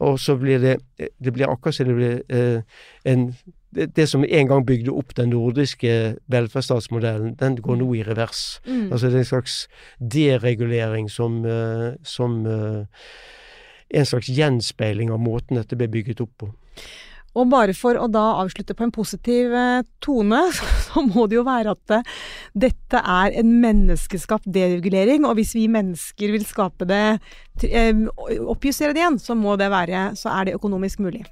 Og 0.00 0.20
så 0.20 0.36
blir 0.36 0.62
det, 0.62 0.78
det 0.98 1.32
blir 1.32 1.50
akkurat 1.50 1.74
som 1.74 1.88
det 1.88 1.98
blir 1.98 2.22
eh, 2.28 2.62
en 3.08 3.32
det, 3.72 4.06
som 4.06 4.24
en 4.24 4.48
gang 4.48 4.66
bygde 4.66 4.92
opp 4.92 5.14
den 5.16 5.30
nordiske 5.32 6.16
velferdsstatsmodellen, 6.32 7.36
den 7.40 7.56
går 7.56 7.78
nå 7.80 7.88
i 7.96 8.02
revers. 8.04 8.60
Mm. 8.66 8.92
Altså 8.92 9.08
det 9.08 9.14
er 9.14 9.24
en 9.24 9.30
slags 9.30 9.54
deregulering 10.12 11.10
som, 11.10 11.40
uh, 11.44 11.94
som 12.04 12.42
uh, 12.46 12.84
en 13.92 14.08
slags 14.08 14.30
gjenspeiling 14.32 15.12
av 15.12 15.22
måten 15.22 15.60
dette 15.60 15.78
ble 15.78 15.90
bygget 15.92 16.22
opp 16.24 16.34
på. 16.42 16.52
Og 17.32 17.48
bare 17.48 17.72
for 17.76 17.96
å 17.96 18.08
da 18.12 18.24
avslutte 18.42 18.74
på 18.76 18.84
en 18.84 18.92
positiv 18.92 19.54
eh, 19.56 19.84
tone, 20.04 20.40
så 20.86 21.04
må 21.06 21.26
det 21.28 21.38
jo 21.38 21.46
være 21.48 21.72
at 21.76 21.94
eh, 21.96 22.10
dette 22.66 23.00
er 23.00 23.38
en 23.40 23.54
menneskeskapt 23.62 24.50
deregulering. 24.52 25.24
Og 25.28 25.38
hvis 25.40 25.54
vi 25.56 25.68
mennesker 25.72 26.34
vil 26.34 26.44
skape 26.48 26.88
det, 26.88 27.06
oppjustere 27.60 28.94
det 28.94 29.02
igjen, 29.02 29.18
så, 29.22 29.36
det 29.58 29.70
være, 29.70 30.04
så 30.16 30.32
er 30.32 30.48
det 30.48 30.54
økonomisk 30.58 31.02
mulig. 31.04 31.24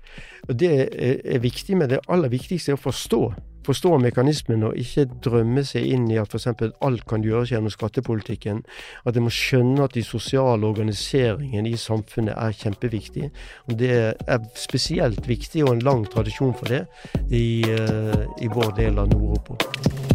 Det 0.47 0.73
er 0.93 1.39
viktig, 1.43 1.77
men 1.77 1.91
det 1.91 2.03
aller 2.09 2.33
viktigste 2.33 2.75
er 2.75 2.79
å 2.79 2.83
forstå 2.83 3.23
forstå 3.67 3.97
mekanismen 4.03 4.65
og 4.67 4.79
ikke 4.81 5.07
drømme 5.25 5.65
seg 5.67 5.89
inn 5.95 6.09
i 6.13 6.19
at 6.21 6.33
f.eks. 6.33 6.49
alt 6.81 7.07
kan 7.11 7.25
gjøres 7.25 7.53
gjennom 7.53 7.73
skattepolitikken. 7.73 8.63
At 9.07 9.17
en 9.17 9.27
må 9.27 9.35
skjønne 9.35 9.85
at 9.85 9.97
de 9.97 10.05
sosiale 10.07 10.67
organiseringen 10.67 11.69
i 11.69 11.77
samfunnet 11.81 12.37
er 12.37 12.57
kjempeviktig. 12.63 13.31
Og 13.69 13.79
det 13.81 13.93
er 13.95 14.47
spesielt 14.59 15.29
viktig, 15.29 15.65
og 15.67 15.77
en 15.77 15.85
lang 15.87 16.07
tradisjon 16.11 16.57
for 16.57 16.73
det, 16.73 16.87
i, 17.29 17.63
uh, 17.69 18.25
i 18.41 18.51
vår 18.51 18.75
del 18.81 19.03
av 19.03 19.13
Nord-Europa. 19.13 20.10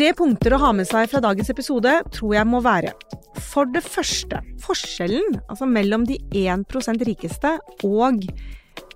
Tre 0.00 0.14
punkter 0.16 0.54
å 0.56 0.58
ha 0.62 0.68
med 0.72 0.86
seg 0.88 1.10
fra 1.12 1.20
dagens 1.20 1.50
episode 1.52 1.90
tror 2.08 2.30
jeg 2.32 2.48
må 2.48 2.62
være 2.64 2.94
for 3.50 3.68
det 3.68 3.82
første, 3.84 4.38
forskjellen 4.64 5.34
altså 5.42 5.66
mellom 5.68 6.06
de 6.08 6.16
1% 6.40 7.04
rikeste 7.04 7.50
og 7.84 8.24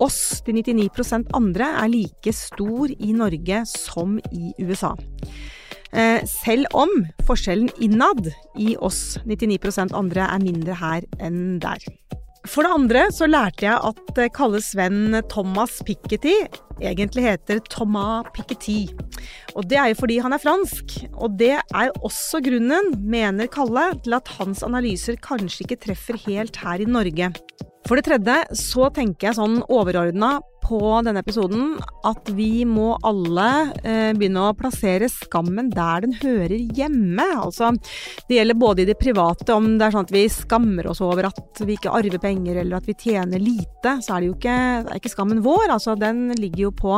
oss, 0.01 0.41
de 0.47 0.55
99% 0.57 1.29
andre, 1.37 1.67
er 1.83 1.91
like 1.93 2.33
stor 2.33 2.89
i 2.89 3.11
Norge 3.13 3.61
som 3.69 4.17
i 4.33 4.55
USA. 4.65 4.95
Eh, 5.93 6.25
selv 6.25 6.73
om 6.73 6.89
forskjellen 7.29 7.69
innad 7.85 8.31
i 8.57 8.73
oss 8.73 9.19
99% 9.29 9.93
andre 9.93 10.25
er 10.25 10.41
mindre 10.41 10.81
her 10.81 11.05
enn 11.21 11.59
der. 11.61 11.85
For 12.45 12.65
det 12.65 12.75
andre 12.75 13.07
så 13.13 13.27
lærte 13.29 13.65
jeg 13.65 13.79
at 13.89 14.21
Kalles 14.35 14.71
venn 14.77 15.15
Thomas 15.31 15.79
Piketty 15.85 16.35
egentlig 16.83 17.25
heter 17.25 17.61
Thomas 17.71 18.27
Piketty. 18.35 18.91
Og 19.55 19.67
det 19.69 19.79
er 19.79 19.91
jo 19.91 19.99
fordi 19.99 20.19
han 20.23 20.35
er 20.35 20.41
fransk. 20.41 20.97
Og 21.13 21.37
det 21.39 21.53
er 21.57 21.93
også 22.05 22.41
grunnen, 22.45 22.93
mener 22.99 23.49
Kalle, 23.51 23.91
til 24.03 24.17
at 24.17 24.33
hans 24.39 24.63
analyser 24.65 25.19
kanskje 25.23 25.65
ikke 25.65 25.81
treffer 25.87 26.19
helt 26.27 26.59
her 26.63 26.83
i 26.83 26.89
Norge. 26.89 27.31
For 27.85 27.97
det 27.97 28.07
tredje 28.07 28.39
så 28.57 28.89
tenker 28.93 29.29
jeg 29.29 29.37
sånn 29.37 29.59
overordna 29.69 30.39
på 30.65 30.79
denne 31.05 31.21
episoden 31.21 31.75
at 32.07 32.29
vi 32.33 32.65
må 32.67 32.95
alle 33.05 33.47
eh, 33.83 34.11
begynne 34.17 34.47
å 34.47 34.55
plassere 34.57 35.09
skammen 35.11 35.69
der 35.73 36.05
den 36.05 36.15
hører 36.21 36.55
hjemme. 36.77 37.25
Altså, 37.37 37.71
det 38.29 38.39
gjelder 38.39 38.59
både 38.59 38.83
i 38.83 38.87
det 38.89 38.97
private, 39.01 39.47
om 39.53 39.75
det 39.77 39.87
er 39.87 39.95
sånn 39.95 40.07
at 40.07 40.13
vi 40.15 40.25
skammer 40.31 40.89
oss 40.89 41.03
over 41.05 41.29
at 41.29 41.61
vi 41.65 41.77
ikke 41.77 41.93
arver 41.93 42.21
penger 42.21 42.61
eller 42.61 42.79
at 42.79 42.89
vi 42.89 42.97
tjener 42.97 43.41
lite, 43.41 43.97
så 44.01 44.15
er 44.15 44.23
det 44.23 44.31
jo 44.31 44.37
ikke, 44.37 44.59
det 44.87 44.99
ikke 45.01 45.13
skammen 45.13 45.43
vår. 45.45 45.67
Altså, 45.77 45.97
den 45.99 46.27
ligger 46.39 46.67
jo 46.67 46.73
på 46.75 46.97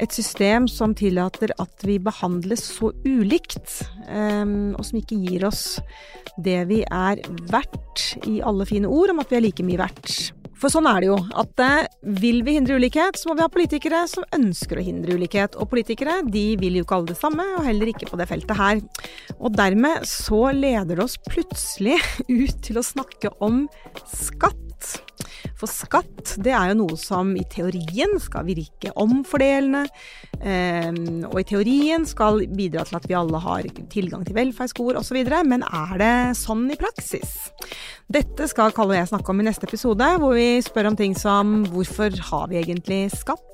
et 0.00 0.16
system 0.16 0.68
som 0.70 0.96
tillater 0.96 1.54
at 1.60 1.86
vi 1.86 1.98
behandles 2.02 2.66
så 2.76 2.92
ulikt, 3.06 3.80
eh, 4.08 4.44
og 4.74 4.84
som 4.86 5.00
ikke 5.00 5.20
gir 5.24 5.48
oss 5.48 5.64
det 6.40 6.60
vi 6.70 6.82
er 6.84 7.20
verdt 7.50 8.26
i 8.28 8.40
alle 8.44 8.68
fine 8.68 8.88
ord 8.88 9.12
om 9.14 9.22
at 9.22 9.32
vi 9.32 9.40
er 9.40 9.48
like 9.48 9.66
mye 9.66 9.80
verdt. 9.80 10.39
For 10.60 10.68
sånn 10.72 10.88
er 10.90 11.00
det 11.00 11.08
jo, 11.08 11.16
at 11.40 11.62
eh, 11.64 11.88
vil 12.20 12.42
vi 12.44 12.58
hindre 12.58 12.76
ulikhet, 12.76 13.16
så 13.16 13.30
må 13.30 13.36
vi 13.38 13.44
ha 13.46 13.52
politikere 13.52 14.02
som 14.10 14.26
ønsker 14.36 14.80
å 14.80 14.84
hindre 14.84 15.16
ulikhet. 15.16 15.56
Og 15.56 15.70
politikere 15.72 16.18
de 16.28 16.44
vil 16.60 16.76
jo 16.76 16.84
ikke 16.84 16.98
alle 16.98 17.14
det 17.14 17.20
samme, 17.20 17.46
og 17.56 17.64
heller 17.64 17.92
ikke 17.92 18.10
på 18.10 18.20
det 18.20 18.28
feltet 18.28 18.60
her. 18.60 18.82
Og 19.38 19.56
dermed 19.56 20.04
så 20.08 20.50
leder 20.52 20.98
det 20.98 21.06
oss 21.06 21.16
plutselig 21.30 21.96
ut 22.42 22.60
til 22.66 22.80
å 22.80 22.84
snakke 22.84 23.32
om 23.40 23.64
skatt. 24.04 25.00
For 25.60 25.68
skatt 25.68 26.36
det 26.40 26.54
er 26.56 26.70
jo 26.70 26.78
noe 26.82 26.96
som 27.00 27.34
i 27.36 27.44
teorien 27.52 28.16
skal 28.22 28.46
virke 28.48 28.94
omfordelende, 29.00 29.84
eh, 30.40 30.88
og 31.28 31.36
i 31.36 31.46
teorien 31.50 32.06
skal 32.08 32.46
bidra 32.48 32.86
til 32.88 32.96
at 32.96 33.08
vi 33.10 33.18
alle 33.18 33.42
har 33.44 33.68
tilgang 33.92 34.24
til 34.24 34.38
velferdsgoder 34.38 35.02
osv., 35.02 35.20
men 35.50 35.66
er 35.66 35.94
det 36.00 36.14
sånn 36.40 36.64
i 36.72 36.80
praksis? 36.80 37.50
Dette 38.10 38.48
skal 38.50 38.72
Kalle 38.74 38.96
og 38.96 38.98
jeg 38.98 39.10
snakke 39.12 39.30
om 39.30 39.38
i 39.42 39.44
neste 39.46 39.68
episode, 39.68 40.06
hvor 40.18 40.34
vi 40.34 40.58
spør 40.66 40.88
om 40.90 40.96
ting 40.98 41.12
som 41.14 41.60
hvorfor 41.70 42.16
har 42.30 42.48
vi 42.50 42.58
egentlig 42.58 43.04
skatt? 43.14 43.46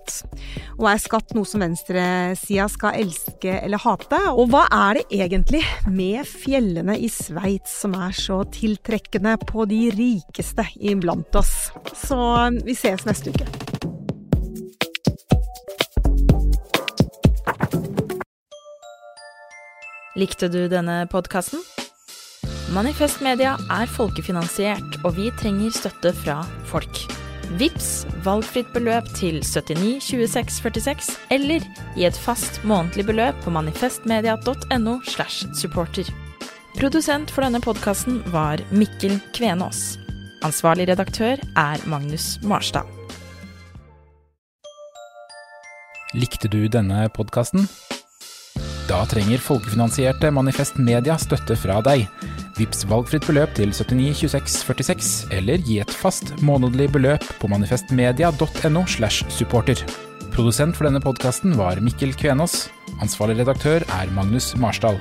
Og 0.79 0.87
er 0.89 1.01
skatt 1.03 1.35
noe 1.37 1.45
som 1.49 1.61
venstresida 1.61 2.69
skal 2.73 2.97
elske 3.03 3.59
eller 3.59 3.83
hate? 3.83 4.21
Og 4.33 4.49
hva 4.53 4.63
er 4.73 5.01
det 5.01 5.21
egentlig 5.27 5.61
med 5.91 6.25
fjellene 6.31 6.97
i 6.97 7.11
Sveits 7.13 7.75
som 7.83 7.99
er 7.99 8.17
så 8.17 8.43
tiltrekkende 8.55 9.37
på 9.45 9.67
de 9.69 9.83
rikeste 9.93 10.65
iblant 10.79 11.37
oss? 11.37 11.57
Så 11.97 12.19
vi 12.65 12.75
ses 12.77 13.07
neste 13.09 13.33
uke. 13.33 13.47
Likte 20.17 20.49
du 20.49 20.65
denne 20.73 21.05
podkasten? 21.13 21.61
Manifest 22.73 23.21
Media 23.21 23.53
er 23.71 23.91
folkefinansiert, 23.91 24.97
og 25.05 25.19
vi 25.19 25.29
trenger 25.39 25.75
støtte 25.77 26.15
fra 26.17 26.41
folk. 26.71 27.03
Vips 27.61 28.07
valgfritt 28.25 28.73
beløp 28.75 29.07
til 29.15 29.39
79 29.45 30.01
26 30.03 30.57
46, 30.57 31.13
eller 31.37 31.69
gi 31.95 32.09
et 32.09 32.19
fast 32.19 32.63
månedlig 32.65 33.07
beløp 33.13 33.39
på 33.45 33.53
manifestmedia.no. 33.55 34.97
slash 35.05 35.47
supporter. 35.55 36.11
Produsent 36.81 37.31
for 37.31 37.47
denne 37.47 37.61
podkasten 37.63 38.23
var 38.33 38.65
Mikkel 38.73 39.21
Kvenås. 39.37 40.06
Ansvarlig 40.47 40.87
redaktør 40.93 41.41
er 41.59 41.83
Magnus 41.91 42.37
Marstad. 42.47 42.87
Likte 46.15 46.49
du 46.53 46.69
denne 46.71 47.09
podkasten? 47.17 47.67
Da 48.87 49.01
trenger 49.11 49.43
folkefinansierte 49.43 50.31
Manifest 50.31 50.79
Media 50.79 51.17
støtte 51.19 51.57
fra 51.59 51.81
deg. 51.83 52.07
Vips 52.61 52.85
valgfritt 52.87 53.27
beløp 53.27 53.57
til 53.59 53.75
79 53.75 54.23
26 54.23 54.63
46, 54.63 55.11
eller 55.35 55.67
gi 55.67 55.81
et 55.83 55.97
fast 56.05 56.31
månedlig 56.47 56.93
beløp 56.95 57.27
på 57.41 57.51
manifestmedia.no. 57.51 58.87
slash 58.87 59.27
supporter. 59.29 59.83
Produsent 60.37 60.79
for 60.79 60.87
denne 60.87 61.03
podkasten 61.03 61.59
var 61.59 61.83
Mikkel 61.83 62.15
Kvenås. 62.15 62.69
Ansvarlig 63.03 63.41
redaktør 63.43 63.83
er 63.99 64.15
Magnus 64.15 64.55
Marsdal. 64.55 65.01